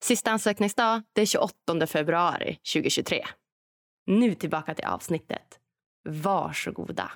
Sista 0.02 0.30
ansökningsdag 0.30 1.02
är 1.14 1.26
28 1.26 1.86
februari 1.86 2.58
2023. 2.74 3.24
Nu 4.06 4.34
tillbaka 4.34 4.74
till 4.74 4.84
avsnittet. 4.84 5.60
Varsågoda. 6.08 7.12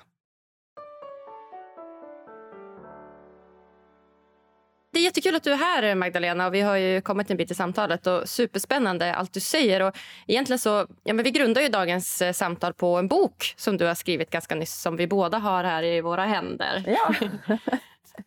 Det 4.91 4.99
är 4.99 5.03
jättekul 5.03 5.35
att 5.35 5.43
du 5.43 5.51
är 5.51 5.57
här, 5.57 5.95
Magdalena. 5.95 6.49
vi 6.49 6.61
har 6.61 6.75
ju 6.75 7.01
kommit 7.01 7.31
en 7.31 7.37
bit 7.37 7.51
i 7.51 7.55
samtalet. 7.55 8.07
och 8.07 8.29
Superspännande 8.29 9.15
allt 9.15 9.33
du 9.33 9.39
säger. 9.39 9.81
Och 9.81 9.97
egentligen 10.27 10.59
så, 10.59 10.87
ja, 11.03 11.13
men 11.13 11.23
vi 11.23 11.31
grundar 11.31 11.61
ju 11.61 11.69
dagens 11.69 12.21
eh, 12.21 12.33
samtal 12.33 12.73
på 12.73 12.97
en 12.97 13.07
bok 13.07 13.53
som 13.57 13.77
du 13.77 13.85
har 13.85 13.95
skrivit 13.95 14.29
ganska 14.29 14.55
nyss 14.55 14.81
som 14.81 14.95
vi 14.95 15.07
båda 15.07 15.37
har 15.37 15.63
här 15.63 15.83
i 15.83 16.01
våra 16.01 16.25
händer. 16.25 16.83
Ja. 16.87 17.13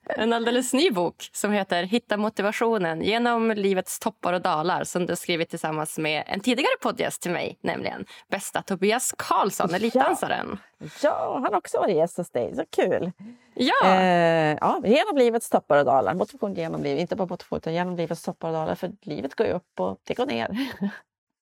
En 0.07 0.33
alldeles 0.33 0.73
ny 0.73 0.91
bok 0.91 1.29
som 1.33 1.53
heter 1.53 1.83
Hitta 1.83 2.17
motivationen 2.17 3.03
genom 3.03 3.51
livets 3.51 3.99
toppar 3.99 4.33
och 4.33 4.43
dalar 4.43 4.85
som 4.85 5.07
du 5.07 5.17
skrivit 5.17 5.51
tillsammans 5.51 5.99
med 5.99 6.25
en 6.27 6.41
tidigare 6.41 6.77
poddgäst 6.83 7.23
till 7.23 7.31
mig, 7.31 7.59
nämligen 7.61 8.07
bästa 8.31 8.63
Tobias 8.63 9.15
Karlsson, 9.19 9.75
elitdansaren. 9.75 10.59
Ja, 10.79 10.89
ja 11.03 11.41
han 11.43 11.53
har 11.53 11.59
också 11.59 11.79
varit 11.79 11.97
gäst 11.97 12.17
hos 12.17 12.31
dig. 12.31 12.57
Så 12.57 12.65
kul! 12.71 13.13
Ja. 13.55 13.87
Eh, 13.87 14.57
ja, 14.61 14.81
genom 14.85 15.17
livets 15.17 15.51
toppar 15.51 15.79
och 15.79 15.85
dalar. 15.85 16.15
Motivation 16.15 16.55
genom 16.55 16.83
livet, 16.83 17.01
inte 17.01 17.17
bara 17.17 17.29
motivation 17.29 17.57
utan 17.57 17.75
genom 17.75 17.97
livets 17.97 18.23
toppar 18.23 18.49
och 18.49 18.55
dalar. 18.55 18.75
För 18.75 18.93
livet 19.03 19.35
går 19.35 19.47
ju 19.47 19.53
upp 19.53 19.81
och 19.81 20.01
det 20.05 20.15
går 20.15 20.27
ner. 20.27 20.69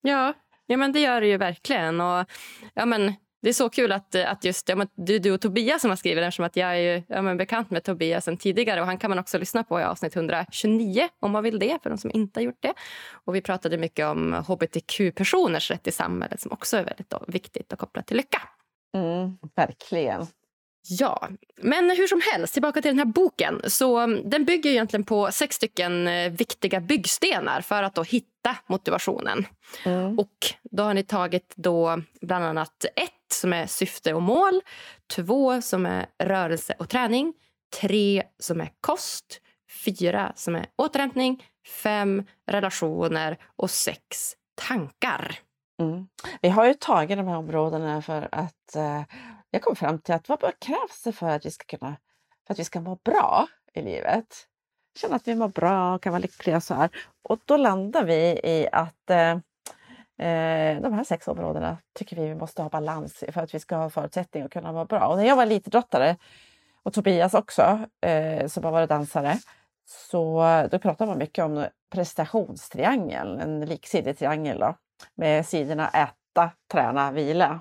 Ja, 0.03 0.35
ja 0.67 0.77
men 0.77 0.93
det 0.93 1.01
gör 1.01 1.21
det 1.21 1.27
ju 1.27 1.37
verkligen. 1.37 2.01
Och, 2.01 2.27
ja, 2.75 2.87
men, 2.87 3.15
det 3.43 3.49
är 3.49 3.53
så 3.53 3.71
kul 3.71 3.93
att, 3.93 4.15
att 4.15 4.45
just 4.45 4.69
ja, 4.69 4.77
men 4.77 4.89
du, 4.95 5.19
du 5.19 5.33
och 5.33 5.41
Tobias 5.41 5.81
som 5.81 5.91
har 5.91 5.97
skrivit 5.97 6.17
den 6.17 6.29
eftersom 6.29 6.45
att 6.45 6.57
jag 6.57 6.79
är 6.79 7.03
ja, 7.09 7.23
men 7.23 7.37
bekant 7.37 7.71
med 7.71 7.85
Tobias 7.85 8.25
sen 8.25 8.37
tidigare 8.37 8.81
och 8.81 8.87
han 8.87 8.99
kan 8.99 9.11
man 9.11 9.19
också 9.19 9.39
lyssna 9.39 9.65
på 9.65 9.81
i 9.81 9.83
avsnitt 9.83 10.17
129 10.17 11.09
om 11.21 11.31
man 11.31 11.43
vill 11.43 11.59
det 11.59 11.83
för 11.83 11.91
de 11.91 11.99
som 11.99 12.11
inte 12.15 12.41
har 12.41 12.45
gjort 12.45 12.63
det. 12.63 12.75
Och 13.13 13.35
vi 13.35 13.41
pratade 13.41 13.79
mycket 13.79 14.07
om 14.07 14.33
hbtq-personers 14.33 15.71
rätt 15.71 15.87
i 15.87 15.93
samhället 15.93 16.41
som 16.41 16.53
också 16.53 16.77
är 16.77 16.85
väldigt 16.85 17.11
då, 17.11 17.25
viktigt 17.27 17.73
och 17.73 17.79
kopplat 17.79 18.07
till 18.07 18.17
lycka. 18.17 18.43
Mm, 18.95 19.39
verkligen. 19.57 20.27
Ja, 20.89 21.29
men 21.57 21.91
hur 21.91 22.07
som 22.07 22.21
helst, 22.33 22.53
tillbaka 22.53 22.83
till 22.83 22.91
den 22.91 22.99
här 22.99 23.05
boken. 23.05 23.61
Så 23.65 23.99
mm, 23.99 24.31
Den 24.31 24.45
bygger 24.45 24.71
egentligen 24.71 25.05
på 25.05 25.33
sex 25.33 25.57
stycken 25.57 26.09
eh, 26.09 26.31
viktiga 26.31 26.81
byggstenar 26.81 27.61
för 27.61 27.83
att 27.83 27.95
då 27.95 28.03
hitta 28.03 28.57
motivationen. 28.67 29.47
Mm. 29.85 30.19
Och 30.19 30.37
Då 30.63 30.83
har 30.83 30.95
ni 30.95 31.03
tagit 31.03 31.53
då 31.57 32.03
bland 32.21 32.45
annat 32.45 32.85
ett 32.85 33.20
som 33.33 33.53
är 33.53 33.67
syfte 33.67 34.15
och 34.15 34.23
mål, 34.23 34.61
två 35.17 35.63
som 35.63 35.87
är 35.87 36.07
rörelse 36.19 36.75
och 36.79 36.89
träning, 36.89 37.35
tre 37.81 38.23
som 38.39 38.61
är 38.61 38.71
kost, 38.81 39.41
fyra 39.85 40.33
som 40.37 40.57
är 40.57 40.67
återhämtning, 40.77 41.45
fem 41.83 42.25
relationer 42.47 43.39
och 43.57 43.71
sex 43.71 44.35
tankar. 44.55 45.39
Mm. 45.81 46.09
Vi 46.43 46.49
har 46.49 46.67
ju 46.67 46.75
tagit 46.75 47.19
de 47.19 47.29
här 47.29 47.37
områdena 47.37 48.03
för 48.03 48.29
att 48.33 48.77
eh, 48.77 49.03
jag 49.51 49.63
kom 49.63 49.77
fram 49.77 49.99
till 49.99 50.15
att 50.15 50.29
vad 50.29 50.41
krävs 50.59 51.03
det 51.05 51.13
för 51.13 51.29
att 51.29 51.47
vi 51.47 51.51
ska 51.51 51.77
kunna 51.77 51.97
för 52.47 52.55
att 52.55 52.59
vi 52.59 52.65
ska 52.65 52.81
må 52.81 52.99
bra 53.05 53.47
i 53.75 53.83
livet? 53.83 54.47
Känna 54.99 55.17
att 55.17 55.29
vi 55.29 55.35
mår 55.35 55.49
bra 55.49 55.95
och 55.95 56.03
kan 56.03 56.13
vara 56.13 56.23
lyckliga 56.23 56.61
så 56.61 56.75
här. 56.75 56.91
Och 57.23 57.41
då 57.45 57.57
landar 57.57 58.05
vi 58.05 58.41
i 58.45 58.69
att 58.73 59.11
eh, 59.11 59.19
eh, 59.19 59.39
Eh, 60.21 60.81
de 60.81 60.93
här 60.93 61.05
sex 61.05 61.29
områdena 61.29 61.77
tycker 61.95 62.17
vi 62.17 62.29
vi 62.29 62.35
måste 62.35 62.63
ha 62.63 62.69
balans 62.69 63.23
i 63.23 63.33
för 63.33 63.41
att 63.41 63.55
vi 63.55 63.61
ska 63.61 63.77
ha 63.77 63.91
förutsättning 63.91 64.43
att 64.43 64.51
kunna 64.51 64.73
vara 64.73 64.85
bra. 64.85 65.07
Och 65.07 65.17
när 65.17 65.25
jag 65.25 65.37
var 65.37 65.43
elitidrottare 65.43 66.17
och 66.83 66.93
Tobias 66.93 67.35
också, 67.35 67.79
eh, 68.01 68.47
som 68.47 68.65
har 68.65 68.73
varit 68.73 68.89
dansare, 68.89 69.39
så 69.85 70.43
då 70.71 70.79
pratar 70.79 71.07
man 71.07 71.19
mycket 71.19 71.45
om 71.45 71.67
prestationstriangeln, 71.91 73.41
en 73.41 73.61
liksidig 73.61 74.19
triangel 74.19 74.59
då, 74.59 74.75
med 75.15 75.47
sidorna 75.47 75.89
äta, 75.89 76.51
träna, 76.73 77.13
vila. 77.13 77.61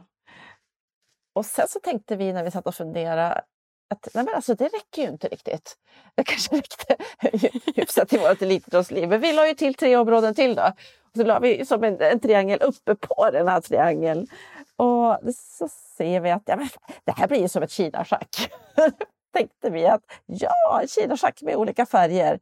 Och 1.36 1.46
sen 1.46 1.68
så 1.68 1.80
tänkte 1.80 2.16
vi 2.16 2.34
när 2.34 2.44
vi 2.44 2.52
satt 2.52 2.68
och 2.68 2.76
funderade 2.76 3.42
att 3.90 4.08
nej 4.14 4.26
men 4.26 4.36
alltså, 4.36 4.56
det 4.56 4.66
räcker 4.66 5.02
ju 5.02 5.08
inte 5.08 5.28
riktigt. 5.28 5.76
Det 6.16 6.24
kanske 6.24 6.56
räckte 6.56 6.96
hyfsat 7.76 8.10
till 8.10 8.20
vårt 8.20 8.42
elitidrottsliv. 8.42 9.10
Men 9.10 9.22
vi 9.22 9.34
la 9.34 9.48
ju 9.48 9.54
till 9.54 9.74
tre 9.74 9.96
områden 9.96 10.36
till 10.36 10.56
då. 10.56 10.72
Och 11.12 11.18
så 11.18 11.24
la 11.24 11.40
vi 11.40 11.66
som 11.66 11.84
en, 11.84 12.02
en 12.02 12.20
triangel 12.20 12.62
uppe 12.62 12.96
på 12.96 13.30
den 13.32 13.48
här 13.48 13.62
triangeln. 13.62 14.28
Och 14.76 15.20
så 15.36 15.68
ser 15.98 16.20
vi 16.20 16.32
att 16.32 16.44
ja, 16.46 16.56
men, 16.56 16.70
det 17.04 17.12
här 17.12 17.28
blir 17.28 17.42
ju 17.42 17.50
som 17.50 17.64
ett 17.64 17.72
kinaschack. 17.72 18.52
tänkte 19.34 19.70
vi 19.70 19.86
att 19.86 20.02
ja, 20.26 20.84
kinaschack 20.88 21.42
med 21.42 21.56
olika 21.56 21.86
färger. 21.86 22.40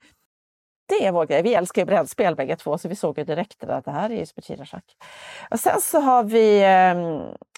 Det 0.87 1.05
är 1.05 1.11
vår 1.11 1.25
grej. 1.25 1.41
Vi 1.41 1.53
älskar 1.53 1.81
ju 1.81 1.85
brädspel 1.85 2.35
bägge 2.35 2.55
två 2.55 2.77
så 2.77 2.87
vi 2.87 2.95
såg 2.95 3.17
ju 3.17 3.23
direkt 3.23 3.63
att 3.63 3.85
det 3.85 3.91
här 3.91 4.09
är 4.09 4.15
ju 4.15 4.25
som 4.25 4.41
kinaschack. 4.41 4.83
Och 5.51 5.59
sen 5.59 5.81
så 5.81 5.99
har 5.99 6.23
vi 6.23 6.59
eh, 6.59 6.67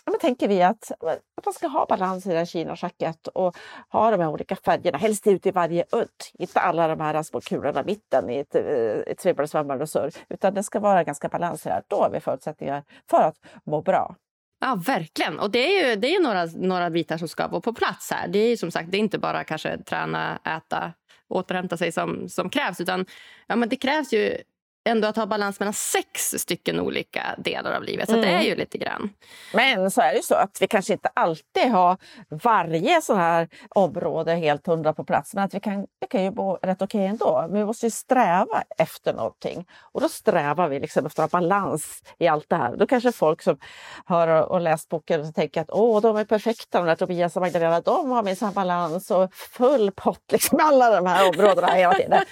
ja, 0.06 0.12
men 0.12 0.20
tänker 0.20 0.48
vi 0.48 0.62
att, 0.62 0.92
att 1.38 1.46
man 1.46 1.54
ska 1.54 1.68
ha 1.68 1.86
balans 1.86 2.26
i 2.26 2.30
det 2.30 2.38
här 2.38 2.46
kinaschacket 2.46 3.28
och 3.28 3.58
ha 3.90 4.12
de 4.12 4.20
här 4.20 4.30
olika 4.30 4.56
färgerna, 4.56 4.98
helst 4.98 5.28
ut 5.28 5.46
i 5.46 5.52
varje 5.52 5.86
udd. 5.92 6.10
Inte 6.34 6.60
alla 6.60 6.88
de 6.88 7.00
här 7.00 7.24
små 7.24 7.42
kulorna 7.42 7.82
i 7.82 7.84
mitten 7.84 8.30
i 8.30 8.38
ett, 8.38 8.56
eh, 8.56 9.12
ett 9.12 9.22
svepande, 9.22 9.84
och 9.84 9.90
surr, 9.90 10.12
utan 10.30 10.54
det 10.54 10.64
ska 10.64 10.80
vara 10.80 11.04
ganska 11.04 11.30
balanserat. 11.30 11.84
Då 11.88 11.96
har 11.96 12.10
vi 12.10 12.20
förutsättningar 12.20 12.84
för 13.10 13.22
att 13.22 13.36
må 13.64 13.82
bra. 13.82 14.16
Ja, 14.62 14.76
verkligen. 14.86 15.40
Och 15.40 15.52
det 15.52 15.60
är 15.60 15.90
ju, 15.90 15.96
det 15.96 16.08
är 16.08 16.12
ju 16.12 16.24
några, 16.24 16.46
några 16.46 16.90
bitar 16.90 17.18
som 17.18 17.28
ska 17.28 17.48
vara 17.48 17.62
på 17.62 17.74
plats 17.74 18.12
här. 18.12 18.28
Det 18.28 18.40
är 18.40 18.58
som 18.58 18.72
sagt 18.72 18.92
det 18.92 18.98
är 18.98 19.00
inte 19.00 19.20
bara 19.20 19.44
kanske 19.44 19.78
träna, 19.78 20.40
äta, 20.58 20.94
återhämta 21.30 21.78
sig 21.78 21.92
som, 21.92 22.30
som 22.30 22.50
krävs. 22.50 22.82
utan 22.82 23.06
ja, 23.48 23.56
men 23.56 23.70
Det 23.70 23.76
krävs 23.76 24.14
ju 24.14 24.38
ändå 24.84 25.08
att 25.08 25.16
ha 25.16 25.26
balans 25.26 25.60
mellan 25.60 25.74
sex 25.74 26.36
stycken 26.38 26.80
olika 26.80 27.36
delar 27.38 27.72
av 27.72 27.84
livet. 27.84 28.10
Så 28.10 28.16
mm. 28.16 28.26
det 28.26 28.32
är 28.32 28.36
mm. 28.36 28.48
ju 28.48 28.56
lite 28.56 28.78
grann. 28.78 29.10
Men 29.54 29.92
så 29.92 30.02
är 30.02 30.10
det 30.10 30.16
ju 30.16 30.22
så 30.22 30.36
att 30.36 30.58
vi 30.62 30.68
kanske 30.68 30.94
inte 30.94 31.10
alltid 31.14 31.72
har 31.72 31.98
varje 32.30 33.02
sån 33.02 33.18
här 33.18 33.50
område 33.70 34.36
helt 34.36 34.68
hundra 34.68 34.94
på 34.94 35.04
plats. 35.04 35.34
Men 35.34 35.44
att 35.44 35.54
vi 35.54 35.60
kan, 35.60 35.88
vi 36.00 36.08
kan 36.08 36.24
ju 36.24 36.32
bo 36.32 36.56
rätt 36.56 36.82
okej 36.82 37.06
ändå. 37.06 37.46
Men 37.50 37.60
vi 37.60 37.66
måste 37.66 37.86
ju 37.86 37.90
sträva 37.92 38.64
efter 38.78 39.14
någonting. 39.14 39.66
Och 39.80 40.02
då 40.02 40.10
strävar 40.10 40.68
vi 40.68 40.80
liksom 40.80 41.06
efter 41.06 41.24
att 41.24 41.32
ha 41.32 41.40
balans 41.40 42.02
i 42.20 42.28
allt 42.28 42.50
det 42.50 42.56
här. 42.56 42.76
Då 42.78 42.88
kanske 42.88 43.12
folk 43.12 43.42
som 43.42 43.58
har 44.06 44.28
och 44.28 44.62
läst 44.62 44.90
boken 44.90 45.34
tänker 45.34 45.62
att 45.62 45.72
åh, 45.72 46.02
de 46.02 46.18
är 46.18 46.26
perfekta, 46.26 46.78
de 46.78 46.88
där 46.88 46.96
Tobias 46.96 47.36
och 47.36 47.42
Magdalena, 47.42 47.82
de 47.82 48.10
har 48.10 48.24
minsann 48.24 48.54
balans 48.54 49.12
och 49.12 49.34
full 49.34 49.92
pott 49.92 50.32
liksom 50.32 50.60
alla 50.62 51.02
de 51.02 51.06
här 51.06 51.30
områdena 51.30 51.68
hela 51.68 51.94
tiden. 51.94 52.26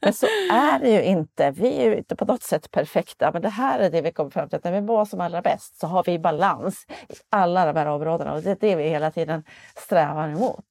Men 0.00 0.12
så 0.12 0.26
är 0.52 0.78
det 0.78 0.90
ju 0.90 1.02
inte. 1.02 1.50
Vi 1.50 1.87
ju 1.90 1.98
inte 1.98 2.16
på 2.16 2.24
något 2.24 2.42
sätt 2.42 2.70
perfekta, 2.70 3.30
men 3.32 3.42
det 3.42 3.48
här 3.48 3.78
är 3.78 3.90
det 3.90 4.00
vi 4.00 4.12
kommer 4.12 4.30
fram 4.30 4.48
till. 4.48 4.56
Att 4.56 4.64
när 4.64 4.72
vi 4.72 4.80
mår 4.80 5.04
som 5.04 5.20
allra 5.20 5.42
bäst 5.42 5.80
så 5.80 5.86
har 5.86 6.04
vi 6.04 6.18
balans 6.18 6.86
i 7.08 7.14
alla 7.30 7.72
de 7.72 7.78
här 7.78 7.86
områdena 7.86 8.34
och 8.34 8.42
det 8.42 8.50
är 8.50 8.56
det 8.60 8.76
vi 8.76 8.88
hela 8.88 9.10
tiden 9.10 9.44
strävar 9.76 10.28
emot. 10.28 10.64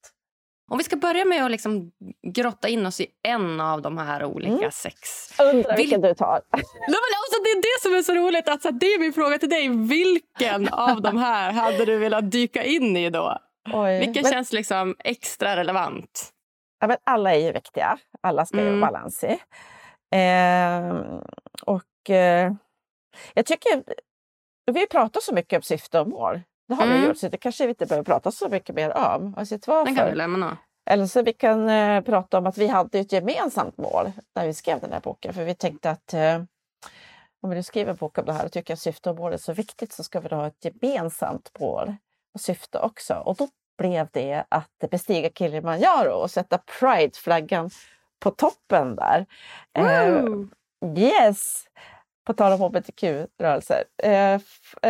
Om 0.70 0.78
vi 0.78 0.84
ska 0.84 0.96
börja 0.96 1.24
med 1.24 1.44
att 1.44 1.50
liksom 1.50 1.90
grotta 2.22 2.68
in 2.68 2.86
oss 2.86 3.00
i 3.00 3.06
en 3.22 3.60
av 3.60 3.82
de 3.82 3.98
här 3.98 4.24
olika 4.24 4.52
mm. 4.52 4.70
sex. 4.70 4.98
Undrar 5.40 5.76
vilken 5.76 6.00
du 6.00 6.14
tar. 6.14 6.40
Alltså, 6.50 7.42
det 7.44 7.50
är 7.50 7.62
det 7.62 7.82
som 7.82 7.94
är 7.94 8.02
så 8.02 8.14
roligt. 8.14 8.48
Alltså, 8.48 8.70
det 8.70 8.86
är 8.86 9.00
min 9.00 9.12
fråga 9.12 9.38
till 9.38 9.48
dig. 9.48 9.68
Vilken 9.68 10.68
av 10.72 11.02
de 11.02 11.16
här 11.16 11.52
hade 11.52 11.84
du 11.84 11.98
velat 11.98 12.30
dyka 12.30 12.64
in 12.64 12.96
i 12.96 13.10
då? 13.10 13.38
Oj, 13.72 13.98
vilken 13.98 14.22
men... 14.22 14.32
känns 14.32 14.52
liksom 14.52 14.96
extra 14.98 15.56
relevant? 15.56 16.32
Ja, 16.80 16.86
men 16.86 16.96
alla 17.04 17.34
är 17.34 17.38
ju 17.38 17.52
viktiga. 17.52 17.98
Alla 18.20 18.46
ska 18.46 18.58
mm. 18.58 18.74
ju 18.74 18.80
balans 18.80 19.24
i. 19.24 19.38
Eh, 20.10 21.20
och 21.62 22.10
eh, 22.10 22.52
jag 23.34 23.46
tycker, 23.46 23.84
vi 24.72 24.86
pratar 24.86 25.20
så 25.20 25.34
mycket 25.34 25.56
om 25.56 25.62
syfte 25.62 26.00
och 26.00 26.08
mål. 26.08 26.40
Det 26.68 26.74
har 26.74 26.86
mm. 26.86 27.00
vi 27.00 27.06
gjort, 27.06 27.18
så 27.18 27.28
det 27.28 27.36
kanske 27.36 27.64
vi 27.64 27.70
inte 27.70 27.86
behöver 27.86 28.04
prata 28.04 28.30
så 28.30 28.48
mycket 28.48 28.74
mer 28.74 28.96
om. 28.96 29.34
Alltså, 29.36 29.58
Den 29.84 29.96
kan 29.96 30.08
vi 30.10 30.14
lämna. 30.14 30.58
Eller 30.90 31.06
så 31.06 31.22
vi 31.22 31.32
kan 31.32 31.68
eh, 31.68 32.00
prata 32.00 32.38
om 32.38 32.46
att 32.46 32.58
vi 32.58 32.66
hade 32.66 32.98
ett 32.98 33.12
gemensamt 33.12 33.78
mål 33.78 34.12
när 34.34 34.46
vi 34.46 34.54
skrev 34.54 34.80
den 34.80 34.92
här 34.92 35.00
boken. 35.00 35.34
För 35.34 35.44
vi 35.44 35.54
tänkte 35.54 35.90
att 35.90 36.14
eh, 36.14 36.42
om 37.42 37.50
vi 37.50 37.56
nu 37.56 37.62
skriver 37.62 37.90
en 37.90 37.96
bok 37.96 38.18
om 38.18 38.24
det 38.24 38.32
här 38.32 38.44
och 38.44 38.52
tycker 38.52 38.74
att 38.74 38.80
syfte 38.80 39.10
och 39.10 39.16
mål 39.16 39.32
är 39.32 39.36
så 39.36 39.52
viktigt 39.52 39.92
så 39.92 40.02
ska 40.02 40.20
vi 40.20 40.28
ha 40.28 40.46
ett 40.46 40.64
gemensamt 40.64 41.50
mål 41.60 41.96
och 42.34 42.40
syfte 42.40 42.78
också. 42.78 43.14
Och 43.14 43.36
då 43.36 43.48
blev 43.78 44.08
det 44.12 44.44
att 44.48 44.90
bestiga 44.90 45.30
Kilimanjaro 45.30 46.12
och 46.12 46.30
sätta 46.30 46.58
Pride-flaggan 46.58 47.70
på 48.20 48.30
toppen 48.30 48.96
där. 48.96 49.26
Eh, 49.78 50.24
yes! 50.96 51.64
På 52.26 52.32
tal 52.32 52.52
om 52.52 52.60
hbtq-rörelser. 52.60 53.84
Eh, 54.02 54.40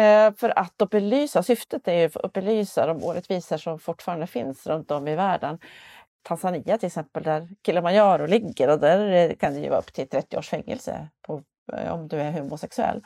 eh, 0.03 0.35
för 0.35 0.59
att 0.59 0.73
då 0.77 0.87
belysa, 0.87 1.43
syftet 1.43 1.89
är 1.89 1.95
ju 1.95 2.11
att 2.15 2.33
belysa 2.33 2.87
de 2.87 3.05
orättvisor 3.05 3.57
som 3.57 3.79
fortfarande 3.79 4.27
finns 4.27 4.67
runt 4.67 4.91
om 4.91 5.09
i 5.09 5.15
världen. 5.17 5.59
Tanzania 6.23 6.79
till 6.79 6.87
exempel, 6.87 7.23
där 7.23 7.49
Kilimanjaro 7.67 8.27
ligger 8.27 8.71
och 8.71 8.81
där 8.81 9.35
kan 9.35 9.55
det 9.55 9.61
ju 9.61 9.69
vara 9.69 9.79
upp 9.79 9.93
till 9.93 10.09
30 10.09 10.37
års 10.37 10.49
fängelse 10.49 11.09
på, 11.23 11.43
eh, 11.73 11.93
om 11.93 12.09
du 12.09 12.17
är 12.17 12.33
homosexuell. 12.33 13.05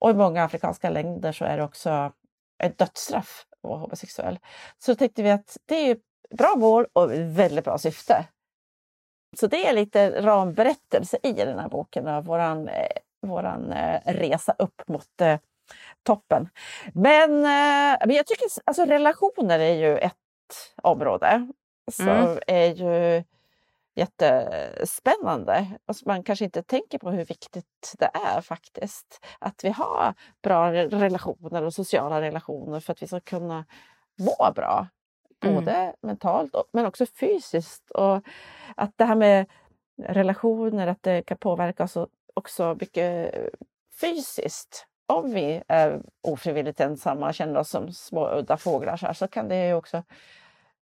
Och 0.00 0.10
i 0.10 0.14
många 0.14 0.44
afrikanska 0.44 0.90
länder 0.90 1.32
så 1.32 1.44
är 1.44 1.56
det 1.56 1.64
också 1.64 2.12
ett 2.62 2.78
dödsstraff 2.78 3.46
att 3.50 3.70
vara 3.70 3.78
homosexuell. 3.78 4.38
Så 4.78 4.92
då 4.92 4.96
tänkte 4.96 5.22
vi 5.22 5.30
att 5.30 5.56
det 5.66 5.90
är 5.90 5.96
bra 6.36 6.54
mål 6.56 6.86
och 6.92 7.10
väldigt 7.12 7.64
bra 7.64 7.78
syfte. 7.78 8.26
Så 9.36 9.46
det 9.46 9.66
är 9.66 9.72
lite 9.72 10.22
ramberättelse 10.22 11.18
i 11.22 11.32
den 11.32 11.58
här 11.58 11.68
boken 11.68 12.08
av 12.08 12.24
våran, 12.24 12.68
eh, 12.68 12.86
våran 13.22 13.72
eh, 13.72 14.00
resa 14.04 14.54
upp 14.58 14.88
mot 14.88 15.20
eh, 15.20 15.38
toppen. 16.02 16.48
Men, 16.94 17.40
men 18.00 18.10
jag 18.10 18.26
tycker 18.26 18.46
alltså 18.64 18.84
relationer 18.84 19.58
är 19.58 19.74
ju 19.74 19.98
ett 19.98 20.14
område 20.82 21.48
som 21.92 22.08
mm. 22.08 22.38
är 22.46 22.74
ju 22.74 23.24
jättespännande. 23.94 25.66
Alltså 25.86 26.08
man 26.08 26.22
kanske 26.22 26.44
inte 26.44 26.62
tänker 26.62 26.98
på 26.98 27.10
hur 27.10 27.24
viktigt 27.24 27.94
det 27.98 28.10
är 28.14 28.40
faktiskt. 28.40 29.26
Att 29.38 29.64
vi 29.64 29.68
har 29.68 30.14
bra 30.42 30.72
relationer 30.72 31.62
och 31.62 31.74
sociala 31.74 32.20
relationer 32.20 32.80
för 32.80 32.92
att 32.92 33.02
vi 33.02 33.06
ska 33.06 33.20
kunna 33.20 33.64
må 34.18 34.52
bra. 34.54 34.86
Mm. 35.42 35.54
Både 35.54 35.72
mm. 35.72 35.94
mentalt 36.00 36.54
men 36.72 36.86
också 36.86 37.06
fysiskt. 37.06 37.90
Och 37.90 38.22
att 38.76 38.92
det 38.96 39.04
här 39.04 39.14
med 39.14 39.46
relationer, 40.02 40.86
att 40.86 41.02
det 41.02 41.22
kan 41.22 41.36
påverka 41.36 41.84
oss 41.84 41.96
också 42.34 42.76
mycket 42.80 43.34
eh, 43.34 43.44
fysiskt. 44.00 44.86
Om 45.06 45.30
vi 45.30 45.62
är 45.68 46.02
ofrivilligt 46.22 46.80
ensamma 46.80 47.28
och 47.28 47.34
känner 47.34 47.60
oss 47.60 47.70
som 47.70 47.92
små 47.92 48.30
udda 48.38 48.56
fåglar 48.56 48.96
så, 48.96 49.06
här, 49.06 49.12
så 49.12 49.28
kan 49.28 49.48
det 49.48 49.66
ju 49.66 49.74
också 49.74 50.02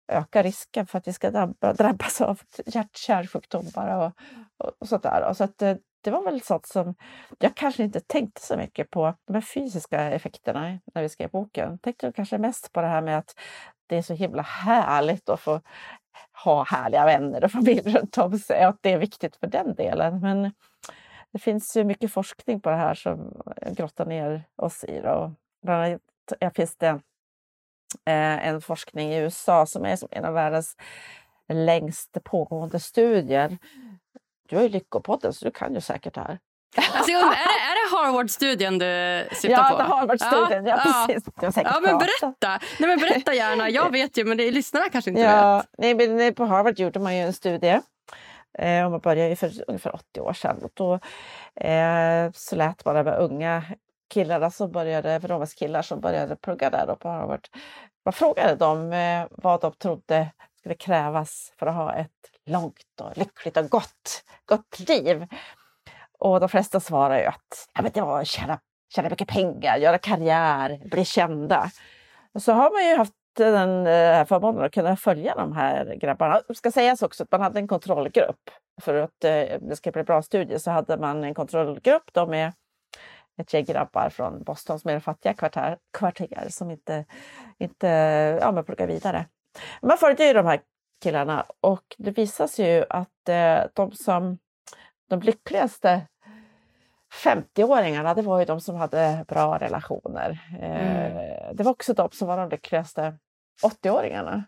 öka 0.07 0.43
risken 0.43 0.87
för 0.87 0.97
att 0.97 1.07
vi 1.07 1.13
ska 1.13 1.31
drabbas 1.77 2.21
av 2.21 2.41
hjärt-kärlsjukdomar 2.65 3.97
och, 3.97 4.11
och, 4.57 4.73
och 4.79 4.87
sånt 4.87 5.03
där. 5.03 5.33
Så 5.33 5.43
att 5.43 5.61
eh, 5.61 5.75
det, 6.01 6.11
var 6.11 6.23
väl 6.23 6.41
sånt 6.41 6.65
som 6.65 6.95
jag 7.39 7.55
kanske 7.55 7.83
inte 7.83 7.99
tänkte 7.99 8.41
så 8.41 8.57
mycket 8.57 8.89
på, 8.89 9.13
de 9.25 9.33
här 9.33 9.41
fysiska 9.41 10.01
effekterna 10.01 10.79
när 10.93 11.01
vi 11.01 11.09
skrev 11.09 11.29
boken. 11.29 11.69
Jag 11.69 11.81
tänkte 11.81 12.11
kanske 12.11 12.37
mest 12.37 12.73
på 12.73 12.81
det 12.81 12.87
här 12.87 13.01
med 13.01 13.17
att 13.17 13.35
det 13.87 13.97
är 13.97 14.01
så 14.01 14.13
himla 14.13 14.41
härligt 14.41 15.29
att 15.29 15.39
få 15.39 15.61
ha 16.43 16.63
härliga 16.63 17.05
vänner 17.05 17.43
och 17.43 17.51
familj 17.51 17.95
runt 17.95 18.17
om 18.17 18.39
sig 18.39 18.63
och 18.63 18.69
att 18.69 18.79
det 18.81 18.93
är 18.93 18.97
viktigt 18.97 19.35
för 19.35 19.47
den 19.47 19.75
delen. 19.75 20.19
Men 20.19 20.51
det 21.31 21.39
finns 21.39 21.77
ju 21.77 21.83
mycket 21.83 22.13
forskning 22.13 22.61
på 22.61 22.69
det 22.69 22.75
här 22.75 22.93
som 22.93 23.41
grottar 23.71 24.05
ner 24.05 24.43
oss 24.55 24.83
i. 24.83 25.01
Det. 25.01 25.31
bland 25.63 25.99
annat 26.41 26.55
finns 26.55 26.77
det 26.77 26.87
eh, 28.05 28.47
en 28.47 28.61
forskning 28.61 29.13
i 29.13 29.19
USA 29.19 29.65
som 29.65 29.85
är 29.85 29.97
en 30.11 30.25
av 30.25 30.33
världens 30.33 30.75
längst 31.53 32.17
pågående 32.23 32.79
studier. 32.79 33.57
Du 34.49 34.55
har 34.55 34.63
ju 34.63 34.69
Lyckopodden 34.69 35.33
så 35.33 35.45
du 35.45 35.51
kan 35.51 35.73
ju 35.75 35.81
säkert 35.81 36.13
det 36.13 36.21
här. 36.21 36.39
Alltså, 36.77 37.11
är, 37.11 37.15
det, 37.15 37.59
är 37.69 37.89
det 37.89 37.95
Harvard-studien 37.97 38.77
du 38.77 39.27
syftar 39.35 39.49
ja, 39.49 39.77
på? 39.77 39.95
Harvard-studien. 39.95 40.65
Ja, 40.65 40.81
ja, 40.85 41.05
precis. 41.07 41.63
Ja, 41.63 41.79
men 41.83 41.97
berätta. 41.97 42.59
Nej, 42.79 42.89
men 42.89 42.99
berätta 42.99 43.33
gärna. 43.33 43.69
Jag 43.69 43.91
vet 43.91 44.17
ju, 44.17 44.25
men 44.25 44.37
det 44.37 44.51
lyssnarna 44.51 44.89
kanske 44.89 45.09
inte 45.09 45.21
ja, 45.21 45.57
vet. 45.57 45.67
Nej, 45.77 46.07
men 46.07 46.33
på 46.33 46.45
Harvard 46.45 46.79
gjorde 46.79 46.99
man 46.99 47.15
ju 47.15 47.21
en 47.21 47.33
studie. 47.33 47.81
Eh, 48.59 48.89
man 48.89 48.99
började 48.99 49.35
för 49.35 49.51
ungefär 49.67 49.95
80 49.95 50.19
år 50.19 50.33
sedan. 50.33 50.57
Och 50.63 50.71
då 50.73 50.93
eh, 51.65 52.31
så 52.33 52.55
lät 52.55 52.85
man 52.85 53.05
de 53.05 53.11
unga 53.11 53.63
killarna 54.09 54.51
som 54.51 54.71
började, 54.71 55.21
för 55.21 55.45
killar 55.45 55.81
som 55.81 55.99
började 56.01 56.35
plugga 56.35 56.69
där 56.69 56.95
på 56.95 57.09
Harvard. 57.09 57.47
Man 58.05 58.13
frågade 58.13 58.55
dem 58.55 58.93
eh, 58.93 59.27
vad 59.31 59.61
de 59.61 59.73
trodde 59.73 60.27
skulle 60.59 60.75
krävas 60.75 61.53
för 61.59 61.67
att 61.67 61.75
ha 61.75 61.95
ett 61.95 62.09
långt 62.45 63.01
och 63.01 63.17
lyckligt 63.17 63.57
och 63.57 63.69
gott, 63.69 64.23
gott 64.49 64.79
liv. 64.79 65.27
Och 66.19 66.39
de 66.39 66.49
flesta 66.49 66.79
svarar 66.79 67.19
ju 67.19 67.25
att 67.25 67.69
ja, 67.73 67.81
men 67.81 67.91
det 67.91 68.01
var 68.01 68.21
att 68.21 68.27
tjäna, 68.27 68.59
tjäna 68.95 69.09
mycket 69.09 69.27
pengar, 69.27 69.77
göra 69.77 69.97
karriär, 69.97 70.81
bli 70.91 71.05
kända. 71.05 71.71
Och 72.33 72.41
så 72.41 72.51
har 72.51 72.71
man 72.71 72.89
ju 72.89 72.95
haft 72.95 73.13
den 73.37 73.87
eh, 73.87 73.93
här 73.93 74.25
förmånen 74.25 74.65
att 74.65 74.73
kunna 74.73 74.95
följa 74.95 75.35
de 75.35 75.53
här 75.53 75.95
grabbarna. 75.95 76.41
Det 76.47 76.55
ska 76.55 76.71
sägas 76.71 77.01
också 77.01 77.23
att 77.23 77.31
man 77.31 77.41
hade 77.41 77.59
en 77.59 77.67
kontrollgrupp. 77.67 78.49
För 78.81 78.95
att 78.95 79.23
eh, 79.23 79.59
det 79.61 79.75
ska 79.75 79.91
bli 79.91 80.03
bra 80.03 80.21
studie 80.21 80.59
så 80.59 80.71
hade 80.71 80.97
man 80.97 81.23
en 81.23 81.33
kontrollgrupp 81.33 82.13
då 82.13 82.27
med 82.27 82.53
ett 83.37 83.53
gäng 83.53 83.65
grabbar 83.65 84.09
från 84.09 84.43
Bostons 84.43 84.85
mer 84.85 84.99
fattiga 84.99 85.33
kvarter, 85.33 85.77
kvarter 85.97 86.45
som 86.49 86.71
inte, 86.71 87.05
inte 87.57 87.87
ja, 88.41 88.51
men 88.51 88.63
pluggar 88.63 88.87
vidare. 88.87 89.25
Man 89.81 89.97
följde 89.97 90.25
ju 90.25 90.33
de 90.33 90.45
här 90.45 90.59
killarna 90.99 91.45
och 91.59 91.95
det 91.97 92.11
visar 92.11 92.47
sig 92.47 92.75
ju 92.75 92.85
att 92.89 93.29
eh, 93.29 93.61
de 93.73 93.91
som 93.91 94.37
de 95.09 95.21
lyckligaste 95.21 96.07
50-åringarna, 97.23 98.15
det 98.15 98.21
var 98.21 98.39
ju 98.39 98.45
de 98.45 98.61
som 98.61 98.75
hade 98.75 99.25
bra 99.27 99.57
relationer. 99.57 100.39
Mm. 100.59 101.17
Eh, 101.17 101.53
det 101.53 101.63
var 101.63 101.71
också 101.71 101.93
de 101.93 102.11
som 102.11 102.27
var 102.27 102.37
de 102.37 102.49
lyckligaste 102.49 103.17
80-åringarna. 103.63 104.43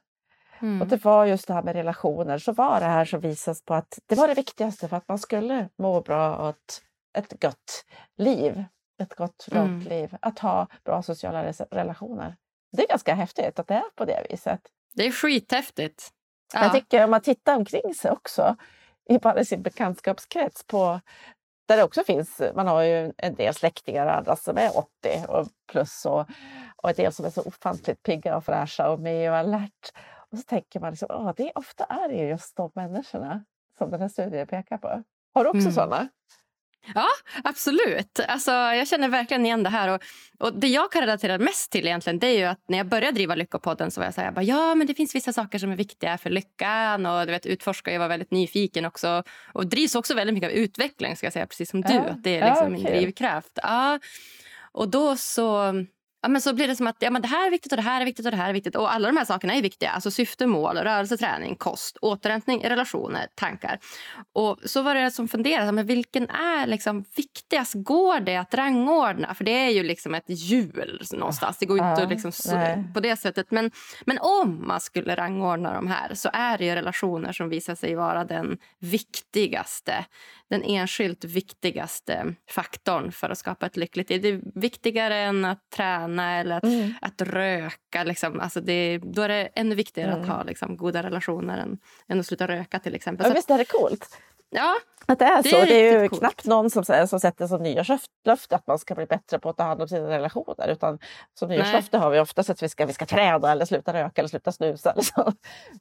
Mm. 0.62 0.82
Och 0.82 0.88
det 0.88 1.06
var 1.06 1.26
just 1.26 1.48
det 1.48 1.54
här 1.54 1.64
med 1.64 1.76
relationer, 1.76 2.38
så 2.38 2.52
var 2.52 2.80
det 2.80 2.86
här 2.86 3.06
som 3.06 3.20
visas 3.20 3.66
på 3.66 3.74
att 3.74 4.00
det 4.06 4.16
var 4.16 4.28
det 4.28 4.34
viktigaste 4.34 4.88
för 4.88 4.98
att 4.98 5.08
man 5.08 5.20
skulle 5.20 5.70
må 5.78 6.02
bra 6.02 6.36
och 6.36 6.50
ett, 6.50 6.82
ett 7.18 7.42
gott 7.42 7.86
liv, 8.18 8.64
ett 9.02 9.16
gott 9.16 9.48
långt 9.52 9.88
mm. 9.88 9.88
liv, 9.88 10.18
att 10.22 10.40
ha 10.40 10.68
bra 10.84 11.04
sociala 11.04 11.44
relationer. 11.72 12.36
Det 12.72 12.84
är 12.84 12.88
ganska 12.88 13.14
häftigt 13.14 13.60
att 13.60 13.68
det 13.68 13.74
är 13.74 13.90
på 13.96 14.06
det 14.06 14.26
viset. 14.30 14.62
Det 14.94 15.08
är 15.08 15.12
skithäftigt. 15.12 16.12
Ja. 16.54 16.64
Jag 16.64 16.74
tycker 16.74 17.04
om 17.04 17.12
man 17.12 17.22
tittar 17.22 17.56
omkring 17.56 17.94
sig 17.96 18.12
också, 18.12 18.56
i 19.10 19.18
bara 19.18 19.46
sin 19.46 19.62
bekantskapskrets 19.62 20.64
på 20.64 21.00
där 21.68 21.78
det 21.78 21.84
också 21.84 22.04
finns, 22.04 22.42
man 22.56 22.68
har 22.68 22.82
ju 22.82 23.14
en 23.18 23.36
del 23.36 23.54
släktingar 23.54 24.08
andra 24.08 24.36
som 24.36 24.58
är 24.58 24.78
80 24.78 24.88
och 25.28 25.48
plus 25.72 26.06
och, 26.06 26.26
och 26.76 26.90
en 26.90 26.96
del 26.96 27.14
som 27.14 27.26
är 27.26 27.30
så 27.30 27.42
ofantligt 27.42 28.04
pigga 28.04 28.38
och 28.38 28.46
fräscha 28.46 28.90
och 28.90 29.00
med 29.00 29.32
och 29.32 29.38
alert. 29.38 29.92
Och 30.32 30.38
så 30.38 30.44
tänker 30.44 30.80
man 30.80 30.90
liksom, 30.92 31.08
åh, 31.12 31.32
det 31.38 31.52
ofta 31.56 31.84
är 31.84 32.10
det 32.10 32.16
just 32.16 32.56
de 32.56 32.72
människorna 32.76 33.44
som 33.78 33.92
den 33.92 34.02
här 34.02 34.08
studien 34.08 34.48
pekar 34.48 34.78
på. 34.78 35.04
Har 35.34 35.44
du 35.44 35.50
också 35.50 35.62
mm. 35.62 35.72
sådana? 35.72 36.08
Ja, 36.96 37.08
absolut. 37.44 38.20
Alltså, 38.28 38.52
jag 38.52 38.88
känner 38.88 39.10
verkligen 39.10 39.46
igen 39.46 39.64
det 39.64 39.70
här. 39.70 39.90
Och, 39.90 40.02
och 40.40 40.60
Det 40.60 40.68
jag 40.68 40.92
kan 40.92 41.02
relatera 41.02 41.38
mest 41.38 41.72
till 41.72 41.88
egentligen, 41.88 42.20
det 42.20 42.28
är 42.28 42.38
ju 42.38 42.46
att 42.46 42.64
när 42.68 42.78
jag 42.78 42.88
började 42.88 43.12
driva 43.12 43.36
Lyckopodden 43.36 43.92
så 43.92 44.02
var 44.02 44.06
jag 44.06 44.14
så 44.14 44.22
här, 44.22 44.32
bara, 44.32 44.44
ja 44.44 44.76
men 44.76 44.88
det 44.88 44.94
finns 44.94 45.16
vissa 45.16 45.34
saker 45.34 45.60
som 45.60 45.72
är 45.72 45.76
viktiga 45.76 46.18
för 46.18 46.30
lyckan 46.30 47.06
och 47.06 47.26
du 47.26 47.32
vet, 47.32 47.46
utforska. 47.46 47.92
Jag 47.92 48.00
var 48.00 48.08
väldigt 48.08 48.32
nyfiken 48.32 48.86
också 48.86 49.24
och 49.54 49.68
drivs 49.68 49.96
också 49.96 50.14
väldigt 50.14 50.34
mycket 50.34 50.50
av 50.50 50.56
utveckling, 50.56 51.16
ska 51.16 51.26
jag 51.26 51.34
säga, 51.34 51.48
precis 51.48 51.70
som 51.70 51.82
du. 51.82 51.94
Ja. 51.94 52.02
Att 52.02 52.24
det 52.24 52.38
är 52.38 52.50
liksom 52.50 52.74
ja, 52.74 52.80
okay. 52.80 52.92
min 52.92 53.02
drivkraft. 53.02 53.60
Ja. 53.64 54.00
Och 54.72 54.90
då 54.90 55.16
så 55.16 55.74
ja, 56.22 56.30
men 56.30 56.42
så 56.42 56.54
blir 56.54 56.68
det 56.68 56.76
som 56.76 56.88
att 56.88 56.96
ja, 57.00 57.12
men 57.12 57.22
det 57.22 57.28
här 57.28 57.48
är 57.48 57.52
viktigt 57.52 57.72
och 57.72 57.76
det 57.76 57.82
här 57.82 58.02
är 58.02 58.06
viktigt 58.06 58.26
och 58.26 58.32
det 58.32 58.38
här 58.38 58.50
är 58.50 58.54
viktigt. 58.54 58.76
Och 58.76 58.94
alla 58.94 59.08
de 59.08 59.18
här 59.18 59.26
sakerna 59.26 59.54
är 59.54 59.62
viktiga. 59.62 59.92
Alltså 59.92 60.12
syfte, 60.12 60.46
mål, 60.46 60.78
rörelse, 60.78 61.18
träning, 61.18 61.56
kost, 61.56 61.98
återhämtning, 62.02 62.64
relationer, 62.64 63.28
tankar. 63.36 63.80
Och 64.34 64.60
så 64.66 64.82
var 64.82 64.96
det 64.96 65.12
som 65.12 65.28
funderade, 65.28 65.72
men 65.72 65.86
vilken 65.86 66.30
är 66.30 66.68
liksom 66.68 67.06
viktigast? 67.16 67.74
Går 67.76 68.20
det 68.20 68.36
att 68.36 68.54
rangordna? 68.54 69.34
För 69.34 69.44
det 69.44 69.52
är 69.52 69.70
ju 69.70 69.84
liksom 69.84 70.16
ett 70.16 70.26
hjul 70.28 71.02
någonstans. 71.14 71.58
Det 71.58 71.66
går 71.66 71.78
ju 71.78 71.90
inte 71.90 72.06
liksom 72.06 72.32
så, 72.32 72.84
på 72.94 73.00
det 73.00 73.18
sättet. 73.18 73.52
Men, 73.52 73.72
men 74.06 74.18
om 74.20 74.68
man 74.68 74.82
skulle 74.82 75.16
rangordna 75.16 75.74
de 75.74 75.88
här 75.88 76.14
så 76.14 76.30
är 76.34 76.58
det 76.58 76.66
ju 76.66 76.76
relationer 76.76 77.32
som 77.32 77.50
visar 77.50 77.76
sig 77.76 77.96
vara 77.96 78.26
den 78.26 78.58
viktigaste 78.80 80.06
den 80.52 80.64
enskilt 80.64 81.24
viktigaste 81.24 82.36
faktorn 82.50 83.12
för 83.12 83.30
att 83.30 83.38
skapa 83.38 83.66
ett 83.66 83.78
lyckligt 83.78 84.10
liv. 84.10 84.22
Det 84.22 84.28
är 84.28 84.42
viktigare 84.56 85.18
än 85.18 85.46
att 85.46 85.70
träna 85.70 86.11
eller 86.20 86.58
att, 86.58 86.64
mm. 86.64 86.94
att 87.02 87.22
röka. 87.22 88.04
Liksom. 88.04 88.40
Alltså 88.40 88.62
det, 88.62 88.98
då 88.98 89.22
är 89.22 89.28
det 89.28 89.50
ännu 89.56 89.76
viktigare 89.76 90.12
mm. 90.12 90.22
att 90.22 90.28
ha 90.28 90.44
liksom, 90.44 90.78
goda 90.78 91.04
relationer 91.04 91.58
än, 91.58 91.78
än 92.08 92.20
att 92.20 92.26
sluta 92.26 92.48
röka 92.48 92.80
till 92.80 92.96
exempel. 92.96 93.28
Ja, 93.28 93.34
visst 93.34 93.50
är 93.50 93.58
det 93.58 93.66
coolt? 93.66 94.18
Ja, 94.50 94.76
att 95.06 95.20
det 95.20 95.26
är 95.26 95.44
det 95.44 95.50
så. 95.50 95.58
Är 95.58 95.66
det 95.66 95.74
är 95.74 96.02
ju 96.02 96.10
coolt. 96.10 96.22
knappt 96.22 96.46
någon 96.46 96.70
som, 96.70 97.08
som 97.08 97.20
sätter 97.20 97.48
som 97.48 97.64
nyårslöfte 97.64 98.56
att 98.56 98.68
man 98.68 98.80
ska 98.80 98.96
bli 98.96 99.06
bättre 99.06 99.40
på 99.40 99.50
att 99.50 99.58
ta 99.58 99.64
hand 99.64 99.82
om 99.82 99.88
sina 99.88 100.10
relationer. 100.10 100.68
Utan 100.68 101.00
som 101.40 101.50
nyårslöfte 101.50 101.98
har 101.98 102.10
vi 102.10 102.20
oftast 102.20 102.50
att 102.50 102.64
vi 102.64 102.70
ska, 102.70 102.86
vi 102.86 102.94
ska 102.94 103.06
träna 103.06 103.52
eller 103.52 103.66
sluta 103.66 103.94
röka 103.94 104.22
eller 104.22 104.30
sluta 104.30 104.52
snusa. 104.52 104.92
Eller, 104.92 105.04
så. 105.16 105.34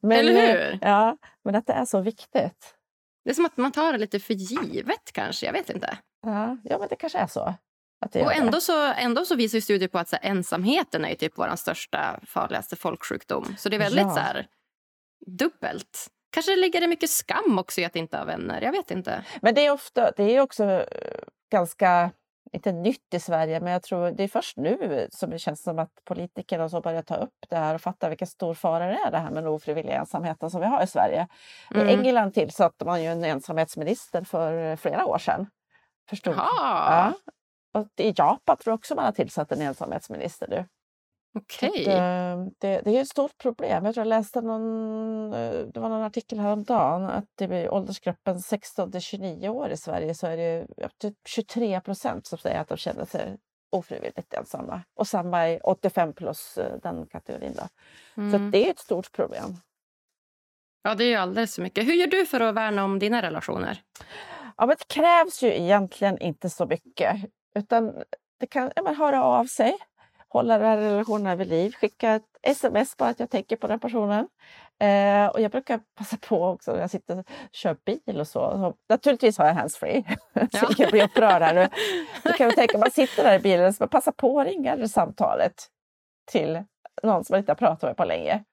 Men, 0.03 0.19
eller 0.19 0.53
hur? 0.53 0.79
Ja, 0.83 1.17
men 1.45 1.55
att 1.55 1.67
det 1.67 1.73
är 1.73 1.85
så 1.85 2.01
viktigt. 2.01 2.75
Det 3.25 3.31
är 3.31 3.35
som 3.35 3.45
att 3.45 3.57
man 3.57 3.73
tar 3.73 3.93
det 3.93 3.99
lite 3.99 4.21
för 4.21 4.35
givet 4.35 5.13
kanske. 5.13 5.47
Jag 5.47 5.53
vet 5.53 5.71
inte. 5.71 5.99
Ja, 6.23 6.57
ja 6.65 6.79
men 6.79 6.89
det 6.89 6.97
kanske 6.97 7.19
är 7.19 7.27
så. 7.27 7.55
Och 8.01 8.33
ändå 8.33 8.61
så, 8.61 8.93
ändå 8.93 9.25
så 9.25 9.37
visar 9.37 9.61
studier 9.61 9.89
på 9.89 9.99
att 9.99 10.13
här, 10.13 10.21
ensamheten 10.23 11.05
är 11.05 11.15
typ 11.15 11.33
vår 11.37 11.57
största, 11.57 12.21
farligaste 12.27 12.77
folksjukdom. 12.77 13.55
Så 13.59 13.69
det 13.69 13.77
är 13.77 13.81
väldigt 13.81 14.07
ja. 14.07 14.15
så 14.15 14.21
här, 14.21 14.47
dubbelt. 15.27 16.09
Kanske 16.31 16.57
ligger 16.57 16.81
det 16.81 16.87
mycket 16.87 17.11
skam 17.11 17.59
också 17.59 17.81
i 17.81 17.85
att 17.85 17.97
inte 17.97 18.17
ha 18.17 18.25
vänner. 18.25 18.63
Jag 18.63 18.73
vet 18.73 18.91
inte. 18.91 19.25
Men 19.43 19.55
det 19.55 19.67
är, 19.67 19.71
ofta, 19.71 20.11
det 20.17 20.37
är 20.37 20.41
också 20.41 20.65
eh, 20.65 21.21
ganska 21.51 22.11
inte 22.53 22.73
nytt 22.73 23.15
i 23.15 23.21
Sverige, 23.21 23.61
men 23.61 23.73
jag 23.73 23.83
tror 23.83 24.11
det 24.11 24.25
är 24.25 24.29
först 24.29 24.57
nu 24.57 25.09
som 25.13 25.31
det 25.31 25.39
känns 25.39 25.63
som 25.63 25.79
att 25.79 26.05
politikerna 26.05 26.69
så 26.69 26.81
börjar 26.81 27.03
ta 27.03 27.17
upp 27.17 27.47
det 27.49 27.57
här 27.57 27.75
och 27.75 27.81
fatta 27.81 28.09
vilken 28.09 28.29
stor 28.29 28.55
fara 28.55 28.87
det 28.87 28.99
är 29.07 29.11
det 29.11 29.19
här 29.19 29.31
med 29.31 29.43
den 29.43 29.53
ofrivilliga 29.53 29.99
ensamheten 29.99 30.51
som 30.51 30.61
vi 30.61 30.67
har 30.67 30.83
i 30.83 30.87
Sverige. 30.87 31.29
Mm. 31.75 31.89
I 31.89 31.93
England 31.93 32.33
tillsatte 32.33 32.85
man 32.85 33.03
ju 33.03 33.09
en 33.09 33.25
ensamhetsminister 33.25 34.25
för 34.25 34.77
flera 34.77 35.07
år 35.07 35.19
sedan. 35.19 35.47
Förstod? 36.09 36.35
Ja. 36.37 37.13
Och 37.73 37.89
I 37.97 38.13
Japan 38.17 38.57
tror 38.57 38.73
jag 38.73 38.79
också 38.79 38.95
man 38.95 39.05
har 39.05 39.13
tillsatt 39.13 39.53
en 39.53 39.61
ensamhetsminister 39.61 40.49
nu. 40.49 40.65
Okej. 41.39 41.71
Okay. 41.71 41.85
Eh, 41.85 42.39
det, 42.59 42.81
det, 42.85 42.97
är 42.97 43.03
ett 43.03 43.09
stort 43.09 43.39
problem. 43.39 43.85
Jag 43.85 43.95
tror 43.95 44.07
jag 44.07 44.09
läste 44.09 44.41
någon, 44.41 45.33
eh, 45.33 45.51
det 45.51 45.81
var 45.81 45.89
någon 45.89 46.03
artikel 46.03 46.39
häromdagen 46.39 47.05
att 47.05 47.41
i 47.41 47.69
åldersgruppen 47.69 48.41
16 48.41 48.93
till 48.93 49.01
29 49.01 49.49
år 49.49 49.71
i 49.71 49.77
Sverige 49.77 50.15
så 50.15 50.27
är 50.27 50.37
det 50.37 50.67
till 50.99 51.15
23 51.29 51.81
procent 51.81 52.27
som 52.27 52.39
säger 52.39 52.61
att 52.61 52.69
de 52.69 52.77
känner 52.77 53.05
sig 53.05 53.39
ofrivilligt 53.71 54.35
ensamma. 54.35 54.83
Och 54.95 55.07
samma 55.07 55.51
i 55.51 55.61
85 55.63 56.13
plus 56.13 56.59
eh, 56.59 56.77
den 56.83 57.07
kategorin. 57.07 57.55
Då. 57.57 57.69
Mm. 58.23 58.33
Så 58.33 58.39
det 58.39 58.67
är 58.67 58.71
ett 58.71 58.79
stort 58.79 59.13
problem. 59.13 59.57
Ja, 60.83 60.95
det 60.95 61.05
är 61.05 61.09
ju 61.09 61.15
alldeles 61.15 61.55
för 61.55 61.63
mycket. 61.63 61.87
Hur 61.87 61.95
gör 61.95 62.07
du 62.07 62.27
för 62.27 62.41
att 62.41 62.55
värna 62.55 62.85
om 62.85 62.99
dina 62.99 63.23
relationer? 63.23 63.83
Ja, 64.57 64.67
men 64.67 64.77
det 64.79 64.89
krävs 64.95 65.43
ju 65.43 65.55
egentligen 65.55 66.19
inte 66.19 66.51
så 66.51 66.67
mycket. 66.67 67.17
Utan 67.55 68.03
det 68.41 68.47
kan 68.47 68.73
ja, 68.77 68.93
höra 68.93 69.25
av 69.25 69.45
sig 69.45 69.77
hålla 70.29 70.59
den 70.59 70.67
här 70.67 70.77
relationerna 70.77 71.37
vid 71.37 71.49
liv. 71.49 71.73
Skicka 71.73 72.15
ett 72.15 72.25
sms 72.43 72.97
bara 72.97 73.09
att 73.09 73.21
jag 73.21 73.31
tänker 73.31 73.57
på 73.57 73.67
den 73.67 73.81
personen. 73.81 74.29
Eh, 74.79 75.27
och 75.27 75.41
jag 75.41 75.51
brukar 75.51 75.81
passa 75.99 76.17
på 76.17 76.47
också 76.47 76.73
när 76.73 76.81
jag 76.81 76.91
sitter 76.91 77.19
och 77.19 77.27
kör 77.53 77.77
bil 77.85 78.21
och 78.21 78.27
så. 78.27 78.51
så 78.51 78.75
naturligtvis 78.89 79.39
har 79.39 79.47
jag 79.47 79.55
handsfree. 79.55 80.05
Ja. 80.33 80.47
så 80.49 80.75
jag 80.79 80.91
blir 80.91 81.05
upprörd 81.05 81.43
här 81.43 81.55
nu. 81.55 81.69
Då 82.25 82.33
kan 82.33 82.47
jag 82.47 82.57
tänka 82.57 82.79
man 82.79 82.91
sitter 82.91 83.25
där 83.25 83.35
i 83.35 83.39
bilen 83.39 83.75
så 83.75 83.87
passa 83.87 84.13
på 84.13 84.41
att 84.41 84.47
ringa 84.47 84.77
det 84.77 84.89
samtalet 84.89 85.55
till 86.31 86.65
någon 87.03 87.25
som 87.25 87.35
man 87.35 87.39
inte 87.41 87.53
har 87.53 87.57
pratat 87.57 87.83
med 87.83 87.97
på 87.97 88.05
länge. 88.05 88.45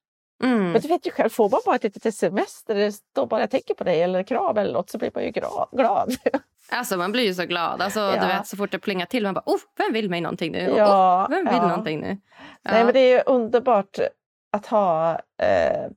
Mm. 0.44 0.72
Men 0.72 0.82
du 0.82 0.88
vet 0.88 1.08
ju 1.08 1.12
själv, 1.12 1.30
får 1.30 1.50
man 1.50 1.60
bara 1.66 1.76
ett 1.76 1.84
litet 1.84 2.06
sms 2.06 2.64
där 2.64 2.76
det 2.76 2.92
står 2.92 3.26
bara 3.26 3.42
jag 3.42 3.52
tänker 3.52 3.74
på 3.74 3.84
dig 3.84 4.02
eller 4.02 4.24
krav 4.24 4.58
eller 4.58 4.74
något 4.74 4.90
så 4.90 4.98
blir 4.98 5.12
man 5.14 5.24
ju 5.24 5.32
glad. 5.72 6.16
Alltså 6.70 6.98
man 6.98 7.12
blir 7.12 7.24
ju 7.24 7.34
så 7.34 7.46
glad. 7.46 7.82
Alltså, 7.82 8.00
ja. 8.00 8.22
du 8.22 8.28
vet, 8.28 8.48
så 8.48 8.58
fort 8.58 8.72
det 8.72 8.80
plingar 8.80 9.06
till 9.06 9.24
man 9.24 9.34
bara 9.34 9.44
oh, 9.46 9.60
vem 9.78 9.94
vill 9.94 10.10
mig 10.10 10.22
någonting 10.22 10.52
nu? 10.52 10.74
Ja, 10.78 11.24
oh, 11.24 11.30
vem 11.30 11.46
vill 11.46 11.56
ja. 11.56 11.68
någonting 11.68 12.00
nu? 12.00 12.18
Ja. 12.62 12.72
Nej, 12.72 12.84
men 12.84 12.94
det 12.94 13.00
är 13.00 13.30
underbart 13.30 14.00
att 14.52 14.66
ha 14.66 15.12
eh, 15.38 15.90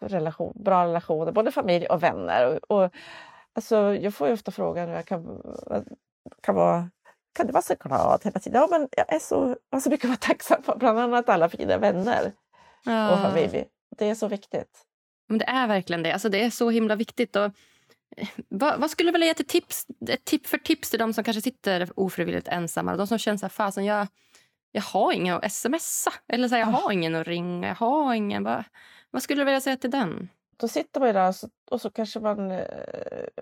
relation, 0.00 0.52
bra 0.64 0.84
relationer, 0.84 1.32
både 1.32 1.50
familj 1.50 1.86
och 1.86 2.02
vänner. 2.02 2.60
Och, 2.68 2.78
och, 2.78 2.90
alltså, 3.54 3.94
jag 3.94 4.14
får 4.14 4.26
ju 4.28 4.34
ofta 4.34 4.50
frågan 4.50 4.88
jag 4.88 5.06
kan, 5.06 5.42
kan 6.42 6.54
vara 6.54 6.90
kan 7.34 7.46
du 7.46 7.52
vara 7.52 7.62
så 7.62 7.74
glad 7.74 8.20
hela 8.24 8.40
tiden? 8.40 8.60
Ja, 8.60 8.68
men 8.70 8.88
jag 8.96 9.12
är 9.12 9.18
så, 9.18 9.56
alltså, 9.72 9.90
mycket 9.90 10.08
vara 10.08 10.16
tacksam 10.16 10.62
för 10.62 10.76
bland 10.76 10.98
annat 10.98 11.28
alla 11.28 11.48
fina 11.48 11.78
vänner 11.78 12.32
och 13.12 13.18
familj. 13.18 13.64
Det 13.98 14.10
är 14.10 14.14
så 14.14 14.28
viktigt. 14.28 14.84
Men 15.28 15.38
det 15.38 15.44
är 15.44 15.66
verkligen 15.66 16.02
det. 16.02 16.12
Alltså, 16.12 16.28
det 16.28 16.44
är 16.44 16.50
så 16.50 16.70
himla 16.70 16.96
viktigt. 16.96 17.36
Och 17.36 17.52
vad, 18.48 18.80
vad, 18.80 18.90
skulle 18.90 19.08
du 19.08 19.12
vilja 19.12 19.26
ge 19.26 19.34
till 19.34 19.46
tips, 19.46 19.86
ett 20.08 20.24
tip 20.24 20.46
för 20.46 20.58
tips 20.58 20.90
till 20.90 20.98
de 20.98 21.12
som 21.12 21.24
kanske 21.24 21.40
sitter 21.40 21.90
ofrivilligt 21.96 22.48
ensamma? 22.48 22.96
De 22.96 23.06
som 23.06 23.18
känner 23.18 23.38
så 23.38 23.46
här, 23.46 23.50
fasen 23.50 23.84
jag, 23.84 24.06
jag 24.72 24.82
har 24.82 25.12
ingen 25.12 25.36
att 25.36 25.52
smsa. 25.52 26.12
Eller 26.28 26.48
så 26.48 26.54
här, 26.54 26.60
jag 26.60 26.66
har 26.66 26.92
ingen 26.92 27.14
att 27.14 27.26
ringa. 27.26 27.68
Jag 27.68 27.74
har 27.74 28.14
ingen. 28.14 28.44
Vad, 28.44 28.64
vad 29.10 29.22
skulle 29.22 29.40
du 29.40 29.44
vilja 29.44 29.60
säga 29.60 29.76
till 29.76 29.90
den? 29.90 30.28
Då 30.56 30.68
sitter 30.68 31.00
man 31.00 31.14
där 31.14 31.28
och 31.28 31.34
så, 31.34 31.48
och 31.70 31.80
så 31.80 31.90
kanske 31.90 32.20
man, 32.20 32.50
eh, 32.50 32.66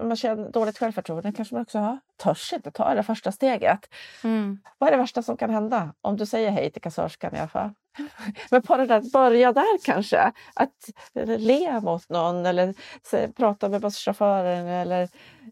man 0.00 0.16
känner 0.16 0.50
dåligt 0.50 0.78
självförtroende. 0.78 1.32
kanske 1.32 1.54
man 1.54 1.62
också 1.62 1.78
har, 1.78 1.98
törs 2.16 2.52
inte 2.52 2.70
ta 2.70 2.94
det 2.94 3.02
första 3.02 3.32
steget. 3.32 3.94
Mm. 4.24 4.58
Vad 4.78 4.88
är 4.88 4.92
det 4.92 4.98
värsta 4.98 5.22
som 5.22 5.36
kan 5.36 5.50
hända? 5.50 5.94
Om 6.00 6.16
du 6.16 6.26
säger 6.26 6.50
hej 6.50 6.70
till 6.70 6.82
kassörskan 6.82 7.34
i 7.34 7.38
alla 7.38 7.48
fall. 7.48 7.70
Men 8.50 8.62
bara 8.68 8.86
det 8.86 9.12
börja 9.12 9.52
där 9.52 9.84
kanske. 9.84 10.32
Att 10.54 10.90
le 11.14 11.80
mot 11.80 12.08
någon 12.08 12.46
eller 12.46 12.74
se, 13.02 13.28
prata 13.28 13.68
med 13.68 13.80
busschauffören 13.80 14.66
eller 14.66 15.08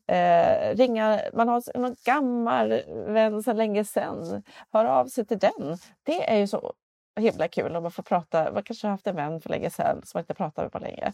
eh, 0.06 0.76
ringa. 0.76 1.20
Man 1.32 1.48
har 1.48 1.78
någon 1.78 1.96
gammal 2.04 2.82
vän 3.06 3.42
sedan 3.42 3.56
länge 3.56 3.84
sedan. 3.84 4.42
Hör 4.72 4.84
av 4.84 5.06
sig 5.06 5.24
till 5.26 5.38
den. 5.38 5.78
Det 6.02 6.30
är 6.30 6.36
ju 6.36 6.46
så 6.46 6.72
himla 7.20 7.48
kul 7.48 7.76
om 7.76 7.82
man 7.82 7.92
får 7.92 8.02
prata. 8.02 8.52
Man 8.52 8.62
kanske 8.62 8.86
har 8.86 8.90
haft 8.92 9.06
en 9.06 9.16
vän 9.16 9.40
för 9.40 9.50
länge 9.50 9.70
sedan 9.70 10.02
som 10.04 10.18
man 10.18 10.22
inte 10.22 10.34
pratar 10.34 10.62
med 10.62 10.72
på 10.72 10.78
länge. 10.78 11.12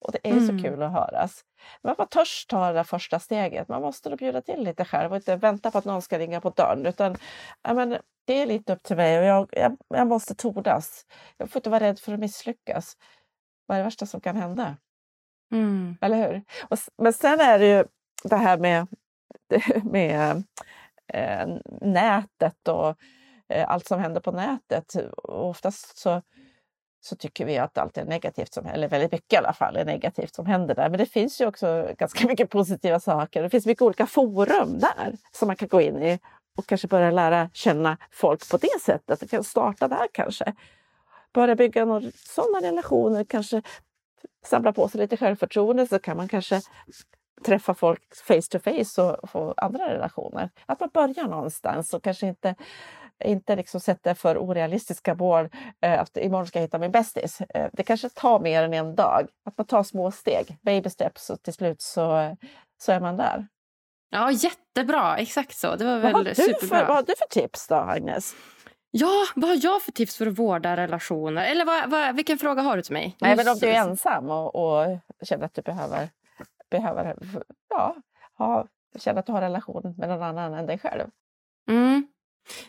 Och 0.00 0.12
det 0.12 0.28
är 0.28 0.32
mm. 0.32 0.46
så 0.46 0.64
kul 0.64 0.82
att 0.82 0.92
höras. 0.92 1.44
Men 1.82 1.94
man 1.98 2.08
törs 2.08 2.46
ta 2.46 2.72
det 2.72 2.84
första 2.84 3.18
steget. 3.18 3.68
Man 3.68 3.82
måste 3.82 4.10
då 4.10 4.16
bjuda 4.16 4.40
till 4.40 4.64
lite 4.64 4.84
själv 4.84 5.10
och 5.10 5.16
inte 5.16 5.36
vänta 5.36 5.70
på 5.70 5.78
att 5.78 5.84
någon 5.84 6.02
ska 6.02 6.18
ringa 6.18 6.40
på 6.40 6.50
dörren. 6.50 6.86
Utan, 6.86 7.16
ja, 7.62 7.74
men, 7.74 7.98
det 8.24 8.42
är 8.42 8.46
lite 8.46 8.72
upp 8.72 8.82
till 8.82 8.96
mig 8.96 9.18
och 9.18 9.24
jag, 9.24 9.48
jag, 9.52 9.76
jag 9.88 10.06
måste 10.06 10.34
tordas. 10.34 11.06
Jag 11.36 11.50
får 11.50 11.60
inte 11.60 11.70
vara 11.70 11.84
rädd 11.84 11.98
för 11.98 12.12
att 12.12 12.20
misslyckas. 12.20 12.96
Vad 13.66 13.76
är 13.76 13.80
det 13.80 13.84
värsta 13.84 14.06
som 14.06 14.20
kan 14.20 14.36
hända? 14.36 14.76
Mm. 15.52 15.96
Eller 16.00 16.16
hur? 16.16 16.42
Och, 16.68 16.78
men 16.98 17.12
sen 17.12 17.40
är 17.40 17.58
det 17.58 17.66
ju 17.66 17.84
det 18.24 18.36
här 18.36 18.58
med, 18.58 18.86
med 19.84 20.44
eh, 21.12 21.48
nätet 21.80 22.68
och 22.68 22.96
eh, 23.48 23.70
allt 23.70 23.86
som 23.86 24.00
händer 24.00 24.20
på 24.20 24.32
nätet. 24.32 24.94
Och 25.16 25.48
oftast 25.48 25.98
så 25.98 26.22
så 27.00 27.16
tycker 27.16 27.44
vi 27.44 27.58
att 27.58 27.78
allt 27.78 27.98
är 27.98 28.04
negativt, 28.04 28.54
som, 28.54 28.66
eller 28.66 28.88
väldigt 28.88 29.12
mycket 29.12 29.32
i 29.32 29.36
alla 29.36 29.52
fall, 29.52 29.76
är 29.76 29.84
negativt 29.84 30.34
som 30.34 30.46
händer 30.46 30.74
där. 30.74 30.88
Men 30.88 30.98
det 30.98 31.06
finns 31.06 31.40
ju 31.40 31.46
också 31.46 31.94
ganska 31.98 32.26
mycket 32.28 32.50
positiva 32.50 33.00
saker. 33.00 33.42
Det 33.42 33.50
finns 33.50 33.66
mycket 33.66 33.82
olika 33.82 34.06
forum 34.06 34.78
där 34.78 35.12
som 35.32 35.46
man 35.46 35.56
kan 35.56 35.68
gå 35.68 35.80
in 35.80 36.02
i 36.02 36.18
och 36.58 36.66
kanske 36.66 36.88
börja 36.88 37.10
lära 37.10 37.50
känna 37.52 37.96
folk 38.10 38.50
på 38.50 38.56
det 38.56 38.80
sättet. 38.80 39.20
Du 39.20 39.28
kan 39.28 39.44
starta 39.44 39.88
där 39.88 40.06
kanske. 40.12 40.54
Börja 41.32 41.54
bygga 41.54 41.84
några 41.84 42.10
sådana 42.14 42.66
relationer, 42.66 43.24
kanske 43.24 43.62
samla 44.44 44.72
på 44.72 44.88
sig 44.88 45.00
lite 45.00 45.16
självförtroende 45.16 45.86
så 45.86 45.98
kan 45.98 46.16
man 46.16 46.28
kanske 46.28 46.60
träffa 47.44 47.74
folk 47.74 48.02
face 48.14 48.42
to 48.50 48.58
face 48.58 49.02
och 49.02 49.30
få 49.30 49.54
andra 49.56 49.94
relationer. 49.94 50.50
Att 50.66 50.80
man 50.80 50.88
börjar 50.94 51.28
någonstans 51.28 51.94
och 51.94 52.02
kanske 52.02 52.26
inte 52.26 52.54
inte 53.24 53.56
liksom 53.56 53.80
sätta 53.80 54.14
för 54.14 54.38
orealistiska 54.38 55.14
mål. 55.14 55.48
Eh, 55.82 56.00
att 56.00 56.16
imorgon 56.16 56.46
ska 56.46 56.58
jag 56.58 56.64
hitta 56.64 56.78
min 56.78 56.90
bästis. 56.90 57.40
Eh, 57.40 57.70
det 57.72 57.82
kanske 57.82 58.08
tar 58.08 58.40
mer 58.40 58.62
än 58.62 58.74
en 58.74 58.94
dag. 58.94 59.28
Att 59.44 59.58
man 59.58 59.66
tar 59.66 59.82
små 59.82 60.10
steg, 60.10 60.58
baby 60.62 60.90
steps 60.90 61.30
och 61.30 61.42
till 61.42 61.52
slut 61.52 61.80
så, 61.80 62.36
så 62.82 62.92
är 62.92 63.00
man 63.00 63.16
där. 63.16 63.46
Ja, 64.10 64.30
jättebra. 64.30 65.16
Exakt 65.16 65.56
så. 65.56 65.76
Det 65.76 65.84
var 65.84 65.98
väl 65.98 66.12
vad 66.12 66.36
superbra. 66.36 66.78
För, 66.78 66.86
vad 66.86 66.96
har 66.96 67.02
du 67.02 67.14
för 67.18 67.40
tips 67.40 67.68
då, 67.68 67.74
Agnes? 67.74 68.34
Ja, 68.90 69.26
vad 69.34 69.50
har 69.50 69.58
jag 69.62 69.82
för 69.82 69.92
tips 69.92 70.16
för 70.16 70.26
att 70.26 70.38
vårda 70.38 70.76
relationer? 70.76 71.44
Eller 71.44 71.64
vad, 71.64 71.90
vad, 71.90 72.16
vilken 72.16 72.38
fråga 72.38 72.62
har 72.62 72.76
du 72.76 72.82
till 72.82 72.92
mig? 72.92 73.16
Nej, 73.20 73.36
men 73.36 73.48
om 73.48 73.58
du 73.58 73.66
är 73.66 73.74
ensam 73.74 74.30
och, 74.30 74.54
och 74.54 74.98
känner 75.22 75.44
att 75.44 75.54
du 75.54 75.62
behöver, 75.62 76.08
behöver 76.70 77.16
ja, 77.68 77.96
ha, 78.38 78.66
känner 78.98 79.20
att 79.20 79.26
du 79.26 79.32
har 79.32 79.40
relation 79.40 79.94
med 79.98 80.08
någon 80.08 80.22
annan 80.22 80.54
än 80.54 80.66
dig 80.66 80.78
själv. 80.78 81.10
Mm. 81.68 82.06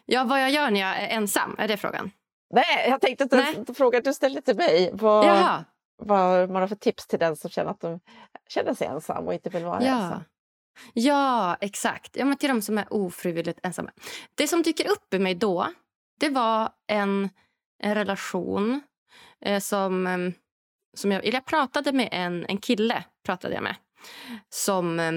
Ja, 0.06 0.24
vad 0.24 0.42
jag 0.42 0.52
gör 0.52 0.72
när 0.72 0.80
jag 0.80 0.98
är 0.98 1.08
ensam, 1.08 1.56
är 1.58 1.68
det 1.68 1.78
frågan? 1.78 2.12
Nej, 2.54 2.90
jag 2.90 3.02
tänkte 3.02 3.24
att 3.24 3.32
Nej. 3.32 3.66
frågan 3.76 4.02
du 4.04 4.14
ställde 4.14 4.42
till 4.42 4.56
mig. 4.56 4.90
Vad, 4.94 5.26
Jaha. 5.26 5.66
vad 5.98 6.50
man 6.50 6.62
har 6.62 6.68
för 6.68 6.76
tips 6.76 7.08
till 7.08 7.20
den 7.20 7.36
som 7.36 7.50
känner 7.50 7.72
att 7.72 7.80
de 7.80 8.00
känner 8.50 8.74
sig 8.74 8.88
ensam 8.88 9.28
och 9.28 9.34
inte 9.34 9.50
vill 9.50 9.66
vara 9.66 9.84
ja. 9.84 10.04
ensam. 10.04 10.24
Ja, 10.94 11.58
exakt. 11.62 12.16
Ja, 12.16 12.26
men 12.26 12.38
till 12.38 12.50
de 12.50 12.62
som 12.62 12.78
är 12.78 12.94
ofrivilligt 12.94 13.60
ensamma. 13.64 13.92
Det 14.36 14.48
som 14.48 14.62
dyker 14.62 14.92
upp 14.92 15.14
i 15.14 15.20
mig 15.20 15.36
då, 15.36 15.68
det 16.20 16.30
var 16.30 16.70
en, 16.88 17.30
en 17.84 17.96
relation 17.96 18.82
eh, 19.46 19.60
som, 19.60 20.08
eh, 20.08 20.18
som 20.98 21.12
jag, 21.12 21.26
jag 21.26 21.46
pratade 21.46 21.92
med 21.92 22.10
en, 22.12 22.46
en 22.46 22.58
kille 22.58 23.04
pratade 23.26 23.54
jag 23.54 23.64
med 23.64 23.76
som 24.50 25.00
eh, 25.00 25.12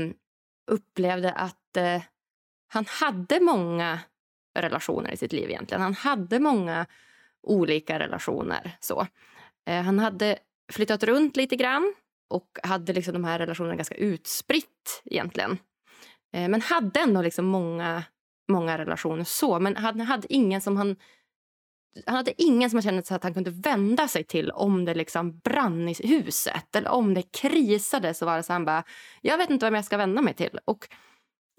upplevde 0.70 1.32
att 1.32 1.76
eh, 1.76 2.02
han 2.68 2.86
hade 2.86 3.40
många 3.40 4.00
relationer 4.54 5.12
i 5.12 5.16
sitt 5.16 5.32
liv 5.32 5.50
egentligen. 5.50 5.82
Han 5.82 5.94
hade 5.94 6.38
många 6.38 6.86
olika 7.42 7.98
relationer. 7.98 8.76
så. 8.80 9.06
Eh, 9.66 9.82
han 9.82 9.98
hade 9.98 10.38
flyttat 10.72 11.02
runt 11.02 11.36
lite 11.36 11.56
grann 11.56 11.94
och 12.30 12.58
hade 12.62 12.92
liksom 12.92 13.12
de 13.12 13.24
här 13.24 13.38
relationerna 13.38 13.76
ganska 13.76 13.94
utspritt 13.94 15.02
egentligen. 15.04 15.58
Eh, 16.32 16.48
men 16.48 16.60
hade 16.60 17.00
ändå 17.00 17.22
liksom 17.22 17.44
många, 17.44 18.02
många 18.48 18.78
relationer 18.78 19.24
så. 19.24 19.60
Men 19.60 19.76
han 19.76 20.00
hade 20.00 20.32
ingen 20.32 20.60
som 20.60 20.76
han 20.76 20.96
han 22.06 22.16
hade 22.16 22.42
ingen 22.42 22.70
som 22.70 22.76
han 22.76 22.82
kände 22.82 23.14
att 23.14 23.22
han 23.22 23.34
kunde 23.34 23.50
vända 23.50 24.08
sig 24.08 24.24
till 24.24 24.50
om 24.50 24.84
det 24.84 24.94
liksom 24.94 25.38
brann 25.38 25.88
i 25.88 25.94
huset 26.08 26.76
eller 26.76 26.90
om 26.90 27.14
det 27.14 27.22
krisade. 27.22 28.14
så 28.14 28.26
var 28.26 28.36
det 28.36 28.42
så 28.42 28.52
han 28.52 28.64
bara, 28.64 28.84
jag 29.20 29.38
vet 29.38 29.50
inte 29.50 29.66
vem 29.66 29.74
jag 29.74 29.84
ska 29.84 29.96
vända 29.96 30.22
mig 30.22 30.34
till. 30.34 30.58
Och 30.64 30.88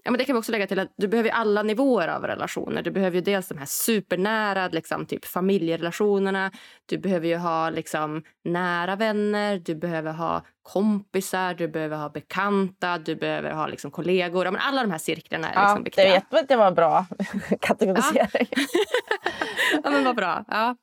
Ja, 0.05 0.11
men 0.11 0.17
det 0.17 0.25
kan 0.25 0.35
vi 0.35 0.39
också 0.39 0.51
lägga 0.51 0.67
till 0.67 0.79
att 0.79 0.93
du 0.97 1.07
behöver 1.07 1.29
alla 1.29 1.63
nivåer 1.63 2.07
av 2.07 2.23
relationer. 2.23 2.81
Du 2.81 2.91
behöver 2.91 3.15
ju 3.15 3.21
dels 3.21 3.47
de 3.47 3.57
här 3.57 3.65
supernära 3.65 4.67
liksom, 4.67 5.05
typ 5.05 5.25
familjerelationerna. 5.25 6.51
Du 6.85 6.97
behöver 6.97 7.27
ju 7.27 7.37
ha 7.37 7.69
liksom, 7.69 8.23
nära 8.43 8.95
vänner, 8.95 9.61
du 9.65 9.75
behöver 9.75 10.11
ha 10.13 10.45
kompisar, 10.63 11.53
du 11.53 11.67
behöver 11.67 11.97
ha 11.97 12.09
bekanta, 12.09 12.97
du 12.97 13.15
behöver 13.15 13.51
ha 13.51 13.67
liksom, 13.67 13.91
kollegor. 13.91 14.45
Ja, 14.45 14.51
men 14.51 14.61
alla 14.61 14.81
de 14.81 14.91
här 14.91 14.97
cirklarna 14.97 15.49
är 15.49 15.55
ja, 15.55 15.61
liksom, 15.61 15.83
viktiga. 15.83 16.05
Jag 16.05 16.13
vet 16.13 16.33
att 16.33 16.47
det 16.47 16.55
var 16.55 16.67
en 16.67 16.75
bra 16.75 17.05
kategorisering. 17.61 18.47
Ja. 18.51 18.65
ja, 19.83 19.89
men 19.89 20.03
vad 20.03 20.15
bra. 20.15 20.45
Ja. 20.47 20.75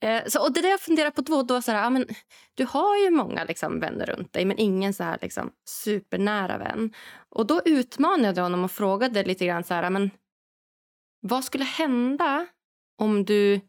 Eh, 0.00 0.22
så, 0.26 0.42
och 0.42 0.52
det 0.52 0.60
där 0.60 0.70
jag 0.70 0.80
funderar 0.80 1.10
på 1.10 1.20
då, 1.20 1.42
då 1.42 1.62
så 1.62 1.72
här, 1.72 1.82
ja, 1.82 1.90
men, 1.90 2.06
du 2.54 2.66
har 2.70 2.96
ju 2.96 3.10
många 3.10 3.44
liksom, 3.44 3.80
vänner 3.80 4.06
runt 4.06 4.32
dig 4.32 4.44
men 4.44 4.58
ingen 4.58 4.94
så 4.94 5.04
här 5.04 5.18
liksom, 5.22 5.50
supernära 5.68 6.58
vän. 6.58 6.92
Och 7.34 7.46
då 7.46 7.62
utmanade 7.64 8.40
jag 8.40 8.44
honom 8.44 8.64
och 8.64 8.70
frågade 8.70 9.24
lite 9.24 9.46
grann 9.46 9.64
så 9.64 9.74
här, 9.74 9.90
men, 9.90 10.10
vad 11.20 11.44
skulle 11.44 11.64
hända 11.64 12.46
om 12.98 13.24
du 13.24 13.60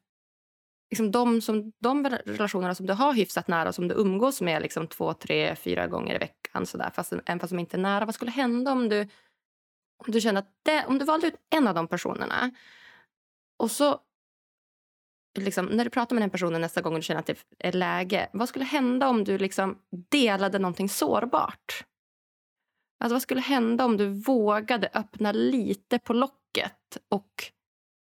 liksom 0.89 1.11
de, 1.11 1.41
som, 1.41 1.72
de 1.80 2.09
relationerna 2.09 2.76
som 2.76 2.86
du 2.86 2.93
har 2.93 3.14
hyfsat 3.14 3.47
nära 3.47 3.70
och 3.70 3.76
som 3.76 3.88
du 3.88 3.95
umgås 3.95 4.41
med 4.41 4.61
liksom 4.61 4.88
två, 4.88 5.14
tre, 5.14 5.55
fyra 5.55 5.88
gånger 5.88 6.16
i 6.16 6.18
veckan 6.18 6.66
så 6.66 6.78
där, 6.78 6.89
fast, 6.89 7.14
även 7.14 7.39
fast 7.39 7.51
de 7.51 7.59
inte 7.59 7.78
är 7.78 7.82
nära. 7.82 8.05
Vad 8.05 8.16
skulle 8.16 8.32
hända 8.32 8.72
om 8.72 8.89
du, 8.89 9.01
om 10.05 10.11
du 10.11 10.22
kände 10.22 10.39
att 10.39 10.51
det, 10.64 10.86
om 10.86 10.99
du 10.99 11.05
valde 11.05 11.28
ut 11.28 11.36
en 11.49 11.68
av 11.68 11.76
de 11.76 11.88
personerna 11.88 12.51
och 13.57 13.72
så 13.72 13.99
liksom, 15.39 15.66
när 15.66 15.84
du 15.84 15.89
pratar 15.89 16.16
med 16.16 16.24
den 16.24 16.30
personen 16.30 16.61
nästa 16.61 16.82
gång 16.82 16.93
och 16.93 16.99
du 16.99 17.03
känner 17.03 17.20
att 17.20 17.26
det 17.26 17.43
är 17.59 17.72
läge, 17.72 18.30
vad 18.34 18.49
skulle 18.49 18.66
hända 18.66 19.09
om 19.09 19.24
du 19.24 19.38
liksom 19.38 19.78
delade 20.09 20.59
någonting 20.59 20.89
sårbart? 20.89 21.86
Alltså, 23.04 23.16
vad 23.16 23.22
skulle 23.22 23.41
hända 23.41 23.86
om 23.86 23.97
du 23.97 24.08
vågade 24.08 24.89
öppna 24.93 25.32
lite 25.32 25.99
på 25.99 26.14
locket 26.14 26.97
och 27.10 27.51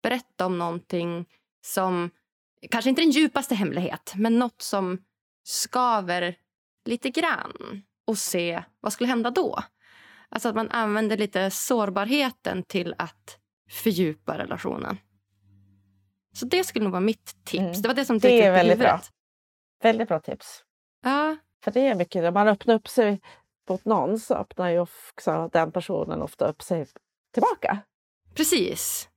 berätta 0.04 0.46
om 0.46 0.58
någonting 0.58 1.26
som 1.66 2.10
kanske 2.72 2.90
inte 2.90 3.02
den 3.02 3.12
djupaste 3.12 3.56
hemlighet, 3.56 4.14
men 4.16 4.40
något 4.40 4.62
som 4.62 4.98
skaver 5.44 6.36
lite 6.86 7.10
grann 7.10 7.84
och 8.06 8.18
se 8.18 8.64
vad 8.80 8.94
skulle 8.94 9.10
hända 9.10 9.32
då? 9.32 9.60
Alltså 10.30 10.50
att 10.50 10.56
man 10.56 10.70
använder 10.70 11.18
lite 11.18 11.52
sårbarheten 11.52 12.64
till 12.64 12.96
att 12.98 13.38
fördjupa 13.70 14.38
relationen. 14.38 14.98
Så 16.34 16.46
det 16.46 16.64
skulle 16.64 16.84
nog 16.84 16.92
vara 16.92 17.02
mitt 17.02 17.46
tips. 17.46 17.60
Mm. 17.60 17.82
Det 17.82 17.88
var 17.88 17.96
det 17.96 18.06
som 18.06 18.20
Det 18.20 18.42
är 18.42 18.52
väldigt 18.52 18.80
bra. 18.80 19.02
Väldigt 19.84 20.08
bra 20.08 20.20
tips. 20.20 20.64
Ja. 21.04 21.38
För 21.64 21.72
det 21.72 21.88
är 21.88 21.96
mycket, 21.96 22.34
man 22.34 22.48
öppnar 22.48 22.76
upp 22.76 22.88
sig 22.88 23.22
någon 23.86 24.20
så 24.20 24.36
öppnar 24.36 24.70
ju 24.70 24.80
också 24.80 25.50
den 25.54 25.72
personen 25.72 26.22
ofta 26.22 26.48
upp 26.48 26.62
sig 26.62 26.88
tillbaka. 27.34 27.78
Precis. 28.36 29.10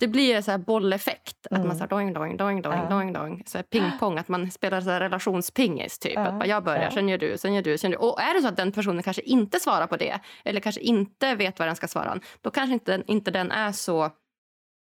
Det 0.00 0.08
blir 0.08 0.40
så 0.42 0.50
här 0.50 0.58
bolleffekt. 0.58 1.46
Mm. 1.50 1.60
Att 1.60 1.66
man 1.66 1.76
så 1.76 1.80
här 1.80 1.88
doing, 1.88 2.12
doing, 2.12 2.36
doing, 2.36 2.62
doing, 2.62 2.78
ja. 2.78 2.88
doing, 2.88 3.12
doing. 3.12 3.42
Så 3.46 3.58
här 3.58 3.62
pingpong, 3.62 4.18
att 4.18 4.28
man 4.28 4.50
spelar 4.50 4.80
så 4.80 4.90
här 4.90 5.00
relationspingis. 5.00 5.98
Typ. 5.98 6.12
Ja. 6.14 6.20
Att 6.20 6.48
jag 6.48 6.64
börjar, 6.64 6.82
ja. 6.82 6.90
sen 6.90 7.08
gör 7.08 7.18
du, 7.18 7.38
sen 7.38 7.54
gör 7.54 7.62
du, 7.62 7.78
sen 7.78 7.90
gör 7.90 7.98
du. 7.98 8.06
Och 8.06 8.20
är 8.20 8.34
det 8.34 8.42
så 8.42 8.48
att 8.48 8.56
den 8.56 8.72
personen 8.72 9.02
kanske 9.02 9.22
inte 9.22 9.60
svarar 9.60 9.86
på 9.86 9.96
det 9.96 10.20
eller 10.44 10.60
kanske 10.60 10.80
inte 10.80 11.34
vet 11.34 11.58
vad 11.58 11.68
den 11.68 11.76
ska 11.76 11.88
svara 11.88 12.20
då 12.40 12.50
kanske 12.50 12.74
inte, 12.74 13.02
inte 13.06 13.30
den 13.30 13.50
är 13.50 13.72
så 13.72 14.10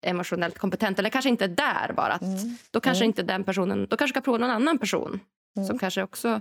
emotionellt 0.06 0.58
kompetent 0.58 0.98
eller 0.98 1.10
kanske 1.10 1.28
inte 1.28 1.44
är 1.44 1.48
där 1.48 1.92
bara. 1.92 2.12
Att 2.12 2.22
mm. 2.22 2.56
Då 2.70 2.80
kanske 2.80 3.04
mm. 3.04 3.10
inte 3.10 3.22
den 3.22 3.44
personen, 3.44 3.86
då 3.90 3.96
kanske 3.96 4.14
ska 4.14 4.20
prova 4.20 4.38
någon 4.38 4.50
annan 4.50 4.78
person 4.78 5.20
mm. 5.56 5.66
som 5.66 5.78
kanske 5.78 6.02
också 6.02 6.40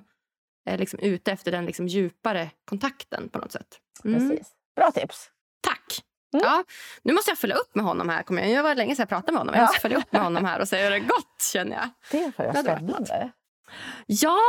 är 0.70 0.78
liksom 0.78 1.00
ute 1.00 1.32
efter 1.32 1.52
den 1.52 1.66
liksom 1.66 1.88
djupare 1.88 2.52
kontakten 2.66 3.30
på 3.30 3.40
något 3.40 3.52
sätt. 3.52 3.80
Mm. 4.04 4.30
Precis. 4.30 4.48
Bra 4.76 4.92
tips. 4.92 5.30
Tack. 5.62 6.04
Mm. 6.34 6.46
Ja, 6.46 6.64
nu 7.04 7.14
måste 7.14 7.32
jag 7.32 7.38
följa 7.38 7.56
upp 7.56 7.76
med 7.76 7.86
honom 7.86 8.10
här. 8.10 8.24
Kommer 8.24 8.42
jag. 8.42 8.52
jag 8.52 8.64
var 8.64 8.76
länge 8.76 8.96
sedan 8.96 9.04
jag 9.04 9.10
pratade 9.10 9.32
med 9.32 9.40
honom. 9.40 9.56
Jag 9.56 9.62
måste 9.62 9.80
följa 9.80 9.98
upp 9.98 10.12
med 10.12 10.22
honom 10.22 10.46
här 10.46 10.60
och 10.60 10.68
se 10.68 10.84
hur 10.84 10.92
det 10.92 11.00
gått 11.00 11.42
känner 11.54 11.76
jag. 11.76 11.90
Det 12.12 12.38
var 12.38 12.54
spännande. 12.54 13.32
Ja, 14.06 14.40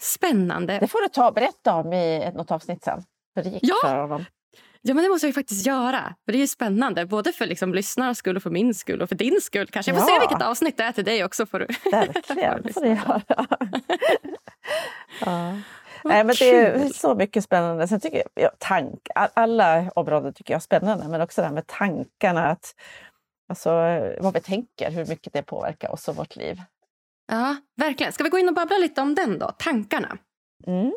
spännande. 0.00 0.78
Det 0.78 0.88
får 0.88 1.02
du 1.02 1.08
ta 1.08 1.32
berätta 1.32 1.74
om 1.74 1.92
i 1.92 2.32
något 2.34 2.50
avsnitt 2.50 2.84
sen. 2.84 3.04
Hur 3.34 3.42
det 3.42 3.48
gick 3.48 3.64
ja. 3.64 3.76
för 3.82 3.96
honom. 3.96 4.24
Ja, 4.88 4.94
men 4.94 5.04
det 5.04 5.10
måste 5.10 5.26
jag 5.26 5.34
faktiskt 5.34 5.66
göra. 5.66 6.14
För 6.24 6.32
Det 6.32 6.38
är 6.38 7.00
ju 7.00 7.06
både 7.06 7.32
för 7.32 7.46
liksom 7.46 7.74
lyssnarnas 7.74 8.18
skull 8.18 8.36
och 8.36 8.42
för 8.42 8.50
min 8.50 8.74
skull 8.74 9.02
och 9.02 9.08
för 9.08 9.16
din 9.16 9.40
skull. 9.40 9.66
Kanske. 9.66 9.92
Jag 9.92 10.00
får 10.00 10.10
ja. 10.10 10.20
se 10.20 10.28
vilket 10.28 10.46
avsnitt 10.46 10.76
det 10.76 10.82
är 10.82 10.92
till 10.92 11.04
dig 11.04 11.24
också. 11.24 11.46
Får 11.46 11.58
du. 11.58 11.66
Verkligen, 11.90 12.62
det 12.64 12.72
får 12.72 12.80
du 12.80 12.88
göra. 12.88 13.22
ja. 15.20 15.58
Nej, 16.04 16.24
men 16.24 16.36
det 16.38 16.50
är 16.50 16.88
så 16.88 17.14
mycket 17.14 17.44
spännande. 17.44 17.88
Sen 17.88 18.00
tycker 18.00 18.22
jag, 18.34 18.50
tank, 18.58 19.08
alla 19.14 19.90
områden 19.94 20.32
tycker 20.32 20.54
jag 20.54 20.58
är 20.58 20.62
spännande, 20.62 21.08
men 21.08 21.20
också 21.20 21.40
det 21.40 21.46
här 21.46 21.54
med 21.54 21.66
tankarna. 21.66 22.46
Att 22.46 22.74
Alltså 23.48 23.70
vad 24.20 24.34
vi 24.34 24.40
tänker, 24.40 24.90
hur 24.90 25.06
mycket 25.06 25.32
det 25.32 25.42
påverkar 25.42 25.92
oss 25.92 26.08
och 26.08 26.16
vårt 26.16 26.36
liv. 26.36 26.62
Ja, 27.28 27.56
verkligen. 27.76 28.12
Ska 28.12 28.24
vi 28.24 28.30
gå 28.30 28.38
in 28.38 28.48
och 28.48 28.54
babbla 28.54 28.78
lite 28.78 29.00
om 29.00 29.14
den 29.14 29.38
då? 29.38 29.50
Tankarna. 29.58 30.18
Mm. 30.66 30.92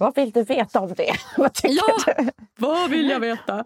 Vad 0.00 0.14
vill 0.14 0.30
du 0.30 0.42
veta 0.42 0.80
om 0.80 0.94
det? 0.94 1.12
vad 1.36 1.54
tycker 1.54 1.76
ja, 2.06 2.14
du? 2.16 2.30
vad 2.56 2.90
vill 2.90 3.10
jag 3.10 3.20
veta? 3.20 3.64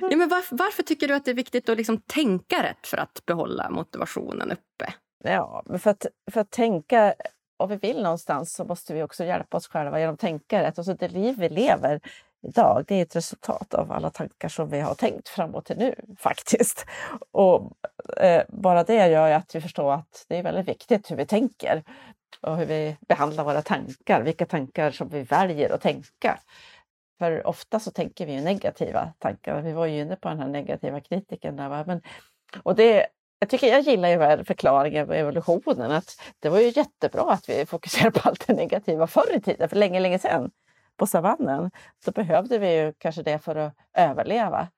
Ja, 0.00 0.16
men 0.16 0.28
varför, 0.28 0.56
varför, 0.56 0.82
tycker 0.82 1.08
du 1.08 1.14
att 1.14 1.24
det 1.24 1.30
är 1.30 1.34
viktigt 1.34 1.68
att 1.68 1.76
liksom 1.76 1.98
tänka 1.98 2.62
rätt 2.62 2.86
för 2.86 2.96
att 2.96 3.26
behålla 3.26 3.70
motivationen 3.70 4.52
uppe? 4.52 4.94
Ja, 5.24 5.64
för 5.78 5.90
att, 5.90 6.06
för 6.30 6.40
att 6.40 6.50
tänka 6.50 7.14
om 7.56 7.68
vi 7.68 7.76
vill 7.76 8.02
någonstans 8.02 8.54
så 8.54 8.64
måste 8.64 8.94
vi 8.94 9.02
också 9.02 9.24
hjälpa 9.24 9.56
oss 9.56 9.68
själva 9.68 10.00
genom 10.00 10.14
att 10.14 10.20
tänka 10.20 10.62
rätt. 10.62 10.78
Alltså 10.78 10.94
det 10.94 11.08
liv 11.08 11.36
vi 11.38 11.48
lever 11.48 12.00
idag, 12.46 12.84
det 12.86 12.94
är 12.94 13.02
ett 13.02 13.16
resultat 13.16 13.74
av 13.74 13.92
alla 13.92 14.10
tankar 14.10 14.48
som 14.48 14.68
vi 14.68 14.80
har 14.80 14.94
tänkt 14.94 15.28
fram 15.28 15.54
och 15.54 15.64
till 15.64 15.76
nu 15.76 15.94
faktiskt. 16.18 16.86
Och 17.30 17.72
eh, 18.16 18.42
bara 18.48 18.84
det 18.84 19.08
gör 19.08 19.28
ju 19.28 19.34
att 19.34 19.54
vi 19.54 19.60
förstår 19.60 19.92
att 19.92 20.24
det 20.28 20.38
är 20.38 20.42
väldigt 20.42 20.68
viktigt 20.68 21.10
hur 21.10 21.16
vi 21.16 21.26
tänker 21.26 21.82
och 22.42 22.56
hur 22.56 22.66
vi 22.66 22.96
behandlar 23.08 23.44
våra 23.44 23.62
tankar, 23.62 24.22
vilka 24.22 24.46
tankar 24.46 24.90
som 24.90 25.08
vi 25.08 25.22
väljer 25.22 25.70
att 25.70 25.80
tänka. 25.80 26.38
För 27.18 27.46
ofta 27.46 27.80
så 27.80 27.90
tänker 27.90 28.26
vi 28.26 28.32
ju 28.32 28.40
negativa 28.40 29.12
tankar. 29.18 29.62
Vi 29.62 29.72
var 29.72 29.86
ju 29.86 30.00
inne 30.00 30.16
på 30.16 30.28
den 30.28 30.38
här 30.38 30.48
negativa 30.48 31.00
kritiken. 31.00 31.56
Där, 31.56 31.84
Men, 31.84 32.02
och 32.62 32.76
det, 32.76 33.06
jag, 33.38 33.48
tycker, 33.48 33.66
jag 33.66 33.80
gillar 33.80 34.08
ju 34.08 34.44
förklaringen 34.44 35.06
på 35.06 35.12
evolutionen. 35.12 35.90
Att 35.90 36.20
det 36.38 36.48
var 36.48 36.60
ju 36.60 36.72
jättebra 36.76 37.32
att 37.32 37.48
vi 37.48 37.66
fokuserade 37.66 38.20
på 38.20 38.28
allt 38.28 38.46
det 38.46 38.54
negativa 38.54 39.06
förr 39.06 39.36
i 39.36 39.40
tiden, 39.40 39.68
för 39.68 39.76
länge, 39.76 40.00
länge 40.00 40.18
sedan 40.18 40.50
på 40.96 41.06
savannen. 41.06 41.70
Då 42.04 42.12
behövde 42.12 42.58
vi 42.58 42.76
ju 42.76 42.92
kanske 42.98 43.22
det 43.22 43.38
för 43.38 43.56
att 43.56 43.74
överleva. 43.96 44.68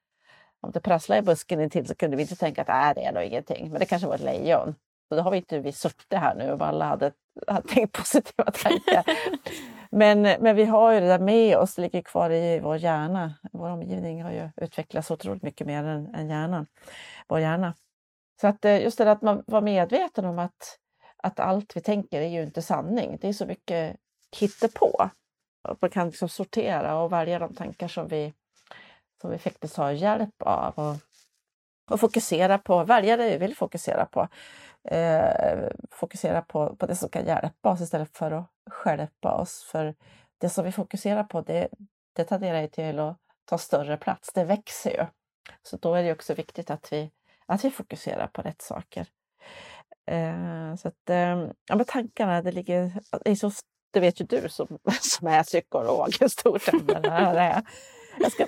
Om 0.61 0.71
det 0.71 0.81
prasslade 0.81 1.19
i 1.19 1.23
busken 1.23 1.61
intill 1.61 1.87
så 1.87 1.95
kunde 1.95 2.17
vi 2.17 2.23
inte 2.23 2.37
tänka 2.37 2.63
att 2.63 2.69
äh, 2.69 3.03
det 3.03 3.09
är 3.09 3.13
nog 3.13 3.23
ingenting, 3.23 3.71
men 3.71 3.79
det 3.81 3.87
kanske 3.87 4.09
var 4.09 4.15
ett 4.15 4.21
lejon. 4.21 4.75
Så 5.15 5.17
då 5.17 5.23
har 5.23 5.31
vi 5.31 5.37
inte 5.37 5.59
vi 5.59 5.73
suttit 5.73 6.13
här 6.13 6.35
nu 6.35 6.53
och 6.53 6.67
alla 6.67 6.85
hade, 6.85 7.13
hade 7.47 7.69
tänkt 7.69 7.93
positiva 7.93 8.51
tankar. 8.51 9.05
men, 9.91 10.23
men 10.23 10.57
vi 10.57 10.65
har 10.65 10.93
ju 10.93 11.01
det 11.01 11.07
där 11.07 11.19
med 11.19 11.57
oss, 11.57 11.75
det 11.75 11.83
ligger 11.83 12.03
kvar 12.03 12.31
i 12.31 12.61
vår 12.61 12.77
hjärna. 12.77 13.35
Vår 13.53 13.71
omgivning 13.71 14.23
har 14.23 14.31
ju 14.31 14.51
utvecklats 14.57 15.11
otroligt 15.11 15.43
mycket 15.43 15.67
mer 15.67 15.85
än, 15.85 16.15
än 16.15 16.29
hjärnan, 16.29 16.67
vår 17.29 17.41
hjärna. 17.41 17.75
Så 18.41 18.47
att 18.47 18.65
eh, 18.65 18.83
just 18.83 18.99
det 18.99 19.05
där 19.05 19.13
att 19.13 19.23
man 19.23 19.45
var 19.47 19.61
medveten 19.61 20.25
om 20.25 20.39
att, 20.39 20.79
att 21.17 21.41
allt 21.41 21.77
vi 21.77 21.81
tänker 21.81 22.21
är 22.21 22.29
ju 22.29 22.43
inte 22.43 22.63
sanning. 22.63 23.19
Det 23.21 23.29
är 23.29 23.33
så 23.33 23.47
mycket 23.47 23.97
hittepå. 24.37 25.11
Att 25.69 25.83
man 25.83 25.91
kan 25.91 26.07
liksom 26.07 26.29
sortera 26.29 26.99
och 26.99 27.13
välja 27.13 27.39
de 27.39 27.55
tankar 27.55 27.89
som 27.89 28.09
vi, 28.09 28.33
som 29.21 29.31
vi 29.31 29.39
faktiskt 29.39 29.77
har 29.77 29.91
hjälp 29.91 30.43
av. 30.43 30.75
Och, 30.75 30.97
och 31.91 32.01
fokusera 32.01 32.59
på, 32.59 32.85
välja 32.85 33.17
det 33.17 33.31
vi 33.31 33.37
vill 33.37 33.57
fokusera 33.57 34.07
på. 34.07 34.29
Eh, 34.91 35.69
fokusera 35.91 36.43
på, 36.43 36.77
på 36.77 36.87
det 36.87 36.97
som 36.97 37.09
kan 37.09 37.27
hjälpa 37.27 37.71
oss 37.71 37.81
istället 37.81 38.17
för 38.17 38.31
att 38.31 38.51
stjälpa 38.71 39.35
oss. 39.35 39.69
För 39.73 39.95
det 40.39 40.49
som 40.49 40.65
vi 40.65 40.73
fokuserar 40.73 41.25
på 41.25 41.41
det, 41.41 41.69
det 42.13 42.25
tenderar 42.25 42.67
till 42.67 42.99
att 42.99 43.19
ta 43.45 43.59
större 43.59 43.97
plats, 43.97 44.33
det 44.33 44.45
växer 44.45 44.91
ju. 44.91 45.07
Så 45.63 45.77
då 45.77 45.95
är 45.95 46.03
det 46.03 46.13
också 46.13 46.35
viktigt 46.35 46.71
att 46.71 46.93
vi, 46.93 47.11
att 47.47 47.65
vi 47.65 47.71
fokuserar 47.71 48.27
på 48.27 48.43
rätt 48.43 48.63
saker. 48.63 49.07
Eh, 50.07 50.75
så 50.75 50.89
att, 50.89 51.11
eh, 51.11 51.49
ja, 51.69 51.77
men 51.77 51.85
tankarna, 51.85 52.43
det 52.43 52.53
ligger 52.53 52.93
i 53.25 53.37
så 53.37 53.51
det 53.91 54.01
vet 54.01 54.21
ju 54.21 54.25
du 54.25 54.49
som, 54.49 54.79
som 55.01 55.27
är 55.27 55.43
psykolog, 55.43 56.17
hur 56.21 56.29
stort 56.29 56.69
ämne 56.69 57.01
det 57.01 57.11
här 57.11 57.35
är. 57.35 57.63
Jag, 58.21 58.33
ska, 58.33 58.43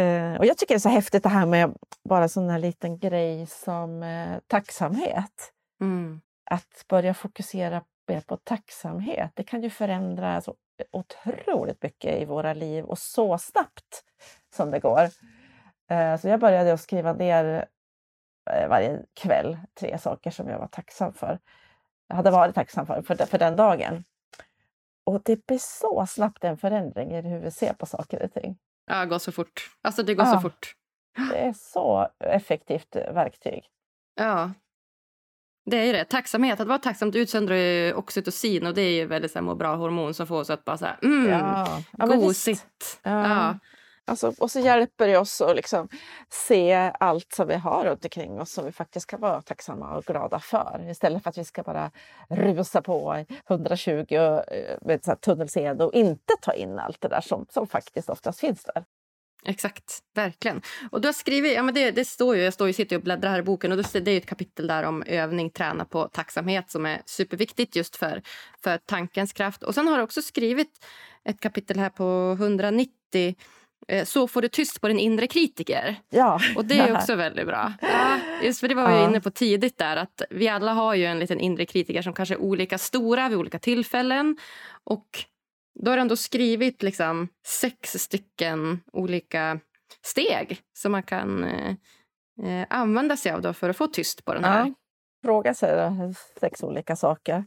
eh, 0.00 0.34
och 0.38 0.46
jag 0.46 0.58
tycker 0.58 0.74
det 0.74 0.78
är 0.78 0.78
så 0.78 0.88
häftigt 0.88 1.22
det 1.22 1.28
här 1.28 1.46
med 1.46 1.74
bara 2.10 2.28
sån 2.28 2.50
här 2.50 2.58
liten 2.58 2.98
grej 2.98 3.46
som 3.46 4.02
eh, 4.02 4.38
tacksamhet. 4.46 5.52
Mm. 5.80 6.20
Att 6.50 6.84
börja 6.88 7.14
fokusera 7.14 7.84
mer 8.08 8.20
på 8.20 8.36
tacksamhet, 8.36 9.30
det 9.34 9.44
kan 9.44 9.62
ju 9.62 9.70
förändra 9.70 10.40
så 10.40 10.54
otroligt 10.90 11.82
mycket 11.82 12.22
i 12.22 12.24
våra 12.24 12.54
liv 12.54 12.84
och 12.84 12.98
så 12.98 13.38
snabbt 13.38 14.04
som 14.54 14.70
det 14.70 14.80
går. 14.80 15.08
Eh, 15.90 16.16
så 16.16 16.28
jag 16.28 16.40
började 16.40 16.72
att 16.72 16.80
skriva 16.80 17.12
ner 17.12 17.66
eh, 18.50 18.68
varje 18.68 19.02
kväll 19.14 19.58
tre 19.80 19.98
saker 19.98 20.30
som 20.30 20.48
jag 20.48 20.58
var 20.58 20.68
tacksam 20.68 21.12
för. 21.12 21.38
Jag 22.08 22.16
hade 22.16 22.30
varit 22.30 22.54
tacksam 22.54 22.86
för, 22.86 23.02
för, 23.02 23.14
för 23.14 23.38
den 23.38 23.56
dagen. 23.56 24.04
Och 25.04 25.22
det 25.24 25.46
blir 25.46 25.58
så 25.58 26.06
snabbt 26.06 26.44
en 26.44 26.56
förändring 26.56 27.12
i 27.12 27.20
hur 27.20 27.38
vi 27.38 27.50
ser 27.50 27.72
på 27.72 27.86
saker 27.86 28.22
och 28.22 28.32
ting. 28.32 28.58
Ja, 28.86 29.00
det 29.00 29.06
går 29.06 29.18
så 29.18 29.32
fort. 29.32 29.70
Alltså 29.82 30.02
det 30.02 30.14
går 30.14 30.26
ja, 30.26 30.32
så 30.32 30.40
fort. 30.40 30.74
Det 31.30 31.38
är 31.38 31.52
så 31.52 32.08
effektivt 32.24 32.96
verktyg. 32.96 33.64
Ja. 34.14 34.50
Det 35.66 35.76
är 35.76 35.84
ju 35.84 35.92
det. 35.92 36.04
Tacksamhet. 36.04 36.60
Att 36.60 36.68
vara 36.68 36.78
tacksam 36.78 37.12
utsöndrar 37.14 37.56
ju 37.56 37.94
oxytocin 37.94 38.66
och 38.66 38.74
det 38.74 38.82
är 38.82 38.92
ju 38.92 39.06
väldigt 39.06 39.42
må 39.42 39.54
bra-hormon 39.54 40.14
som 40.14 40.26
får 40.26 40.40
oss 40.40 40.50
att 40.50 40.64
bara 40.64 40.78
så 40.78 40.84
här, 40.84 40.98
mm, 41.02 41.30
ja. 41.30 41.82
Ja, 41.98 42.06
gosigt. 42.06 43.00
Ja. 43.02 43.28
ja. 43.28 43.58
Alltså, 44.04 44.32
och 44.38 44.50
så 44.50 44.60
hjälper 44.60 45.08
det 45.08 45.18
oss 45.18 45.40
att 45.40 45.56
liksom 45.56 45.88
se 46.28 46.92
allt 47.00 47.32
som 47.32 47.48
vi 47.48 47.54
har 47.54 47.84
runt 47.84 48.04
omkring 48.04 48.40
oss 48.40 48.52
som 48.52 48.64
vi 48.64 48.72
faktiskt 48.72 49.06
kan 49.06 49.20
vara 49.20 49.42
tacksamma 49.42 49.96
och 49.96 50.04
glada 50.04 50.38
för. 50.38 50.86
Istället 50.90 51.22
för 51.22 51.30
att 51.30 51.38
vi 51.38 51.44
ska 51.44 51.62
bara 51.62 51.90
rusa 52.28 52.82
på 52.82 53.24
120 53.48 54.14
eh, 54.14 54.78
med 54.80 55.04
så 55.04 55.16
tunnelseende 55.16 55.84
och 55.84 55.94
inte 55.94 56.34
ta 56.40 56.52
in 56.52 56.78
allt 56.78 57.00
det 57.00 57.08
där 57.08 57.20
som, 57.20 57.46
som 57.50 57.66
faktiskt 57.66 58.10
oftast 58.10 58.40
finns 58.40 58.64
där. 58.64 58.84
Exakt, 59.44 59.98
verkligen. 60.14 60.62
Och 60.90 61.00
du 61.00 61.08
har 61.08 61.12
skrivit, 61.12 61.54
ja 61.54 61.62
men 61.62 61.74
det, 61.74 61.90
det 61.90 62.04
står 62.04 62.36
ju, 62.36 62.42
jag 62.42 62.54
står 62.54 62.66
ju, 62.66 62.72
sitter 62.72 62.96
och 62.96 63.02
bläddrar 63.02 63.30
här 63.30 63.38
i 63.38 63.42
boken 63.42 63.72
och 63.72 63.78
det, 63.78 64.00
det 64.00 64.10
är 64.10 64.16
ett 64.16 64.26
kapitel 64.26 64.66
där 64.66 64.82
om 64.82 65.02
övning, 65.02 65.50
träna 65.50 65.84
på 65.84 66.08
tacksamhet 66.08 66.70
som 66.70 66.86
är 66.86 67.02
superviktigt 67.06 67.76
just 67.76 67.96
för, 67.96 68.22
för 68.64 68.78
tankens 68.78 69.32
kraft. 69.32 69.62
Och 69.62 69.74
sen 69.74 69.88
har 69.88 69.96
du 69.96 70.02
också 70.02 70.22
skrivit 70.22 70.86
ett 71.24 71.40
kapitel 71.40 71.78
här 71.78 71.90
på 71.90 72.36
190 72.38 73.34
Eh, 73.88 74.04
så 74.04 74.28
får 74.28 74.42
du 74.42 74.48
tyst 74.48 74.80
på 74.80 74.88
din 74.88 74.98
inre 74.98 75.26
kritiker. 75.26 75.96
Ja. 76.10 76.40
Och 76.56 76.64
det 76.64 76.78
är 76.78 76.96
också 76.96 77.14
väldigt 77.16 77.46
bra. 77.46 77.72
Ja, 77.80 78.18
just 78.42 78.60
för 78.60 78.68
det 78.68 78.74
var 78.74 78.88
vi 78.88 78.94
ja. 78.94 79.08
inne 79.08 79.20
på 79.20 79.30
tidigt 79.30 79.78
där 79.78 79.96
att 79.96 80.22
vi 80.30 80.48
alla 80.48 80.72
har 80.72 80.94
ju 80.94 81.04
en 81.04 81.18
liten 81.18 81.40
inre 81.40 81.66
kritiker 81.66 82.02
som 82.02 82.12
kanske 82.12 82.34
är 82.34 82.40
olika 82.40 82.78
stora 82.78 83.28
vid 83.28 83.38
olika 83.38 83.58
tillfällen. 83.58 84.36
Och 84.84 85.24
då 85.74 85.90
har 85.90 85.96
du 85.96 86.00
ändå 86.00 86.16
skrivit 86.16 86.82
liksom 86.82 87.28
sex 87.46 87.92
stycken 87.92 88.80
olika 88.92 89.60
steg 90.04 90.60
som 90.72 90.92
man 90.92 91.02
kan 91.02 91.44
eh, 91.44 91.74
eh, 92.42 92.66
använda 92.70 93.16
sig 93.16 93.32
av 93.32 93.42
då 93.42 93.52
för 93.52 93.70
att 93.70 93.76
få 93.76 93.86
tyst 93.86 94.24
på 94.24 94.34
den 94.34 94.44
här. 94.44 94.66
Ja. 94.66 94.74
Fråga 95.24 95.54
sig 95.54 95.92
sex 96.40 96.62
olika 96.62 96.96
saker. 96.96 97.44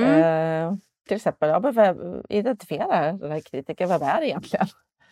Mm. 0.00 0.22
Eh, 0.22 0.78
till 1.08 1.16
exempel, 1.16 1.48
ja, 1.48 1.94
identifiera 2.28 3.12
den 3.12 3.32
här 3.32 3.40
kritiken. 3.40 3.88
Vem 3.88 4.02
är 4.02 4.20
det 4.20 4.26
egentligen? 4.26 4.66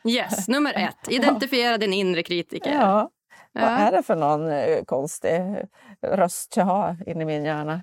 Yes, 0.05 0.49
nummer 0.49 0.73
ett. 0.77 1.09
Identifiera 1.09 1.79
din 1.79 1.93
inre 1.93 2.23
kritiker. 2.23 2.73
Ja. 2.73 3.11
ja. 3.53 3.61
Vad 3.61 3.71
är 3.71 3.93
det 3.93 4.03
för 4.03 4.17
någon 4.17 4.53
eh, 4.53 4.85
konstig 4.85 5.41
röst 6.03 6.57
jag 6.57 6.65
har 6.65 7.09
inne 7.09 7.23
i 7.23 7.27
min 7.27 7.45
hjärna? 7.45 7.83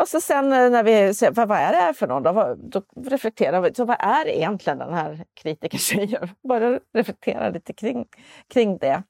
Och 0.00 0.08
så 0.08 0.20
sen 0.20 0.52
eh, 0.52 0.70
när 0.70 0.82
vi 0.82 1.14
ser 1.14 1.30
vad, 1.30 1.48
vad 1.48 1.58
är 1.58 1.72
det 1.72 1.78
här 1.78 1.92
för 1.92 2.06
någon, 2.06 2.22
då, 2.22 2.60
då 2.60 2.82
reflekterar 3.10 3.60
vi. 3.60 3.74
Så 3.74 3.84
vad 3.84 3.96
är 4.00 4.28
egentligen 4.28 4.78
den 4.78 4.94
här 4.94 5.24
kritikertjejen? 5.34 6.08
säger? 6.08 6.30
Bara 6.48 6.80
reflektera 6.92 7.48
lite 7.48 7.72
kring, 7.72 8.06
kring 8.48 8.78
det. 8.78 9.02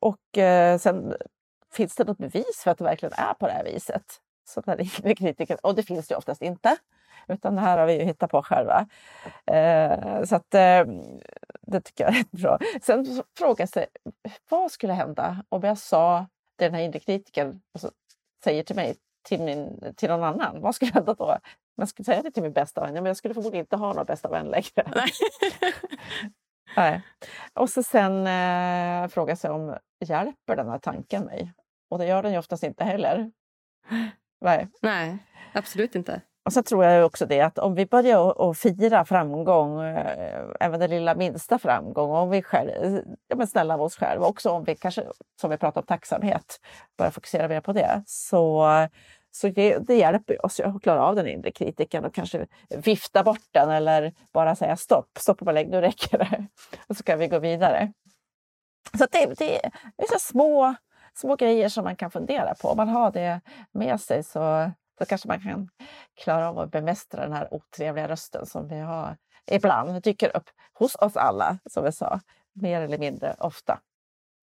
Och 0.00 0.38
eh, 0.38 0.78
sen 0.78 1.14
finns 1.72 1.96
det 1.96 2.04
något 2.04 2.18
bevis 2.18 2.62
för 2.64 2.70
att 2.70 2.78
det 2.78 2.84
verkligen 2.84 3.12
är 3.12 3.34
på 3.34 3.46
det 3.46 3.52
här 3.52 3.64
viset? 3.64 4.04
Så 4.48 4.60
den 4.60 4.80
inre 4.80 5.14
kritiken, 5.18 5.58
och 5.62 5.74
det 5.74 5.82
finns 5.82 6.08
det 6.08 6.16
oftast 6.16 6.42
inte. 6.42 6.76
Utan 7.28 7.54
det 7.54 7.60
här 7.60 7.78
har 7.78 7.86
vi 7.86 7.92
ju 7.92 8.04
hittat 8.04 8.30
på 8.30 8.42
själva. 8.42 8.86
Eh, 9.46 10.24
så 10.24 10.36
att, 10.36 10.54
eh, 10.54 10.84
det 11.60 11.80
tycker 11.80 12.04
jag 12.04 12.16
är 12.16 12.24
bra. 12.30 12.58
Sen 12.82 13.22
frågar 13.38 13.66
sig, 13.66 13.86
vad 14.48 14.72
skulle 14.72 14.92
hända 14.92 15.44
om 15.48 15.62
jag 15.62 15.78
sa 15.78 16.26
det 16.56 16.64
den 16.64 16.74
här 16.74 16.82
inre 16.82 16.98
kritiken 16.98 17.62
alltså, 17.74 17.90
säger 18.44 18.62
till 18.62 18.76
mig, 18.76 18.96
till, 19.22 19.40
min, 19.42 19.94
till 19.96 20.08
någon 20.08 20.24
annan? 20.24 20.60
Vad 20.60 20.74
skulle 20.74 20.90
hända 20.90 21.14
då? 21.14 21.38
Man 21.76 21.86
skulle 21.86 22.04
säga 22.04 22.22
det 22.22 22.30
till 22.30 22.42
min 22.42 22.52
bästa 22.52 22.80
vän, 22.80 22.94
ja, 22.94 23.00
men 23.00 23.10
jag 23.10 23.16
skulle 23.16 23.34
förmodligen 23.34 23.64
inte 23.64 23.76
ha 23.76 23.92
någon 23.92 24.06
bästa 24.06 24.28
vän 24.28 24.46
längre. 24.46 24.92
Nej. 24.94 25.10
Nej. 26.76 27.02
Och 27.54 27.70
så 27.70 27.82
sen 27.82 28.26
eh, 28.26 29.08
fråga 29.08 29.36
sig 29.36 29.50
om 29.50 29.76
hjälper 30.04 30.56
den 30.56 30.68
här 30.68 30.78
tanken 30.78 31.24
mig? 31.24 31.52
Och 31.90 31.98
det 31.98 32.06
gör 32.06 32.22
den 32.22 32.32
ju 32.32 32.38
oftast 32.38 32.62
inte 32.62 32.84
heller. 32.84 33.32
Nej, 34.40 34.68
Nej 34.80 35.18
absolut 35.52 35.94
inte. 35.94 36.20
Och 36.44 36.52
så 36.52 36.62
tror 36.62 36.84
jag 36.84 37.06
också 37.06 37.26
det 37.26 37.40
att 37.40 37.58
om 37.58 37.74
vi 37.74 37.86
börjar 37.86 38.50
att 38.50 38.58
fira 38.58 39.04
framgång, 39.04 39.82
eh, 39.82 40.44
även 40.60 40.80
den 40.80 40.90
lilla 40.90 41.14
minsta 41.14 41.58
framgång, 41.58 42.10
om 42.10 42.30
vi 42.30 42.42
själv, 42.42 43.02
ja 43.28 43.36
men 43.36 43.46
snälla 43.46 43.76
mot 43.76 43.86
oss 43.86 43.96
själva, 43.96 44.26
också 44.26 44.50
om 44.50 44.64
vi 44.64 44.76
kanske, 44.76 45.04
som 45.40 45.50
vi 45.50 45.56
pratar 45.56 45.80
om 45.80 45.86
tacksamhet, 45.86 46.60
börjar 46.98 47.10
fokusera 47.10 47.48
mer 47.48 47.60
på 47.60 47.72
det, 47.72 48.02
så, 48.06 48.66
så 49.30 49.48
det, 49.48 49.78
det 49.78 49.96
hjälper 49.96 50.46
oss 50.46 50.60
att 50.60 50.82
klara 50.82 51.02
av 51.02 51.14
den 51.14 51.26
inre 51.26 51.50
kritiken 51.50 52.04
och 52.04 52.14
kanske 52.14 52.46
vifta 52.68 53.22
bort 53.22 53.48
den 53.50 53.70
eller 53.70 54.12
bara 54.32 54.56
säga 54.56 54.76
stopp, 54.76 55.18
stopp 55.18 55.42
och 55.42 55.52
lägg, 55.52 55.68
nu 55.70 55.80
räcker 55.80 56.18
det. 56.18 56.46
Och 56.88 56.96
så 56.96 57.02
kan 57.02 57.18
vi 57.18 57.28
gå 57.28 57.38
vidare. 57.38 57.92
Så 58.98 59.06
det, 59.10 59.38
det 59.38 59.64
är 59.96 60.08
så 60.08 60.18
små 60.18 60.74
små 61.14 61.36
grejer 61.36 61.68
som 61.68 61.84
man 61.84 61.96
kan 61.96 62.10
fundera 62.10 62.54
på. 62.54 62.68
Om 62.68 62.76
man 62.76 62.88
har 62.88 63.10
det 63.10 63.40
med 63.72 64.00
sig 64.00 64.22
så, 64.22 64.70
så 65.02 65.06
kanske 65.06 65.28
man 65.28 65.40
kan 65.40 65.68
klara 66.24 66.48
av 66.48 66.58
att 66.58 66.70
bemästra 66.70 67.22
den 67.22 67.32
här 67.32 67.54
otrevliga 67.54 68.08
rösten 68.08 68.46
som 68.46 68.68
vi 68.68 68.78
har 68.78 69.16
ibland 69.50 70.02
dyker 70.02 70.36
upp 70.36 70.50
hos 70.78 70.94
oss 70.94 71.16
alla, 71.16 71.58
som 71.70 71.84
vi 71.84 71.92
sa, 71.92 72.20
mer 72.52 72.80
eller 72.80 72.98
mindre 72.98 73.36
ofta. 73.38 73.78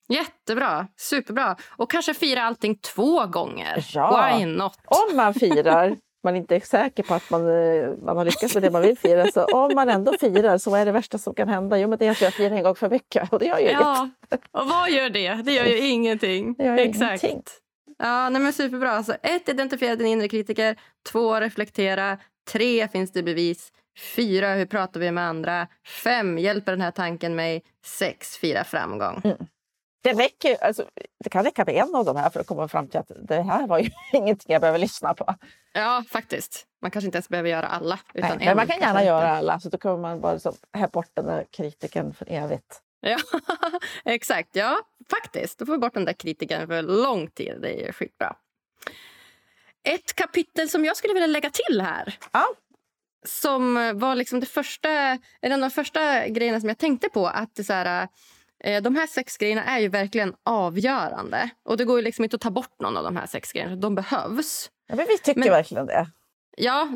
Jättebra, 0.07 0.87
superbra. 0.97 1.57
Och 1.69 1.91
kanske 1.91 2.13
fira 2.13 2.43
allting 2.43 2.75
två 2.75 3.25
gånger. 3.25 3.85
Ja. 3.93 4.37
Why 4.37 4.45
not? 4.45 4.77
Om 4.85 5.17
man 5.17 5.33
firar 5.33 5.95
man 6.23 6.35
inte 6.35 6.55
är 6.55 6.59
säker 6.59 7.03
på 7.03 7.13
att 7.13 7.29
man, 7.29 7.41
eh, 7.47 7.89
man 8.03 8.17
har 8.17 8.25
lyckats 8.25 8.53
med 8.53 8.63
det 8.63 8.71
man 8.71 8.81
vill 8.81 8.97
fira. 8.97 9.31
Så 9.31 9.45
om 9.45 9.75
man 9.75 9.89
ändå 9.89 10.13
firar, 10.19 10.57
så 10.57 10.71
vad 10.71 10.79
är 10.79 10.85
det 10.85 10.91
värsta 10.91 11.17
som 11.17 11.33
kan 11.33 11.49
hända? 11.49 11.79
Jo, 11.79 11.87
men 11.87 11.97
det 11.97 12.07
är 12.07 12.11
att 12.11 12.21
jag 12.21 12.33
firar 12.33 12.55
en 12.55 12.63
gång 12.63 12.75
för 12.75 12.89
mycket 12.89 13.33
och 13.33 13.39
det 13.39 13.45
gör 13.45 13.59
ju 13.59 13.65
ja. 13.65 14.09
inget. 14.29 14.41
Och 14.51 14.67
vad 14.67 14.91
gör 14.91 15.09
det? 15.09 15.33
Det 15.33 15.51
gör 15.51 15.65
ju 15.65 15.77
ingenting. 15.77 16.53
Det 16.53 16.65
gör 16.65 16.77
Exakt. 16.77 17.23
Ingenting. 17.23 17.43
Ja, 17.99 18.29
nej 18.29 18.41
men 18.41 18.53
superbra. 18.53 18.91
Alltså, 18.91 19.13
ett, 19.13 19.49
identifiera 19.49 19.95
din 19.95 20.07
inre 20.07 20.27
kritiker. 20.27 20.75
Två, 21.11 21.39
reflektera. 21.39 22.17
Tre, 22.51 22.87
finns 22.87 23.11
det 23.11 23.23
bevis. 23.23 23.71
Fyra, 24.15 24.53
hur 24.53 24.65
pratar 24.65 24.99
vi 24.99 25.11
med 25.11 25.23
andra? 25.23 25.67
Fem, 26.03 26.37
hjälper 26.37 26.71
den 26.71 26.81
här 26.81 26.91
tanken 26.91 27.35
mig? 27.35 27.63
Sex, 27.85 28.37
fira 28.37 28.63
framgång. 28.63 29.21
Mm. 29.23 29.37
Det, 30.03 30.13
räcker, 30.13 30.63
alltså, 30.63 30.85
det 31.23 31.29
kan 31.29 31.43
räcka 31.43 31.65
med 31.65 31.75
en 31.75 31.95
av 31.95 32.05
de 32.05 32.15
här 32.15 32.29
för 32.29 32.39
att 32.39 32.47
komma 32.47 32.67
fram 32.67 32.87
till 32.87 32.99
att 32.99 33.11
det 33.27 33.41
här 33.41 33.67
var 33.67 33.79
ju 33.79 33.89
ingenting 34.13 34.53
jag 34.53 34.61
behöver 34.61 34.79
lyssna 34.79 35.13
på. 35.13 35.35
Ja, 35.73 36.03
faktiskt. 36.09 36.65
Man 36.81 36.91
kanske 36.91 37.05
inte 37.05 37.17
ens 37.17 37.29
behöver 37.29 37.49
göra 37.49 37.67
alla. 37.67 37.99
Utan 38.13 38.37
Nej, 38.37 38.47
men 38.47 38.57
man 38.57 38.67
kan 38.67 38.79
gärna 38.79 39.03
göra 39.03 39.29
alla, 39.29 39.59
så 39.59 39.69
då 39.69 39.77
kommer 39.77 39.97
man 39.97 40.21
bara 40.21 40.33
liksom, 40.33 40.53
här 40.73 40.87
bort 40.87 41.09
den 41.13 41.25
där 41.25 41.45
kritiken 41.51 42.13
för 42.13 42.31
evigt. 42.31 42.81
Ja, 42.99 43.17
exakt. 44.05 44.49
Ja, 44.55 44.77
faktiskt. 45.09 45.59
Då 45.59 45.65
får 45.65 45.73
vi 45.73 45.79
bort 45.79 45.93
den 45.93 46.05
där 46.05 46.13
kritiken 46.13 46.67
för 46.67 46.81
lång 46.81 47.27
tid. 47.27 47.57
Det 47.61 47.87
är 47.87 47.91
skitbra. 47.91 48.35
Ett 49.83 50.15
kapitel 50.15 50.69
som 50.69 50.85
jag 50.85 50.97
skulle 50.97 51.13
vilja 51.13 51.27
lägga 51.27 51.49
till 51.49 51.81
här. 51.81 52.17
Ja. 52.31 52.45
Som 53.25 53.91
var 53.99 54.15
liksom 54.15 54.39
det 54.39 54.45
första, 54.45 54.89
en 55.41 55.51
av 55.51 55.59
de 55.59 55.69
första 55.69 56.27
grejerna 56.27 56.59
som 56.59 56.69
jag 56.69 56.77
tänkte 56.77 57.09
på. 57.09 57.27
Att 57.27 57.55
det 57.55 57.63
så 57.63 57.73
här, 57.73 58.07
Eh, 58.63 58.81
de 58.81 58.95
här 58.95 59.07
sex 59.07 59.37
grejerna 59.37 59.63
är 59.63 59.79
ju 59.79 59.87
verkligen 59.87 60.33
avgörande. 60.43 61.49
Och 61.63 61.77
Det 61.77 61.85
går 61.85 62.01
liksom 62.01 62.23
inte 62.23 62.35
att 62.35 62.41
ta 62.41 62.51
bort 62.51 62.79
någon 62.79 62.97
av 62.97 63.03
de 63.03 63.15
här 63.15 63.25
sex 63.25 63.51
grejerna. 63.51 63.75
De 63.75 63.95
behövs. 63.95 64.71
Ja, 64.87 64.95
men 64.95 65.05
vi 65.09 65.17
tycker 65.17 65.39
men, 65.39 65.49
verkligen 65.49 65.85
det. 65.85 66.07
Ja, 66.57 66.89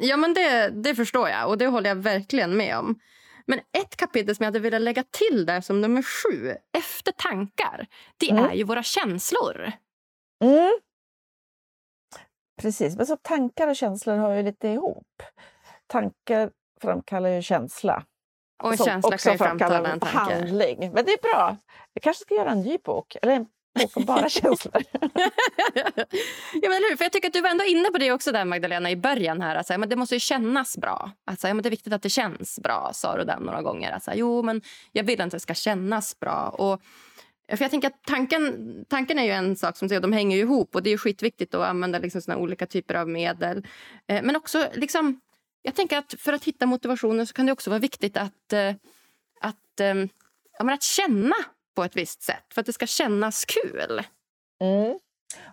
ja 0.00 0.16
men 0.16 0.34
det, 0.34 0.68
det 0.68 0.94
förstår 0.94 1.28
jag 1.28 1.48
och 1.48 1.58
det 1.58 1.66
håller 1.66 1.90
jag 1.90 1.96
verkligen 1.96 2.56
med 2.56 2.78
om. 2.78 3.00
Men 3.46 3.58
ett 3.58 3.96
kapitel 3.96 4.36
som 4.36 4.44
jag 4.44 4.46
hade 4.46 4.60
velat 4.60 4.80
lägga 4.80 5.04
till 5.10 5.46
där 5.46 5.60
som 5.60 5.80
nummer 5.80 6.02
sju, 6.02 6.54
efter 6.78 7.12
tankar, 7.12 7.86
det 8.16 8.30
mm. 8.30 8.44
är 8.44 8.54
ju 8.54 8.64
våra 8.64 8.82
känslor. 8.82 9.72
Mm. 10.44 10.72
Precis, 12.62 12.96
men 12.96 13.06
så 13.06 13.16
tankar 13.16 13.68
och 13.68 13.76
känslor 13.76 14.16
hör 14.16 14.34
ju 14.34 14.42
lite 14.42 14.68
ihop. 14.68 15.22
Tankar 15.86 16.50
framkallar 16.80 17.28
ju 17.28 17.42
känsla. 17.42 18.04
Och 18.62 18.72
en 18.72 18.78
känsla 18.78 19.18
kan 19.18 19.32
ju 19.32 19.38
framkalla 19.38 19.92
en 19.92 20.00
tanke. 20.00 20.16
handling. 20.16 20.78
Men 20.92 21.04
det 21.04 21.12
är 21.12 21.22
bra. 21.22 21.56
Jag 21.92 22.02
kanske 22.02 22.22
ska 22.22 22.34
göra 22.34 22.50
en 22.50 22.60
ny 22.60 22.78
bok. 22.84 23.16
Eller 23.22 23.32
en 23.32 23.46
om 23.94 24.04
bara 24.04 24.28
känslor. 24.28 24.82
ja, 26.62 26.68
men 26.68 26.82
hur? 26.90 26.96
För 26.96 27.04
jag 27.04 27.12
tycker 27.12 27.28
att 27.28 27.34
du 27.34 27.40
var 27.40 27.50
ändå 27.50 27.64
inne 27.64 27.90
på 27.90 27.98
det 27.98 28.12
också 28.12 28.32
där 28.32 28.44
Magdalena 28.44 28.90
i 28.90 28.96
början. 28.96 29.40
här. 29.40 29.56
Att, 29.56 29.80
men 29.80 29.88
det 29.88 29.96
måste 29.96 30.14
ju 30.14 30.20
kännas 30.20 30.78
bra. 30.78 31.10
Att, 31.24 31.42
ja, 31.42 31.54
men 31.54 31.62
det 31.62 31.68
är 31.68 31.70
viktigt 31.70 31.92
att 31.92 32.02
det 32.02 32.10
känns 32.10 32.58
bra, 32.58 32.90
sa 32.94 33.16
du 33.16 33.24
den 33.24 33.42
några 33.42 33.62
gånger. 33.62 33.92
Att, 33.92 34.08
jo, 34.14 34.42
men 34.42 34.62
jag 34.92 35.04
vill 35.04 35.20
att 35.20 35.30
det 35.30 35.40
ska 35.40 35.54
kännas 35.54 36.20
bra. 36.20 36.54
Och, 36.58 36.82
för 37.48 37.64
jag 37.64 37.70
tänker 37.70 37.88
att 37.88 38.02
tanken, 38.06 38.84
tanken 38.88 39.18
är 39.18 39.24
ju 39.24 39.30
en 39.30 39.56
sak 39.56 39.76
som 39.76 39.88
de 39.88 40.12
hänger 40.12 40.38
ihop 40.38 40.74
och 40.74 40.82
det 40.82 40.90
är 40.90 40.96
skitviktigt 40.96 41.54
att 41.54 41.66
använda 41.66 41.98
liksom 41.98 42.20
såna 42.20 42.36
olika 42.36 42.66
typer 42.66 42.94
av 42.94 43.08
medel. 43.08 43.66
Eh, 44.06 44.22
men 44.22 44.36
också 44.36 44.66
liksom 44.74 45.20
jag 45.66 45.74
tänker 45.74 45.98
att 45.98 46.14
för 46.18 46.32
att 46.32 46.44
hitta 46.44 46.66
motivationen 46.66 47.26
så 47.26 47.34
kan 47.34 47.46
det 47.46 47.52
också 47.52 47.70
vara 47.70 47.80
viktigt 47.80 48.16
att, 48.16 48.52
eh, 48.52 48.74
att, 49.40 49.80
eh, 49.80 49.94
ja, 50.58 50.72
att 50.72 50.82
känna 50.82 51.34
på 51.74 51.84
ett 51.84 51.96
visst 51.96 52.22
sätt 52.22 52.44
för 52.54 52.60
att 52.60 52.66
det 52.66 52.72
ska 52.72 52.86
kännas 52.86 53.44
kul. 53.44 54.02
Mm. 54.60 54.98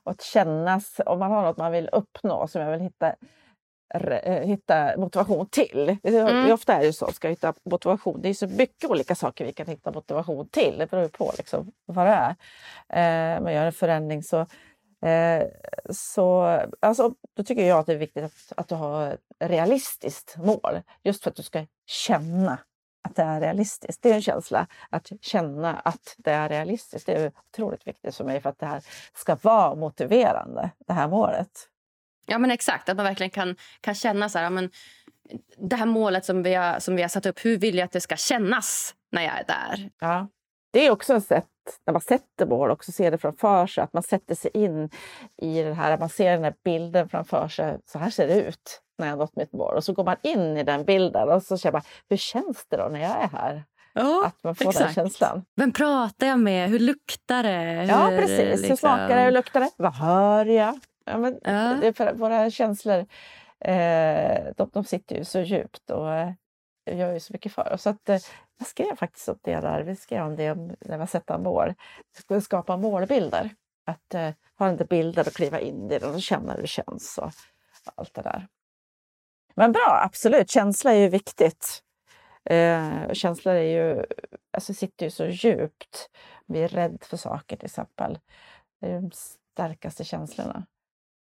Och 0.04 0.12
att 0.12 0.22
kännas, 0.22 1.02
om 1.06 1.20
man 1.20 1.32
har 1.32 1.44
något 1.44 1.58
man 1.58 1.72
vill 1.72 1.90
uppnå 1.92 2.48
som 2.48 2.62
jag 2.62 2.72
vill 2.72 2.82
hitta 2.82 3.16
eh, 3.94 4.48
hitta 4.48 4.98
motivation 4.98 5.48
till. 5.50 5.98
Mm. 6.04 6.52
Ofta 6.52 6.74
är 6.74 6.82
det 6.82 6.94
så, 6.94 7.12
ska 7.12 7.30
hitta 7.30 7.54
motivation. 7.64 8.22
Det 8.22 8.30
är 8.30 8.34
så 8.34 8.48
mycket 8.48 8.90
olika 8.90 9.16
saker 9.16 9.46
vi 9.46 9.54
kan 9.54 9.68
hitta 9.68 9.92
motivation 9.92 10.48
till. 10.50 10.76
Det 10.78 10.92
beror 10.92 11.08
på 11.08 11.34
liksom 11.38 11.72
vad 11.86 12.08
det 12.08 12.36
är. 12.90 13.36
Eh, 13.36 13.42
man 13.42 13.54
gör 13.54 13.66
en 13.66 13.74
förändring 13.74 14.24
så 14.24 14.46
Eh, 15.06 15.48
så 15.90 16.42
alltså, 16.80 17.14
då 17.34 17.44
tycker 17.44 17.68
jag 17.68 17.80
att 17.80 17.86
det 17.86 17.94
är 17.94 17.98
viktigt 17.98 18.24
att, 18.24 18.54
att 18.58 18.68
du 18.68 18.76
har 18.76 19.08
ett 19.08 19.20
realistiskt 19.40 20.38
mål. 20.38 20.82
Just 21.04 21.24
för 21.24 21.30
att 21.30 21.36
du 21.36 21.44
ska 21.44 21.66
känna 21.86 22.60
att 23.02 23.16
det 23.16 23.22
är 23.22 23.42
realistiskt. 23.42 24.02
Det 24.02 24.12
är 24.12 24.16
en 24.16 24.22
känsla 24.22 24.68
att 24.90 25.12
känna 25.22 25.80
att 25.80 26.16
det 26.18 26.32
är 26.32 26.50
realistiskt. 26.50 27.06
Det 27.06 27.14
är 27.14 27.32
otroligt 27.50 27.88
viktigt 27.88 28.16
för 28.16 28.24
mig 28.24 28.42
för 28.42 28.50
att 28.50 28.60
det 28.60 28.66
här 28.66 28.84
ska 29.14 29.38
vara 29.42 29.76
motiverande, 29.76 30.70
det 30.88 30.94
här 30.94 31.08
målet. 31.08 31.68
Ja 32.26 32.38
men 32.38 32.52
exakt, 32.52 32.90
att 32.90 32.98
man 32.98 33.06
verkligen 33.06 33.30
kan, 33.30 33.56
kan 33.82 33.96
känna 33.96 34.30
så 34.30 34.40
här, 34.40 34.50
men 34.50 34.72
det 35.58 35.76
här 35.76 35.86
målet 35.86 36.26
som 36.26 36.44
vi, 36.44 36.54
har, 36.54 36.80
som 36.80 36.96
vi 36.96 37.02
har 37.02 37.10
satt 37.10 37.26
upp, 37.26 37.46
hur 37.46 37.58
vill 37.58 37.78
jag 37.78 37.86
att 37.86 37.92
det 37.92 38.02
ska 38.02 38.16
kännas 38.16 38.96
när 39.12 39.22
jag 39.22 39.40
är 39.40 39.44
där? 39.44 39.90
Ja. 40.00 40.28
Det 40.74 40.88
är 40.88 40.92
också 40.92 41.16
ett 41.16 41.26
sätt 41.26 41.48
när 41.86 41.92
man 41.94 42.02
sätter 42.02 42.46
mål 42.46 42.72
också 42.72 42.92
se 42.92 43.10
det 43.10 43.18
framför 43.18 43.68
sig, 43.68 43.84
att 43.84 43.94
man 43.94 44.04
sätter 44.04 44.36
sig 44.36 44.52
in 44.54 44.90
i 45.42 45.62
det 45.62 45.74
här, 45.74 45.98
man 45.98 46.10
ser 46.10 46.32
den 46.32 46.44
här 46.44 46.56
bilden 46.64 47.10
framför 47.10 47.48
sig. 47.48 47.80
Så 47.86 48.00
här 48.00 48.10
ser 48.10 48.28
det 48.28 48.42
ut 48.42 48.82
när 49.02 49.08
jag 49.08 49.18
nått 49.18 49.36
mitt 49.36 49.54
mål. 49.54 49.76
Och 49.76 49.84
så 49.84 49.94
går 49.94 50.04
man 50.04 50.16
in 50.24 50.58
i 50.58 50.64
den 50.64 50.86
bilden 50.86 51.30
och 51.30 51.44
så 51.44 51.58
känner 51.58 51.74
man, 51.74 51.82
hur 52.10 52.18
känns 52.18 52.66
det 52.70 52.78
då 52.78 52.88
när 52.88 53.02
jag 53.02 53.24
är 53.24 53.28
här? 53.28 53.64
Ja, 53.94 54.26
att 54.26 54.44
man 54.44 54.56
får 54.56 54.70
exakt. 54.70 54.86
den 54.86 54.94
känslan. 54.94 55.46
Vem 55.56 55.74
pratar 55.74 56.28
jag 56.28 56.40
med? 56.40 56.70
Hur 56.70 56.80
luktar 56.80 57.44
det? 57.44 57.50
Hur, 57.50 57.90
ja, 57.90 58.08
precis. 58.20 58.40
Liksom... 58.40 58.70
Hur 58.70 58.76
smakar 58.76 59.16
det? 59.16 59.22
Hur 59.22 59.32
luktar 59.32 59.60
det? 59.60 59.70
Vad 59.78 59.96
hör 59.96 60.46
jag? 60.46 60.80
Ja, 61.06 61.18
men 61.18 61.40
ja. 61.44 61.78
Det 61.82 61.94
för 61.94 62.14
våra 62.14 62.50
känslor 62.50 63.06
eh, 63.60 64.54
de, 64.58 64.70
de 64.74 64.84
sitter 64.84 65.16
ju 65.16 65.26
så 65.26 65.40
djupt 65.40 65.90
och 65.90 66.14
eh, 66.14 66.32
gör 66.92 67.14
ju 67.14 67.20
så 67.20 67.34
mycket 67.34 67.52
för 67.52 67.74
oss. 67.74 67.82
Så 67.82 67.90
att, 67.90 68.10
eh, 68.10 68.20
jag 68.60 68.68
skrev 68.68 68.96
faktiskt 68.96 69.30
om 69.30 69.40
det 69.42 69.60
där. 69.60 69.82
Vi 69.82 69.96
skrev 69.96 70.26
om 70.26 70.36
det 70.36 70.54
när 70.80 70.98
vi 70.98 71.08
sätta 71.08 71.38
mål. 71.38 71.74
Skapa 72.42 72.78
målbilder. 72.78 73.50
Att 73.86 74.14
eh, 74.14 74.30
ha 74.60 74.72
lite 74.72 74.86
bilder 74.86 75.28
och 75.28 75.34
kliva 75.34 75.60
in 75.60 75.92
i 75.92 76.00
den 76.00 76.16
och 76.16 76.22
känna 76.22 76.54
hur 76.54 76.62
det 76.62 76.68
känns 76.68 77.18
och 77.18 77.32
allt 77.96 78.14
det 78.14 78.22
där. 78.22 78.48
Men 79.56 79.72
bra, 79.72 80.02
absolut. 80.04 80.50
Känsla 80.50 80.92
är 80.92 81.00
ju 81.00 81.10
viktigt. 81.10 81.84
Eh, 82.50 83.14
känslor 83.14 83.56
är 83.56 83.62
ju, 83.62 84.06
alltså 84.54 84.74
sitter 84.74 85.06
ju 85.06 85.12
så 85.12 85.26
djupt. 85.26 86.10
Vi 86.48 86.60
är 86.62 86.68
rädda 86.68 87.06
för 87.06 87.18
saker 87.18 87.56
till 87.58 87.66
exempel. 87.66 88.20
Det 88.82 88.88
är 88.88 89.02
de 89.02 89.12
starkaste 89.54 90.04
känslorna. 90.04 90.66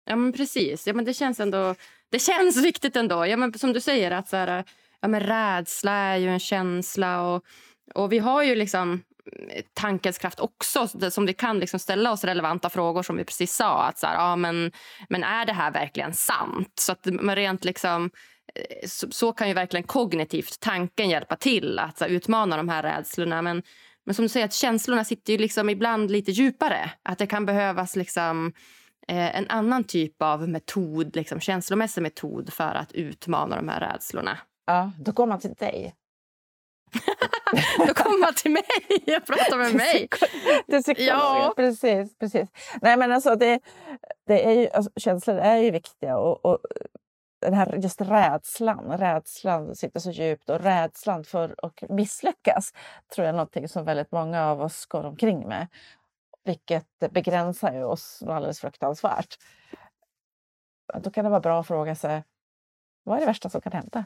Ja 0.06 0.16
men 0.16 0.34
precis. 0.34 0.88
Ja, 0.88 0.94
men 0.94 1.06
det 1.06 1.14
känns 1.14 1.40
ändå 1.40 1.76
det 2.10 2.20
känns 2.20 2.58
viktigt 2.64 2.96
ändå. 2.96 3.26
Ja, 3.26 3.38
men 3.38 3.54
som 3.54 3.74
du 3.74 3.82
säger 3.82 4.12
att 4.12 4.30
så 4.30 4.38
här, 4.38 4.64
ja, 5.00 5.08
men 5.08 5.22
rädsla 5.22 5.92
är 5.92 6.18
ju 6.18 6.30
en 6.30 6.40
känsla 6.40 7.22
och, 7.22 7.44
och 7.94 8.12
vi 8.12 8.20
har 8.20 8.44
ju 8.44 8.56
liksom 8.56 9.04
tankens 9.74 10.18
kraft 10.18 10.40
också 10.40 10.88
som 11.12 11.26
vi 11.26 11.34
kan 11.34 11.60
liksom 11.60 11.80
ställa 11.80 12.12
oss 12.12 12.24
relevanta 12.24 12.70
frågor 12.70 13.04
som 13.04 13.18
vi 13.18 13.24
precis 13.24 13.56
sa. 13.56 13.84
Att 13.84 14.00
så 14.00 14.08
här, 14.08 14.16
ja, 14.16 14.36
men, 14.36 14.72
men 15.10 15.24
är 15.24 15.46
det 15.46 15.54
här 15.54 15.72
verkligen 15.72 16.14
sant? 16.14 16.74
Så 16.80 16.92
att 16.92 17.06
man 17.06 17.36
rent 17.36 17.66
liksom 17.66 18.12
eh, 18.56 18.88
så, 18.88 19.12
så, 19.12 19.34
kan 19.34 19.48
ju 19.48 19.54
verkligen 19.54 19.84
kognitivt 19.84 20.60
tanken 20.60 21.10
hjälpa 21.10 21.36
till 21.36 21.80
att 21.80 22.00
här, 22.00 22.08
utmana 22.08 22.58
de 22.58 22.70
här 22.70 22.84
rädslorna. 22.84 23.42
Men, 23.42 23.64
men 24.06 24.16
som 24.16 24.26
du 24.26 24.30
säger, 24.30 24.46
att 24.46 24.54
känslorna 24.54 25.04
sitter 25.04 25.34
ju 25.34 25.40
liksom 25.40 25.70
ibland 25.70 26.12
lite 26.12 26.32
djupare. 26.32 26.92
Att 27.04 27.18
det 27.18 27.28
kan 27.28 27.46
behövas 27.46 27.96
liksom 27.96 28.54
eh, 29.08 29.38
en 29.38 29.48
annan 29.50 29.84
typ 29.84 30.22
av 30.22 30.50
metod, 30.50 31.16
liksom 31.16 31.40
känslomässig 31.40 32.02
metod 32.02 32.54
för 32.54 32.76
att 32.76 32.92
utmana 32.92 33.56
de 33.56 33.70
här 33.70 33.80
rädslorna. 33.80 34.38
Ja, 34.66 34.92
då 35.00 35.12
går 35.12 35.26
man 35.26 35.40
till 35.40 35.54
dig 35.54 35.96
då 37.88 37.94
kommer 37.94 38.22
man 38.22 38.34
till 38.34 38.52
mig. 38.52 38.64
Jag 39.06 39.26
pratar 39.26 39.58
med 39.58 39.76
mig. 39.76 40.10
Det 40.68 40.76
är 40.76 41.02
ja. 41.08 41.54
precis, 41.56 42.18
precis. 42.18 42.50
Nej, 42.82 42.98
men 42.98 43.12
alltså 43.12 43.36
det, 43.36 43.60
det 44.28 44.46
är 44.46 44.52
ju, 44.52 44.70
alltså, 44.70 44.92
känslor 44.96 45.38
är 45.38 45.58
ju 45.58 45.72
viktiga. 45.72 46.18
Och, 46.18 46.46
och 46.46 46.60
den 47.42 47.54
här 47.54 47.76
just 47.76 48.02
rädslan, 48.02 48.98
rädslan 48.98 49.76
sitter 49.76 50.00
så 50.00 50.12
djupt 50.12 50.50
och 50.50 50.62
rädslan 50.62 51.24
för 51.24 51.56
att 51.58 51.90
misslyckas 51.90 52.74
tror 53.16 53.26
jag 53.26 53.30
är 53.30 53.38
någonting 53.38 53.68
som 53.68 53.86
väldigt 53.86 54.12
många 54.12 54.46
av 54.46 54.62
oss 54.62 54.86
går 54.86 55.04
omkring 55.04 55.48
med. 55.48 55.68
Vilket 56.44 56.88
begränsar 57.12 57.74
ju 57.74 57.84
oss 57.84 58.24
alldeles 58.28 58.60
fruktansvärt. 58.60 59.36
Då 61.02 61.12
kan 61.12 61.24
det 61.24 61.30
vara 61.30 61.40
bra 61.40 61.60
att 61.60 61.68
fråga 61.68 61.96
sig, 61.96 62.24
vad 63.04 63.16
är 63.16 63.20
det 63.20 63.26
värsta 63.26 63.50
som 63.50 63.62
kan 63.62 63.72
hända? 63.72 64.06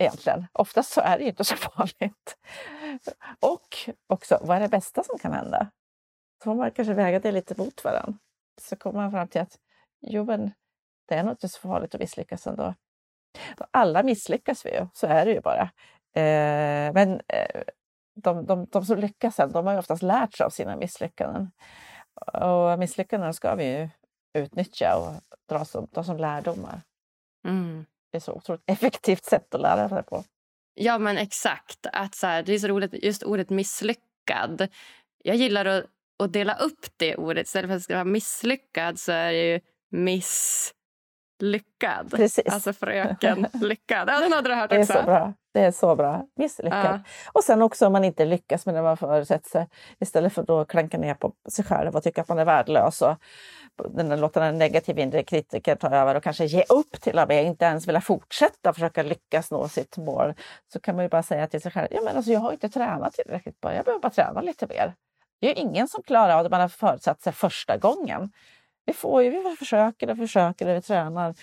Egentligen. 0.00 0.46
Oftast 0.52 0.92
så 0.92 1.00
är 1.00 1.18
det 1.18 1.24
inte 1.24 1.44
så 1.44 1.56
farligt. 1.56 2.36
Och 3.40 3.90
också, 4.06 4.38
vad 4.42 4.56
är 4.56 4.60
det 4.60 4.68
bästa 4.68 5.02
som 5.02 5.18
kan 5.18 5.32
hända? 5.32 5.70
Så 6.38 6.44
får 6.44 6.54
man 6.54 6.70
kanske 6.70 6.94
väga 6.94 7.20
det 7.20 7.32
lite 7.32 7.54
mot 7.58 7.84
varandra. 7.84 8.18
Så 8.60 8.76
kommer 8.76 9.00
man 9.00 9.10
fram 9.10 9.28
till 9.28 9.40
att 9.40 9.58
jo, 10.00 10.24
men 10.24 10.50
det 11.08 11.14
är 11.14 11.22
nog 11.22 11.32
inte 11.32 11.48
så 11.48 11.60
farligt 11.60 11.94
att 11.94 12.00
misslyckas 12.00 12.46
ändå. 12.46 12.74
Alla 13.70 14.02
misslyckas 14.02 14.66
vi 14.66 14.70
ju, 14.70 14.86
så 14.92 15.06
är 15.06 15.26
det 15.26 15.32
ju 15.32 15.40
bara. 15.40 15.62
Eh, 16.14 16.92
men 16.92 17.20
eh, 17.28 17.62
de, 18.14 18.46
de, 18.46 18.66
de 18.66 18.84
som 18.84 18.98
lyckas 18.98 19.34
sen, 19.34 19.52
de 19.52 19.66
har 19.66 19.72
ju 19.72 19.78
oftast 19.78 20.02
lärt 20.02 20.34
sig 20.34 20.46
av 20.46 20.50
sina 20.50 20.76
misslyckanden. 20.76 21.50
Och 22.32 22.78
misslyckanden 22.78 23.34
ska 23.34 23.54
vi 23.54 23.64
ju 23.64 23.88
utnyttja 24.32 24.96
och 24.96 25.36
dra 25.48 25.64
som, 25.64 25.88
dra 25.90 26.04
som 26.04 26.16
lärdomar. 26.16 26.82
Mm. 27.44 27.86
Det 28.10 28.18
är 28.18 28.20
så 28.20 28.32
otroligt 28.32 28.62
effektivt 28.66 29.24
sätt 29.24 29.54
att 29.54 29.60
lära 29.60 29.88
sig 29.88 30.02
på. 30.02 30.24
Ja, 30.74 30.98
men 30.98 31.18
exakt. 31.18 31.86
Att 31.92 32.14
så 32.14 32.26
här, 32.26 32.42
det 32.42 32.52
är 32.52 32.58
så 32.58 32.68
roligt, 32.68 33.04
just 33.04 33.22
ordet 33.22 33.50
misslyckad. 33.50 34.68
Jag 35.24 35.36
gillar 35.36 35.64
att, 35.64 35.84
att 36.22 36.32
dela 36.32 36.54
upp 36.54 36.86
det 36.96 37.16
ordet. 37.16 37.46
Istället 37.46 37.68
för 37.68 37.76
att 37.76 37.82
skriva 37.82 38.04
misslyckad 38.04 38.98
så 38.98 39.12
är 39.12 39.32
det 39.32 39.52
ju 39.52 39.60
miss 39.90 40.74
lyckad. 41.42 42.10
Precis. 42.10 42.52
Alltså 42.52 42.72
fröken 42.72 43.46
lyckad. 43.52 44.08
Ja, 44.08 44.20
den 44.20 44.32
hade 44.32 44.48
du 44.48 44.54
hört 44.54 44.72
också. 44.72 44.92
Det 44.92 44.98
är 44.98 45.02
så 45.02 45.06
bra. 45.06 45.32
Det 45.52 45.60
är 45.60 45.70
så 45.70 45.96
bra. 45.96 46.26
Misslyckad. 46.36 46.84
Ja. 46.84 47.00
Och 47.32 47.44
sen 47.44 47.62
också 47.62 47.86
om 47.86 47.92
man 47.92 48.04
inte 48.04 48.24
lyckas 48.24 48.66
med 48.66 48.74
det 48.74 48.82
man 48.82 48.96
förutsätter 48.96 49.50
sig. 49.50 49.68
Istället 50.00 50.32
för 50.32 50.60
att 50.60 50.68
klanka 50.68 50.98
ner 50.98 51.14
på 51.14 51.32
sig 51.48 51.64
själv 51.64 51.96
och 51.96 52.02
tycka 52.02 52.20
att 52.20 52.28
man 52.28 52.38
är 52.38 52.44
värdelös 52.44 53.02
och 53.02 53.16
den, 53.88 54.20
låta 54.20 54.40
den 54.40 54.58
negativa 54.58 55.00
inre 55.00 55.22
kritiker 55.22 55.74
ta 55.74 55.88
över 55.88 56.14
och 56.14 56.22
kanske 56.22 56.44
ge 56.44 56.64
upp 56.68 57.00
till 57.00 57.18
och 57.18 57.28
med, 57.28 57.44
inte 57.44 57.64
ens 57.64 57.88
vilja 57.88 58.00
fortsätta 58.00 58.72
försöka 58.72 59.02
lyckas 59.02 59.50
nå 59.50 59.68
sitt 59.68 59.96
mål. 59.96 60.34
Så 60.72 60.80
kan 60.80 60.96
man 60.96 61.04
ju 61.04 61.08
bara 61.08 61.22
säga 61.22 61.46
till 61.46 61.62
sig 61.62 61.72
själv, 61.72 61.88
ja 61.90 62.00
men 62.04 62.16
alltså 62.16 62.32
jag 62.32 62.40
har 62.40 62.52
inte 62.52 62.68
tränat 62.68 63.12
tillräckligt 63.12 63.60
bra, 63.60 63.74
jag 63.74 63.84
behöver 63.84 64.02
bara 64.02 64.10
träna 64.10 64.40
lite 64.40 64.66
mer. 64.66 64.94
Det 65.40 65.50
är 65.50 65.54
ju 65.54 65.60
ingen 65.62 65.88
som 65.88 66.02
klarar 66.02 66.36
av 66.36 66.44
det 66.44 66.50
man 66.50 66.60
har 66.60 66.68
förutsatt 66.68 67.22
sig 67.22 67.32
första 67.32 67.76
gången. 67.76 68.30
Vi, 68.86 68.92
får 68.92 69.22
ju, 69.22 69.30
vi 69.30 69.56
försöker 69.56 70.10
och 70.10 70.16
försöker 70.16 70.68
och 70.68 70.76
vi 70.76 70.82
tränar 70.82 71.34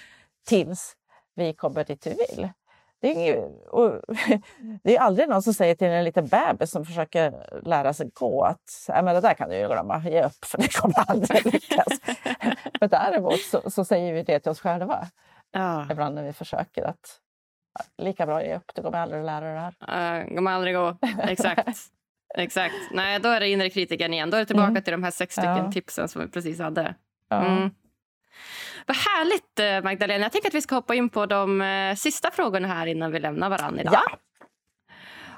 tills 0.47 0.95
vi 1.35 1.53
kommer 1.53 1.83
dit 1.83 2.07
vi 2.07 2.09
vill. 2.09 2.49
Det 3.01 3.07
är, 3.07 3.13
inget, 3.13 3.39
det 4.83 4.97
är 4.97 4.99
aldrig 5.01 5.29
någon 5.29 5.43
som 5.43 5.53
säger 5.53 5.75
till 5.75 5.87
en 5.87 6.03
liten 6.03 6.27
bebis 6.27 6.71
som 6.71 6.85
försöker 6.85 7.49
lära 7.63 7.93
sig 7.93 8.09
gå 8.13 8.43
att 8.43 8.87
men 8.87 9.05
det 9.05 9.21
där 9.21 9.33
kan 9.33 9.49
du 9.49 9.55
ju 9.55 9.67
glömma, 9.67 10.03
ge 10.09 10.23
upp 10.23 10.45
för 10.45 10.57
det 10.57 10.73
kommer 10.73 11.11
aldrig 11.11 11.53
lyckas. 11.53 11.87
men 12.79 12.89
däremot 12.89 13.39
så, 13.39 13.69
så, 13.69 13.85
säger 13.85 14.13
vi 14.13 14.23
det 14.23 14.39
till 14.39 14.51
oss 14.51 14.59
själva 14.59 15.07
ja. 15.51 15.87
ibland 15.91 16.15
när 16.15 16.23
vi 16.23 16.33
försöker 16.33 16.83
att 16.83 17.19
lika 17.97 18.25
bra 18.25 18.43
ge 18.43 18.55
upp, 18.55 18.71
det 18.75 18.81
kommer 18.81 18.97
aldrig 18.97 19.19
att 19.19 19.25
lära 19.25 19.45
dig 19.45 19.53
det 19.53 19.59
här. 19.59 20.21
Uh, 20.23 20.35
kommer 20.35 20.51
aldrig 20.51 20.75
gå, 20.75 20.97
exakt. 21.21 21.77
Exakt. 22.37 22.75
Nej, 22.91 23.19
då 23.19 23.29
är 23.29 23.39
det 23.39 23.49
inre 23.49 23.69
kritikern 23.69 24.13
igen. 24.13 24.29
Då 24.29 24.37
är 24.37 24.41
det 24.41 24.45
tillbaka 24.45 24.69
mm. 24.69 24.83
till 24.83 24.91
de 24.91 25.03
här 25.03 25.11
sex 25.11 25.33
stycken 25.33 25.57
ja. 25.57 25.71
tipsen 25.71 26.07
som 26.07 26.21
vi 26.21 26.27
precis 26.27 26.59
hade. 26.59 26.95
Mm. 27.29 27.69
Vad 28.87 28.97
härligt 28.97 29.59
eh, 29.59 29.83
Magdalena. 29.83 30.25
Jag 30.25 30.31
tänker 30.31 30.47
att 30.47 30.53
vi 30.53 30.61
ska 30.61 30.75
hoppa 30.75 30.95
in 30.95 31.09
på 31.09 31.25
de 31.25 31.61
eh, 31.61 31.95
sista 31.95 32.31
frågorna 32.31 32.67
här 32.67 32.87
innan 32.87 33.11
vi 33.11 33.19
lämnar 33.19 33.49
varandra 33.49 33.81
idag. 33.81 33.93
Ja. 33.93 34.17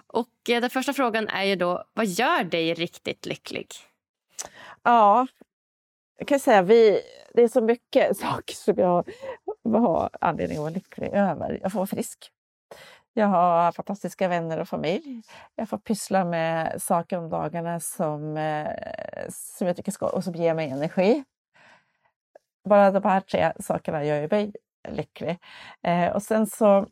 Och 0.07 0.49
eh, 0.49 0.61
den 0.61 0.69
första 0.69 0.93
frågan 0.93 1.27
är 1.27 1.43
ju 1.43 1.55
då, 1.55 1.83
vad 1.93 2.05
gör 2.05 2.43
dig 2.43 2.73
riktigt 2.73 3.25
lycklig? 3.25 3.67
Ja, 4.83 5.27
jag 6.17 6.27
kan 6.27 6.39
säga 6.39 6.61
vi, 6.61 7.01
det 7.33 7.41
är 7.43 7.47
så 7.47 7.61
mycket 7.61 8.17
saker 8.17 8.55
som 8.55 8.73
jag 8.77 9.05
har 9.63 10.09
anledning 10.21 10.57
att 10.57 10.61
vara 10.61 10.73
lycklig 10.73 11.09
över. 11.13 11.59
Jag 11.61 11.71
får 11.71 11.79
vara 11.79 11.87
frisk. 11.87 12.31
Jag 13.13 13.27
har 13.27 13.71
fantastiska 13.71 14.27
vänner 14.27 14.59
och 14.59 14.69
familj. 14.69 15.21
Jag 15.55 15.69
får 15.69 15.77
pyssla 15.77 16.25
med 16.25 16.81
saker 16.81 17.17
om 17.17 17.29
dagarna 17.29 17.79
som, 17.79 18.19
som 19.29 19.67
jag 19.67 19.75
tycker 19.75 19.91
ska 19.91 20.07
och 20.09 20.23
som 20.23 20.35
ger 20.35 20.53
mig 20.53 20.69
energi 20.69 21.23
bara 22.70 22.91
de 22.91 23.03
här 23.03 23.22
tre 23.22 23.53
sakerna 23.59 24.05
gör 24.05 24.22
ju 24.22 24.28
mig 24.32 24.53
lycklig. 24.89 25.38
Eh, 25.84 26.07
och 26.07 26.24
sen 26.24 26.47
så 26.47 26.88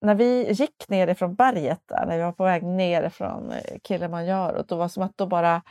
när 0.00 0.14
vi 0.14 0.52
gick 0.52 0.88
ner 0.88 1.08
ifrån 1.08 1.34
berget, 1.34 1.80
där, 1.86 2.06
när 2.06 2.16
vi 2.16 2.22
var 2.22 2.32
på 2.32 2.44
väg 2.44 2.62
ner 2.62 3.08
från 3.08 3.50
eh, 3.52 3.78
Kilimanjaro, 3.82 4.62
då 4.68 4.76
var 4.76 4.84
det 4.84 4.88
som 4.88 5.02
att 5.02 5.16
då 5.16 5.26
bara 5.26 5.62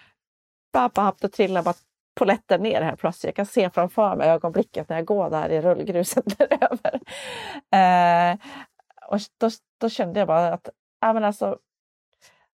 bap, 0.73 1.19
då 1.19 1.27
trillade 1.27 1.63
bara 1.63 1.75
poletten 2.15 2.61
ner 2.61 2.81
här 2.81 2.95
plötsligt. 2.95 3.27
Jag 3.27 3.35
kan 3.35 3.45
se 3.45 3.69
framför 3.69 4.15
mig 4.15 4.29
ögonblicket 4.29 4.89
när 4.89 4.95
jag 4.95 5.05
går 5.05 5.29
där 5.29 5.49
i 5.49 5.61
rullgruset 5.61 6.25
däröver. 6.37 6.99
Eh, 7.71 8.37
och 9.07 9.19
då, 9.37 9.49
då, 9.79 9.89
kände 9.89 10.19
jag 10.19 10.27
bara 10.27 10.53
att 10.53 10.69
äh, 11.05 11.13
men 11.13 11.23
alltså, 11.23 11.57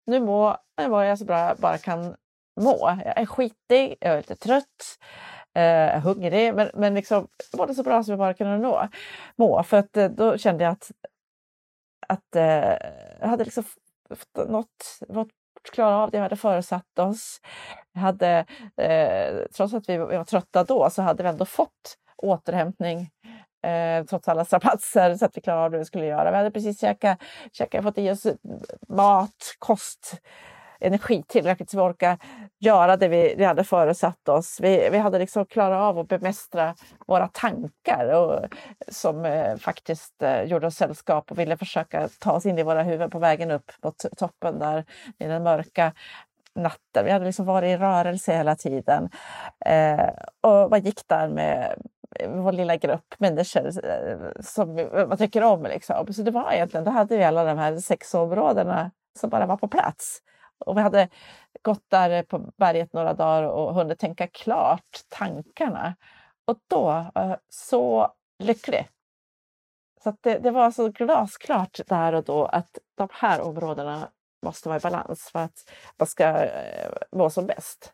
nu 0.05 0.19
mår 0.19 0.57
jag 0.77 1.19
så 1.19 1.25
bra 1.25 1.39
jag 1.39 1.57
bara 1.57 1.77
kan 1.77 2.15
må. 2.61 2.97
Jag 3.05 3.17
är 3.17 3.25
skitig, 3.25 3.95
jag 3.99 4.13
är 4.13 4.17
lite 4.17 4.35
trött 4.35 4.97
eh, 5.55 6.01
hungrig. 6.01 6.55
Men, 6.55 6.69
men 6.73 6.93
liksom, 6.93 7.27
var 7.53 7.67
det 7.67 7.75
så 7.75 7.83
bra 7.83 8.03
som 8.03 8.11
jag 8.11 8.19
bara 8.19 8.33
kunde 8.33 8.57
nå, 8.57 8.87
må. 9.35 9.63
För 9.63 9.77
att 9.77 9.97
eh, 9.97 10.09
då 10.09 10.37
kände 10.37 10.63
jag 10.63 10.71
att, 10.71 10.91
att 12.07 12.35
eh, 12.35 12.77
jag 13.19 13.27
hade 13.27 13.43
liksom 13.43 13.63
nått, 14.47 14.99
något 15.09 15.29
klara 15.71 15.97
av 15.97 16.11
det 16.11 16.17
vi 16.17 16.21
hade 16.23 16.35
föresatt 16.35 16.99
oss. 16.99 17.41
Jag 17.93 18.01
hade, 18.01 18.45
eh, 18.77 19.47
trots 19.55 19.73
att 19.73 19.89
vi 19.89 19.97
var 19.97 20.23
trötta 20.23 20.63
då 20.63 20.89
så 20.89 21.01
hade 21.01 21.23
vi 21.23 21.29
ändå 21.29 21.45
fått 21.45 21.97
återhämtning 22.17 23.09
eh, 23.63 24.05
trots 24.05 24.27
alla 24.27 24.45
strapatser 24.45 25.15
så 25.15 25.25
att 25.25 25.37
vi 25.37 25.41
klarade 25.41 25.65
av 25.65 25.71
det 25.71 25.77
vi 25.77 25.85
skulle 25.85 26.05
göra. 26.05 26.31
Vi 26.31 26.37
hade 26.37 26.51
precis 26.51 26.81
käkat, 26.81 27.19
käkat, 27.51 27.83
fått 27.83 27.97
i 27.97 28.11
oss 28.11 28.27
mat, 28.87 29.55
kost 29.59 30.21
energi 30.81 31.23
tillräckligt 31.27 31.69
så 31.69 31.77
liksom 31.77 31.87
vi 31.87 31.93
orkar 31.93 32.17
göra 32.59 32.97
det 32.97 33.07
vi, 33.07 33.35
vi 33.37 33.43
hade 33.43 33.63
föresatt 33.63 34.29
oss. 34.29 34.59
Vi, 34.61 34.89
vi 34.91 34.97
hade 34.97 35.19
liksom 35.19 35.45
klarat 35.45 35.79
av 35.79 35.99
att 35.99 36.07
bemästra 36.07 36.75
våra 37.07 37.27
tankar 37.27 38.13
och, 38.13 38.45
som 38.87 39.25
eh, 39.25 39.57
faktiskt 39.57 40.23
eh, 40.23 40.43
gjorde 40.43 40.67
oss 40.67 40.75
sällskap 40.75 41.31
och 41.31 41.39
ville 41.39 41.57
försöka 41.57 42.09
ta 42.19 42.31
oss 42.31 42.45
in 42.45 42.59
i 42.59 42.63
våra 42.63 42.83
huvuden 42.83 43.09
på 43.09 43.19
vägen 43.19 43.51
upp 43.51 43.71
mot 43.83 44.05
toppen 44.17 44.59
där 44.59 44.85
i 45.19 45.23
den 45.23 45.43
mörka 45.43 45.93
natten. 46.55 47.05
Vi 47.05 47.11
hade 47.11 47.25
liksom 47.25 47.45
varit 47.45 47.67
i 47.67 47.77
rörelse 47.77 48.35
hela 48.35 48.55
tiden 48.55 49.09
eh, 49.65 50.09
och 50.41 50.69
man 50.69 50.81
gick 50.81 51.07
där 51.07 51.27
med 51.27 51.81
vår 52.27 52.51
lilla 52.51 52.75
grupp 52.75 53.15
människor 53.17 53.85
eh, 53.85 54.41
som 54.41 54.89
man 55.09 55.17
tycker 55.17 55.43
om. 55.43 55.63
Liksom. 55.63 56.13
Så 56.13 56.21
det 56.21 56.31
var 56.31 56.51
egentligen, 56.51 56.83
då 56.83 56.91
hade 56.91 57.17
vi 57.17 57.23
alla 57.23 57.43
de 57.43 57.57
här 57.57 57.77
sex 57.77 58.13
områdena 58.13 58.91
som 59.19 59.29
bara 59.29 59.45
var 59.45 59.57
på 59.57 59.67
plats. 59.67 60.21
Och 60.61 60.77
vi 60.77 60.81
hade 60.81 61.09
gått 61.61 61.89
där 61.89 62.23
på 62.23 62.51
berget 62.57 62.93
några 62.93 63.13
dagar 63.13 63.43
och 63.43 63.73
hunnit 63.73 63.99
tänka 63.99 64.27
klart 64.27 64.99
tankarna. 65.09 65.95
Och 66.45 66.59
då, 66.67 67.11
eh, 67.15 67.35
så 67.49 68.13
lycklig. 68.39 68.89
Så 70.03 70.15
det, 70.21 70.37
det, 70.37 70.51
var 70.51 70.71
så 70.71 70.89
glasklart 70.89 71.79
där 71.87 72.13
och 72.13 72.23
då 72.23 72.45
att 72.45 72.77
de 72.95 73.07
här 73.11 73.41
områdena 73.41 74.09
måste 74.45 74.69
vara 74.69 74.79
i 74.79 74.81
balans 74.81 75.29
för 75.31 75.39
att 75.39 75.71
man 75.97 76.07
ska 76.07 76.43
eh, 76.43 76.91
må 77.11 77.29
som 77.29 77.47
bäst. 77.47 77.93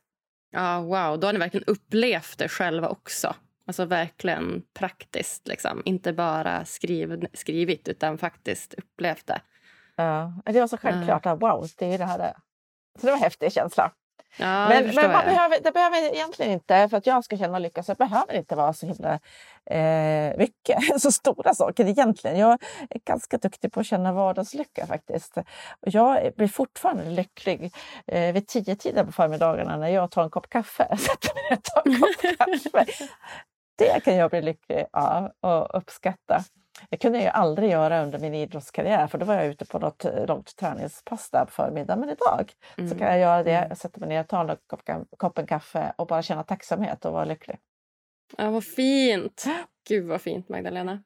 Ja, 0.52 0.82
wow. 0.82 1.20
Då 1.20 1.28
har 1.28 1.34
ni 1.34 1.40
verkligen 1.40 1.68
upplevt 1.68 2.38
det 2.38 2.50
själva 2.50 2.90
också. 2.90 3.36
Alltså 3.68 3.86
verkligen 3.86 4.64
praktiskt, 4.74 5.48
liksom. 5.48 5.82
inte 5.86 6.14
bara 6.14 6.66
skriv, 6.66 7.28
skrivit 7.34 7.88
utan 7.88 8.18
faktiskt 8.18 8.74
upplevt 8.74 9.28
det. 9.28 9.42
Ja, 9.96 10.34
det 10.46 10.60
var 10.60 10.68
så 10.68 10.78
självklart. 10.78 11.26
Ja. 11.26 11.36
Wow, 11.36 11.68
det 11.78 11.86
är 11.86 11.98
det 11.98 12.06
här 12.06 12.18
det 12.18 12.36
så 13.00 13.06
det 13.06 13.12
var 13.12 13.18
en 13.18 13.24
häftig 13.24 13.52
känsla. 13.52 13.92
Ja, 14.40 14.70
men 14.70 14.96
men 14.96 15.12
man 15.12 15.26
behöver, 15.26 15.60
det 15.64 15.72
behöver 15.72 15.98
egentligen 15.98 16.52
inte, 16.52 16.90
för 16.90 16.98
att 16.98 17.08
jag 17.08 17.24
ska 17.24 17.38
känna 17.38 17.60
lycka, 17.60 17.84
så 17.84 17.92
det 17.92 17.98
behöver 17.98 18.34
inte 18.34 18.56
vara 18.56 18.74
så 18.74 18.86
himla 18.86 19.20
eh, 19.66 20.38
mycket, 20.38 21.02
så 21.02 21.12
stora 21.12 21.54
saker 21.54 21.86
egentligen. 21.86 22.38
Jag 22.38 22.64
är 22.90 23.00
ganska 23.06 23.38
duktig 23.38 23.72
på 23.72 23.80
att 23.80 23.86
känna 23.86 24.14
vardagslycka 24.14 24.88
faktiskt. 24.88 25.38
Och 25.38 25.44
jag 25.82 26.34
blir 26.36 26.48
fortfarande 26.48 27.10
lycklig 27.10 27.74
eh, 28.08 28.34
vid 28.34 28.48
tio 28.48 28.76
tiden 28.76 29.06
på 29.06 29.12
förmiddagarna 29.12 29.78
när 29.78 29.88
jag 29.88 30.12
tar 30.12 30.24
en 30.24 30.30
kopp 30.30 30.50
kaffe. 30.50 30.88
En 31.50 31.58
kopp 32.00 32.38
kaffe. 32.38 32.86
Det 33.78 34.04
kan 34.04 34.16
jag 34.16 34.30
bli 34.30 34.42
lycklig 34.42 34.86
av 34.94 35.32
och 35.42 35.78
uppskatta. 35.78 36.44
Det 36.90 36.98
kunde 36.98 37.24
jag 37.24 37.36
aldrig 37.36 37.70
göra 37.70 38.04
under 38.04 38.20
min 38.20 38.34
idrottskarriär 38.34 39.08
för 39.08 39.18
då 39.18 39.26
var 39.26 39.34
jag 39.36 39.46
ute 39.46 39.66
på 39.66 39.80
något 39.80 40.06
eh, 40.06 40.26
långt 40.26 40.56
träningspass 40.56 41.30
där 41.30 41.46
på 41.46 41.52
förmiddagen. 41.52 42.00
Men 42.00 42.10
idag 42.10 42.54
mm. 42.78 42.90
så 42.90 42.98
kan 42.98 43.08
jag 43.08 43.20
göra 43.20 43.44
det. 43.44 43.56
Mm. 43.56 43.70
Jag 43.70 43.78
sätter 43.78 44.00
mig 44.00 44.10
ner, 44.10 44.24
tar 44.24 44.46
en 44.46 44.58
kopp, 44.68 44.82
koppen 45.18 45.48
kaffe 45.48 45.94
och 45.96 46.08
bara 46.08 46.22
känna 46.22 46.44
tacksamhet 46.44 47.06
och 47.06 47.14
vara 47.14 47.26
lycklig. 47.26 47.58
Ja, 48.38 48.50
vad 48.50 48.64
fint! 48.64 49.46
Gud 49.88 50.08
vad 50.08 50.22
fint 50.22 50.50
Magdalena. 50.50 51.04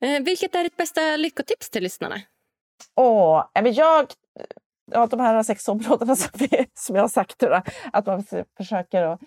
Eh, 0.00 0.22
vilket 0.22 0.54
är 0.54 0.64
ditt 0.64 0.76
bästa 0.76 1.16
lyckotips 1.16 1.70
till 1.70 1.82
lyssnarna? 1.82 2.20
Åh, 2.94 3.44
men 3.54 3.74
jag, 3.74 4.06
ja, 4.90 5.06
de 5.06 5.20
här 5.20 5.42
sex 5.42 5.68
områdena 5.68 6.16
som, 6.16 6.30
vi, 6.34 6.66
som 6.74 6.96
jag 6.96 7.02
har 7.02 7.08
sagt, 7.08 7.42
att 7.92 8.06
man 8.06 8.24
försöker 8.56 9.02
att 9.02 9.20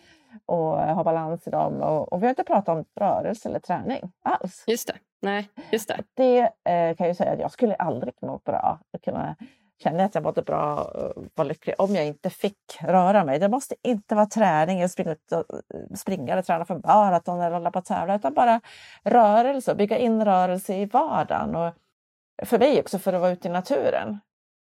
och 0.46 0.78
ha 0.78 1.04
balans 1.04 1.48
i 1.48 1.50
dem. 1.50 1.82
Och, 1.82 2.14
och 2.14 2.22
vi 2.22 2.26
har 2.26 2.30
inte 2.30 2.44
pratat 2.44 2.70
om 2.70 2.86
rörelse 2.96 3.50
eller 3.50 3.60
träning 3.60 4.12
alls. 4.24 4.64
Just 4.68 4.88
det. 4.88 4.96
Nej, 5.22 5.50
just 5.72 5.88
det. 5.88 6.04
Det 6.14 6.40
eh, 6.72 6.96
kan 6.96 7.08
jag 7.08 7.16
säga 7.16 7.32
att 7.32 7.40
jag 7.40 7.52
skulle 7.52 7.76
aldrig 7.76 8.14
må 8.22 8.38
bra 8.38 8.80
att 8.94 9.02
kunna 9.02 9.36
känner 9.84 10.00
jag 10.00 10.06
att 10.06 10.16
jag 10.16 10.24
mådde 10.24 10.42
bra 10.42 10.84
och 10.84 11.26
var 11.36 11.46
lycklig 11.46 11.76
om 11.78 11.96
jag 11.96 12.06
inte 12.06 12.30
fick 12.30 12.78
röra 12.82 13.24
mig. 13.24 13.40
Det 13.40 13.50
måste 13.50 13.76
inte 13.84 14.16
vara 14.16 14.26
träning, 14.26 14.90
springa, 14.90 15.16
springa 15.96 16.34
eller 16.34 16.42
träna 16.42 16.66
för 16.66 16.76
maraton 16.76 17.42
eller 17.42 17.52
hålla 17.52 17.72
på 17.72 17.80
att 17.80 17.86
tävla, 17.86 18.16
utan 18.16 18.34
bara 18.34 18.62
rörelse 19.04 19.72
och 19.72 19.78
bygga 19.78 19.98
in 19.98 20.26
rörelse 20.26 20.76
i 20.76 20.86
vardagen. 20.86 21.56
Och 21.56 21.74
för 22.48 22.60
mig 22.60 22.80
också 22.80 23.00
för 23.00 23.14
att 23.14 23.22
vara 23.22 23.32
ute 23.32 23.48
i 23.48 23.52
naturen. 23.52 24.20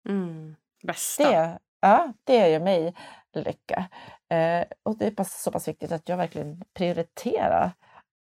Mm. 0.09 0.55
Bästa. 0.83 1.31
Det, 1.31 1.59
ja, 1.81 2.13
det 2.23 2.49
gör 2.49 2.59
mig 2.59 2.93
lycka. 3.33 3.89
Eh, 4.29 4.65
och 4.83 4.97
det 4.97 5.19
är 5.19 5.23
så 5.23 5.51
pass 5.51 5.67
viktigt 5.67 5.91
att 5.91 6.09
jag 6.09 6.17
verkligen 6.17 6.63
prioriterar 6.73 7.71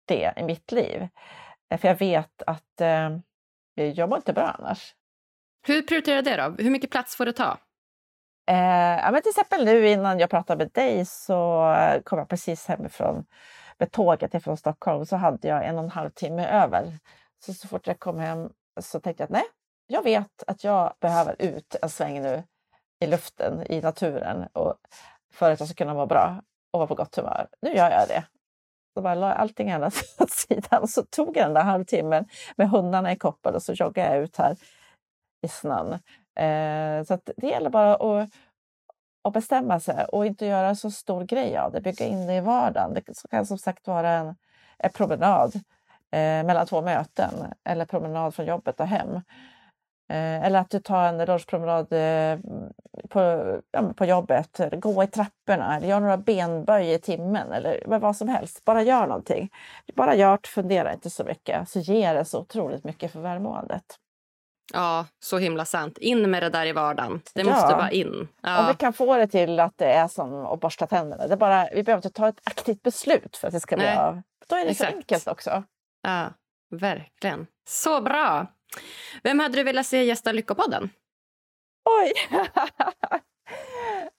det 0.04 0.32
i 0.36 0.42
mitt 0.42 0.72
liv. 0.72 1.08
Eh, 1.70 1.80
för 1.80 1.88
jag 1.88 1.98
vet 1.98 2.42
att 2.46 2.80
eh, 2.80 3.10
jag 3.74 4.08
mår 4.08 4.18
inte 4.18 4.32
bra 4.32 4.56
annars. 4.58 4.94
Hur 5.66 5.82
prioriterar 5.82 6.22
det 6.22 6.36
då? 6.36 6.62
Hur 6.62 6.70
mycket 6.70 6.90
plats 6.90 7.16
får 7.16 7.26
det 7.26 7.32
ta? 7.32 7.58
Eh, 8.50 8.98
ja, 9.02 9.10
men 9.12 9.22
till 9.22 9.30
exempel 9.30 9.64
nu 9.64 9.88
innan 9.88 10.18
jag 10.18 10.30
pratade 10.30 10.64
med 10.64 10.72
dig 10.72 11.06
så 11.06 11.74
kom 12.04 12.18
jag 12.18 12.28
precis 12.28 12.66
hemifrån 12.66 13.24
med 13.78 13.92
tåget 13.92 14.34
ifrån 14.34 14.56
Stockholm 14.56 15.06
så 15.06 15.16
hade 15.16 15.48
jag 15.48 15.66
en 15.66 15.78
och 15.78 15.84
en 15.84 15.90
halv 15.90 16.10
timme 16.10 16.46
över. 16.46 16.98
Så, 17.44 17.54
så 17.54 17.68
fort 17.68 17.86
jag 17.86 18.00
kom 18.00 18.18
hem 18.18 18.50
så 18.80 19.00
tänkte 19.00 19.22
jag 19.22 19.26
att 19.26 19.32
nej, 19.32 19.44
jag 19.86 20.02
vet 20.02 20.42
att 20.46 20.64
jag 20.64 20.94
behöver 21.00 21.36
ut 21.38 21.76
en 21.82 21.88
sväng 21.88 22.22
nu 22.22 22.42
i 23.00 23.06
luften, 23.06 23.72
i 23.72 23.80
naturen 23.80 24.48
och 24.52 24.74
för 25.32 25.50
att 25.50 25.60
jag 25.60 25.68
ska 25.68 25.74
kunna 25.74 25.94
må 25.94 26.06
bra 26.06 26.42
och 26.70 26.78
vara 26.78 26.86
på 26.86 26.94
gott 26.94 27.16
humör. 27.16 27.48
Nu 27.62 27.74
gör 27.74 27.90
jag 27.90 28.08
det. 28.08 28.24
Så 28.94 29.02
bara 29.02 29.14
la 29.14 29.32
allting 29.32 29.70
annat 29.70 29.94
åt 30.18 30.30
sidan 30.30 30.82
och 30.82 30.90
så 30.90 31.02
tog 31.02 31.36
jag 31.36 31.46
den 31.46 31.54
där 31.54 31.62
halvtimmen 31.62 32.28
med 32.56 32.70
hundarna 32.70 33.12
i 33.12 33.16
koppel 33.16 33.54
och 33.54 33.62
så 33.62 33.72
joggade 33.72 34.14
jag 34.14 34.24
ut 34.24 34.36
här 34.36 34.56
i 35.42 35.48
snön. 35.48 35.92
Eh, 36.34 37.04
så 37.04 37.18
det 37.36 37.46
gäller 37.46 37.70
bara 37.70 37.94
att, 37.94 38.30
att 39.24 39.32
bestämma 39.32 39.80
sig 39.80 40.04
och 40.04 40.26
inte 40.26 40.46
göra 40.46 40.74
så 40.74 40.90
stor 40.90 41.24
grej 41.24 41.56
av 41.56 41.72
det, 41.72 41.80
bygga 41.80 42.06
in 42.06 42.26
det 42.26 42.34
i 42.34 42.40
vardagen. 42.40 42.94
Det 42.94 43.28
kan 43.30 43.46
som 43.46 43.58
sagt 43.58 43.86
vara 43.86 44.10
en, 44.10 44.34
en 44.78 44.90
promenad 44.90 45.54
eh, 46.10 46.44
mellan 46.44 46.66
två 46.66 46.82
möten 46.82 47.54
eller 47.64 47.84
promenad 47.84 48.34
från 48.34 48.46
jobbet 48.46 48.80
och 48.80 48.86
hem. 48.86 49.20
Eh, 50.10 50.44
eller 50.44 50.58
att 50.58 50.70
du 50.70 50.80
tar 50.80 51.04
en 51.04 51.24
lunchpromenad 51.24 51.92
eh, 51.92 52.38
på, 53.08 53.20
ja, 53.70 53.92
på 53.96 54.04
jobbet, 54.04 54.60
gå 54.72 55.02
i 55.02 55.06
trapporna 55.06 55.76
eller 55.76 55.88
gör 55.88 56.00
några 56.00 56.16
benböj 56.16 56.92
i 56.92 56.98
timmen 56.98 57.52
eller 57.52 57.82
vad 57.86 58.16
som 58.16 58.28
helst. 58.28 58.64
Bara 58.64 58.82
gör 58.82 59.06
någonting. 59.06 59.50
Bara 59.94 60.14
gör 60.14 60.38
det, 60.42 60.48
fundera 60.48 60.92
inte 60.92 61.10
så 61.10 61.24
mycket 61.24 61.68
så 61.68 61.78
ger 61.78 62.14
det 62.14 62.24
så 62.24 62.40
otroligt 62.40 62.84
mycket 62.84 63.12
för 63.12 63.20
välmåendet. 63.20 63.84
Ja, 64.72 65.06
så 65.20 65.38
himla 65.38 65.64
sant. 65.64 65.98
In 65.98 66.30
med 66.30 66.42
det 66.42 66.50
där 66.50 66.66
i 66.66 66.72
vardagen. 66.72 67.20
Det 67.34 67.42
ja. 67.42 67.46
måste 67.46 67.74
bara 67.74 67.90
in. 67.90 68.28
Ja. 68.42 68.60
Om 68.60 68.66
vi 68.66 68.74
kan 68.74 68.92
få 68.92 69.16
det 69.16 69.26
till 69.26 69.60
att 69.60 69.78
det 69.78 69.92
är 69.92 70.08
som 70.08 70.46
att 70.46 70.60
borsta 70.60 70.86
tänderna. 70.86 71.26
Det 71.26 71.36
bara, 71.36 71.68
vi 71.74 71.82
behöver 71.82 71.98
inte 71.98 72.16
ta 72.16 72.28
ett 72.28 72.40
aktivt 72.44 72.82
beslut 72.82 73.36
för 73.36 73.48
att 73.48 73.54
det 73.54 73.60
ska 73.60 73.76
bli 73.76 73.84
Nej. 73.84 73.98
av. 73.98 74.22
Då 74.48 74.56
är 74.56 74.64
det 74.64 74.70
Exakt. 74.70 74.90
så 74.90 74.96
enkelt 74.96 75.28
också. 75.28 75.62
Ja, 76.02 76.30
verkligen. 76.70 77.46
Så 77.68 78.00
bra. 78.00 78.46
Vem 79.22 79.38
hade 79.38 79.56
du 79.56 79.62
velat 79.62 79.86
se 79.86 80.04
gästa 80.04 80.32
Lyckopodden? 80.32 80.90
Oj! 81.84 82.12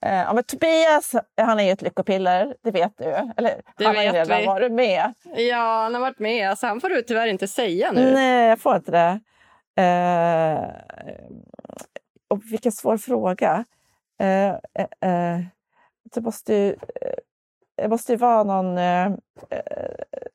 Eh, 0.04 0.14
ja, 0.14 0.32
men 0.32 0.44
Tobias 0.44 1.14
han 1.36 1.60
är 1.60 1.64
ju 1.64 1.70
ett 1.70 1.82
lyckopiller, 1.82 2.56
det 2.62 2.70
vet 2.70 2.98
du. 2.98 3.04
Eller, 3.36 3.62
det 3.76 3.84
han 3.84 3.96
har 3.96 4.02
ju 4.02 4.10
redan 4.10 4.40
vi. 4.40 4.46
varit 4.46 4.72
med. 4.72 5.14
Ja, 5.36 5.82
han 5.82 5.94
har 5.94 6.00
varit 6.00 6.18
med. 6.18 6.50
Alltså, 6.50 6.66
han 6.66 6.80
får 6.80 6.88
du 6.88 7.02
tyvärr 7.02 7.26
inte 7.26 7.48
säga 7.48 7.92
nu. 7.92 8.12
Nej, 8.12 8.48
jag 8.48 8.60
får 8.60 8.76
inte 8.76 8.90
det. 8.90 9.20
Eh, 9.82 10.60
och 12.28 12.40
vilken 12.44 12.72
svår 12.72 12.96
fråga. 12.96 13.64
Eh, 14.20 14.48
eh 15.00 15.40
det 16.14 16.20
måste 16.20 16.54
ju, 16.54 16.76
det 17.76 17.88
måste 17.88 18.12
ju 18.12 18.18
vara 18.18 18.44
någon... 18.44 18.74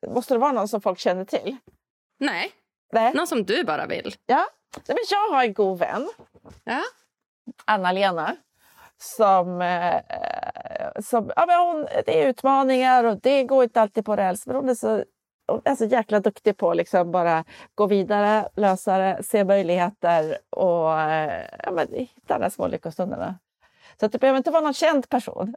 måste 0.08 0.34
det 0.34 0.38
vara 0.38 0.52
någon 0.52 0.68
som 0.68 0.80
folk 0.80 0.98
känner 0.98 1.24
till? 1.24 1.56
Nej, 2.20 2.52
Nej. 2.92 3.12
någon 3.14 3.26
som 3.26 3.44
du 3.44 3.64
bara 3.64 3.86
vill. 3.86 4.14
Ja, 4.26 4.46
men 4.86 4.96
jag 5.10 5.30
har 5.36 5.44
en 5.44 5.52
god 5.52 5.78
vän. 5.78 6.08
Ja. 6.64 6.82
Anna-Lena. 7.64 8.36
Som, 9.00 9.46
som 11.04 11.32
ja, 11.36 11.46
men 11.46 11.60
hon, 11.60 11.86
det 12.06 12.22
är 12.22 12.28
utmaningar 12.28 13.04
och 13.04 13.20
det 13.20 13.44
går 13.44 13.64
inte 13.64 13.80
alltid 13.80 14.04
på 14.04 14.16
räls. 14.16 14.46
Men 14.46 14.56
hon 14.56 14.68
är 14.68 14.74
så 14.74 15.04
är 15.64 15.74
så 15.74 15.84
jäkla 15.84 16.20
duktig 16.20 16.56
på 16.56 16.70
att 16.70 16.76
liksom 16.76 17.12
bara 17.12 17.44
gå 17.74 17.86
vidare, 17.86 18.48
lösa 18.56 18.98
det, 18.98 19.22
se 19.22 19.44
möjligheter 19.44 20.38
och 20.50 21.00
eh, 21.00 21.46
ja, 21.62 21.70
men, 21.70 21.88
hitta 21.92 22.38
de 22.38 22.40
där 22.40 22.50
små 22.50 22.66
lyckostunderna. 22.66 23.38
Så 24.00 24.06
att 24.06 24.12
det 24.12 24.18
behöver 24.18 24.38
inte 24.38 24.50
vara 24.50 24.62
någon 24.62 24.74
känd 24.74 25.08
person. 25.08 25.54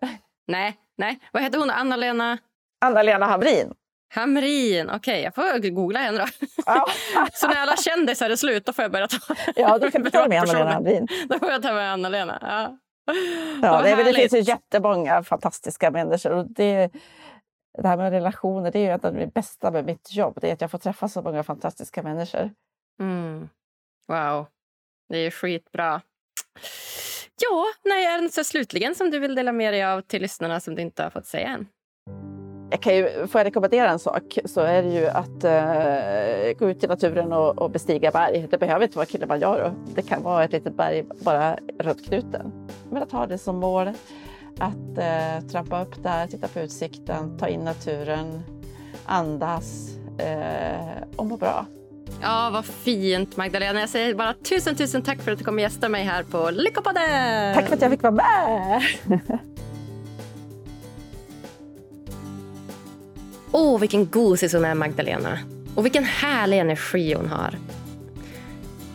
Nej, 0.48 0.78
nej. 0.98 1.20
Vad 1.32 1.44
heter 1.44 1.60
hon? 1.60 1.70
Anna-Lena? 1.70 2.38
Anna-Lena 2.80 3.26
Hamrin. 3.26 3.74
Hamrin, 4.14 4.90
okej, 4.90 4.98
okay, 4.98 5.22
jag 5.22 5.36
får 5.36 5.70
googla 5.70 6.00
henne 6.00 6.18
då. 6.18 6.48
Ja. 6.66 6.88
så 7.34 7.48
när 7.48 7.56
alla 7.56 7.78
kändisar 7.78 8.30
är 8.30 8.36
slut, 8.36 8.66
då 8.66 8.74
får 8.74 8.84
jag 8.84 8.92
börja 8.92 9.08
ta 9.08 9.36
Ja, 9.56 9.78
då 9.78 9.92
kan 9.92 10.04
du 10.04 10.10
ta 10.10 10.28
med 10.28 10.42
Anna-Lena 10.42 10.72
Hamrin. 10.72 11.08
Då 11.30 11.40
får 11.40 11.52
jag 11.52 11.62
ta 11.62 11.74
med 11.74 11.94
Anna-Lena. 11.94 12.38
Ja. 12.42 12.78
Ja, 13.62 13.82
det, 13.82 14.04
det 14.04 14.14
finns 14.14 14.34
ju 14.34 14.40
jättemånga 14.40 15.24
fantastiska 15.24 15.92
människor. 15.92 16.32
Och 16.32 16.46
det, 16.52 16.92
det 17.78 17.88
här 17.88 17.98
med 17.98 18.12
relationer, 18.12 18.72
det 18.72 18.80
är 18.80 18.84
ju 18.84 18.92
ett 18.92 19.06
av 19.06 19.14
det 19.14 19.28
bästa 19.28 19.72
med 19.72 19.86
mitt 19.86 20.14
jobb. 20.14 20.38
Det 20.42 20.50
är 20.50 20.54
att 20.54 20.62
jag 20.62 20.72
får 20.72 20.78
träffa 20.78 21.08
så 21.08 21.22
många 21.22 21.44
fantastiska 21.44 22.04
människor. 22.04 22.52
Mm. 23.00 23.50
Wow, 24.08 24.46
det 25.10 25.18
är 25.18 25.32
skitbra. 25.32 26.02
Ja, 27.42 27.66
nej, 27.84 28.06
är 28.06 28.18
det 28.18 28.22
något 28.22 28.46
slutligen 28.46 28.96
som 28.96 29.12
du 29.12 29.20
vill 29.20 29.36
dela 29.36 29.52
med 29.52 29.74
dig 29.74 29.84
av 29.84 30.02
till 30.02 30.22
lyssnarna 30.22 30.60
som 30.60 30.76
du 30.76 30.82
inte 30.82 31.04
har 31.04 31.10
fått 31.10 31.26
säga 31.26 31.48
än? 31.48 31.68
Jag 32.72 32.82
kan 32.82 32.96
ju, 32.96 33.28
får 33.28 33.40
jag 33.40 33.46
rekommendera 33.46 33.90
en 33.90 34.00
sak 34.00 34.38
så 34.46 34.62
är 34.62 34.84
det 34.84 34.90
ju 34.90 35.08
att 35.08 35.44
uh, 35.44 36.60
gå 36.60 36.70
ut 36.70 36.84
i 36.84 36.88
naturen 36.88 37.34
och, 37.34 37.62
och, 37.62 37.72
bestiga 37.72 38.12
berg. 38.12 38.48
Det 38.52 38.58
behöver 38.58 38.86
inte 38.86 38.98
vara 38.98 39.06
Kilimanjaro. 39.06 39.72
Det 39.96 40.02
kan 40.02 40.24
vara 40.24 40.44
ett 40.44 40.52
litet 40.52 40.78
berg 40.78 41.06
bara 41.20 41.58
runt 41.80 42.06
knuten. 42.06 42.70
Men 42.90 43.04
att 43.04 43.12
ha 43.12 43.28
det 43.28 43.38
som 43.38 43.56
mål 43.56 43.88
att 44.62 44.98
eh, 44.98 45.48
trappa 45.52 45.82
upp 45.82 46.04
där, 46.04 46.28
titta 46.28 46.48
på 46.48 46.60
utsikten, 46.60 47.38
ta 47.38 47.48
in 47.48 47.60
naturen, 47.60 48.44
andas 49.06 49.90
eh, 50.18 51.04
och 51.16 51.26
må 51.26 51.38
bra. 51.38 51.66
Ja, 52.22 52.50
vad 52.54 52.66
fint 52.66 53.38
Magdalena. 53.38 53.80
Jag 53.80 53.90
säger 53.90 54.16
bara 54.16 54.34
tusen, 54.34 54.76
tusen 54.76 55.02
tack 55.02 55.22
för 55.22 55.32
att 55.32 55.38
du 55.38 55.44
kom 55.44 55.56
och 55.56 55.62
gästa 55.62 55.90
mig 55.90 56.04
här 56.04 56.24
på 56.24 56.50
Lyckopodden. 56.50 57.56
Tack 57.56 57.68
för 57.68 57.76
att 57.76 57.82
jag 57.82 57.92
fick 57.92 58.04
vara 58.04 58.12
med. 58.12 58.82
Åh, 63.52 63.76
oh, 63.76 63.80
vilken 63.80 64.06
gosis 64.06 64.54
hon 64.54 64.66
är 64.66 64.74
Magdalena. 64.74 65.40
Och 65.76 65.86
vilken 65.86 66.04
härlig 66.04 66.60
energi 66.60 67.14
hon 67.14 67.30
har. 67.30 67.58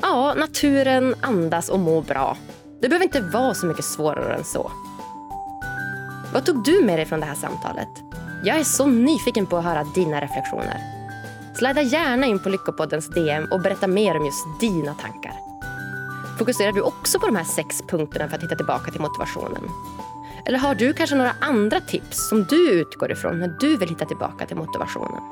Ja, 0.01 0.35
naturen, 0.35 1.15
andas 1.21 1.69
och 1.69 1.79
mår 1.79 2.03
bra. 2.03 2.37
Det 2.81 2.89
behöver 2.89 3.05
inte 3.05 3.21
vara 3.21 3.55
så 3.55 3.67
mycket 3.67 3.85
svårare 3.85 4.35
än 4.35 4.45
så. 4.45 4.71
Vad 6.33 6.47
tog 6.47 6.65
du 6.65 6.85
med 6.85 6.99
dig 6.99 7.07
från 7.07 7.21
det 7.21 7.27
här 7.27 7.35
samtalet? 7.35 7.89
Jag 8.45 8.59
är 8.59 8.65
så 8.65 8.87
nyfiken 8.87 9.47
på 9.47 9.57
att 9.57 9.65
höra 9.65 9.85
dina 9.95 10.21
reflektioner. 10.21 10.81
Slida 11.59 11.83
gärna 11.83 12.27
in 12.27 12.39
på 12.39 12.49
Lyckopoddens 12.49 13.09
DM 13.09 13.49
och 13.51 13.61
berätta 13.61 13.87
mer 13.87 14.17
om 14.17 14.25
just 14.25 14.61
dina 14.61 14.95
tankar. 14.95 15.33
Fokuserar 16.39 16.73
du 16.73 16.81
också 16.81 17.19
på 17.19 17.27
de 17.27 17.37
här 17.37 17.45
sex 17.45 17.83
punkterna 17.89 18.29
för 18.29 18.37
att 18.37 18.43
hitta 18.43 18.57
tillbaka 18.57 18.91
till 18.91 19.01
motivationen? 19.01 19.63
Eller 20.47 20.59
har 20.59 20.74
du 20.74 20.92
kanske 20.92 21.16
några 21.16 21.32
andra 21.40 21.80
tips 21.80 22.28
som 22.28 22.44
du 22.44 22.70
utgår 22.70 23.12
ifrån 23.12 23.38
när 23.38 23.57
du 23.61 23.76
vill 23.76 23.88
hitta 23.88 24.05
tillbaka 24.05 24.47
till 24.47 24.57
motivationen? 24.57 25.22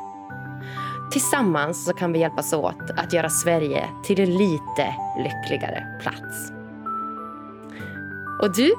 Tillsammans 1.12 1.84
så 1.84 1.92
kan 1.92 2.12
vi 2.12 2.18
hjälpas 2.18 2.52
åt 2.52 2.90
att 2.96 3.12
göra 3.12 3.30
Sverige 3.30 3.88
till 4.04 4.20
en 4.20 4.38
lite 4.38 4.94
lyckligare 5.18 6.00
plats. 6.02 6.52
Och 8.42 8.54
du 8.54 8.74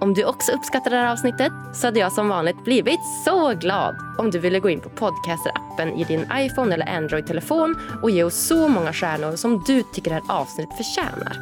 om 0.00 0.14
du 0.14 0.24
också 0.24 0.52
uppskattar 0.52 0.90
det 0.90 0.96
här 0.96 1.12
avsnittet 1.12 1.52
så 1.74 1.86
hade 1.86 2.00
jag 2.00 2.12
som 2.12 2.28
vanligt 2.28 2.64
blivit 2.64 3.00
så 3.24 3.54
glad 3.54 3.96
om 4.18 4.30
du 4.30 4.38
ville 4.38 4.60
gå 4.60 4.70
in 4.70 4.80
på 4.80 4.88
Podcaster-appen 4.88 6.00
i 6.00 6.04
din 6.04 6.26
iPhone 6.34 6.74
eller 6.74 6.86
Android-telefon 6.86 7.76
och 8.02 8.10
ge 8.10 8.24
oss 8.24 8.46
så 8.46 8.68
många 8.68 8.92
stjärnor 8.92 9.36
som 9.36 9.62
du 9.66 9.82
tycker 9.82 10.10
det 10.10 10.22
här 10.26 10.40
avsnittet 10.40 10.76
förtjänar. 10.76 11.36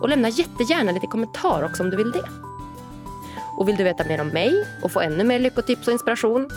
Och 0.00 0.08
lämna 0.08 0.28
jättegärna 0.28 0.92
lite 0.92 1.06
kommentar 1.06 1.64
också 1.64 1.82
om 1.82 1.90
du 1.90 1.96
vill 1.96 2.10
det. 2.10 2.53
Och 3.56 3.68
vill 3.68 3.76
du 3.76 3.84
veta 3.84 4.04
mer 4.04 4.20
om 4.20 4.28
mig 4.28 4.66
och 4.82 4.92
få 4.92 5.00
ännu 5.00 5.24
mer 5.24 5.38
lyckotips 5.38 5.86
och 5.86 5.92
inspiration 5.92 6.48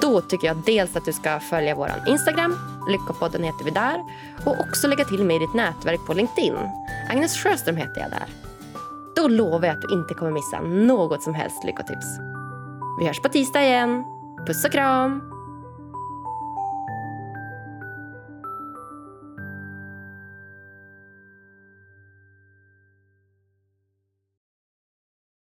då 0.00 0.20
tycker 0.20 0.46
jag 0.46 0.56
dels 0.56 0.96
att 0.96 1.04
du 1.04 1.12
ska 1.12 1.40
följa 1.40 1.74
vår 1.74 1.90
Instagram, 2.06 2.56
Lyckopodden 2.88 3.44
heter 3.44 3.64
vi 3.64 3.70
där, 3.70 4.04
och 4.44 4.60
också 4.60 4.88
lägga 4.88 5.04
till 5.04 5.24
mig 5.24 5.36
i 5.36 5.38
ditt 5.38 5.54
nätverk 5.54 6.06
på 6.06 6.14
LinkedIn. 6.14 6.54
Agnes 7.10 7.36
Sjöström 7.36 7.76
heter 7.76 8.00
jag 8.00 8.10
där. 8.10 8.26
Då 9.16 9.28
lovar 9.28 9.66
jag 9.66 9.76
att 9.76 9.82
du 9.82 9.94
inte 9.94 10.14
kommer 10.14 10.32
missa 10.32 10.60
något 10.60 11.22
som 11.22 11.34
helst 11.34 11.64
lyckotips. 11.64 12.06
Vi 13.00 13.06
hörs 13.06 13.20
på 13.20 13.28
tisdag 13.28 13.62
igen. 13.62 14.04
Puss 14.46 14.64
och 14.64 14.72
kram! 14.72 15.22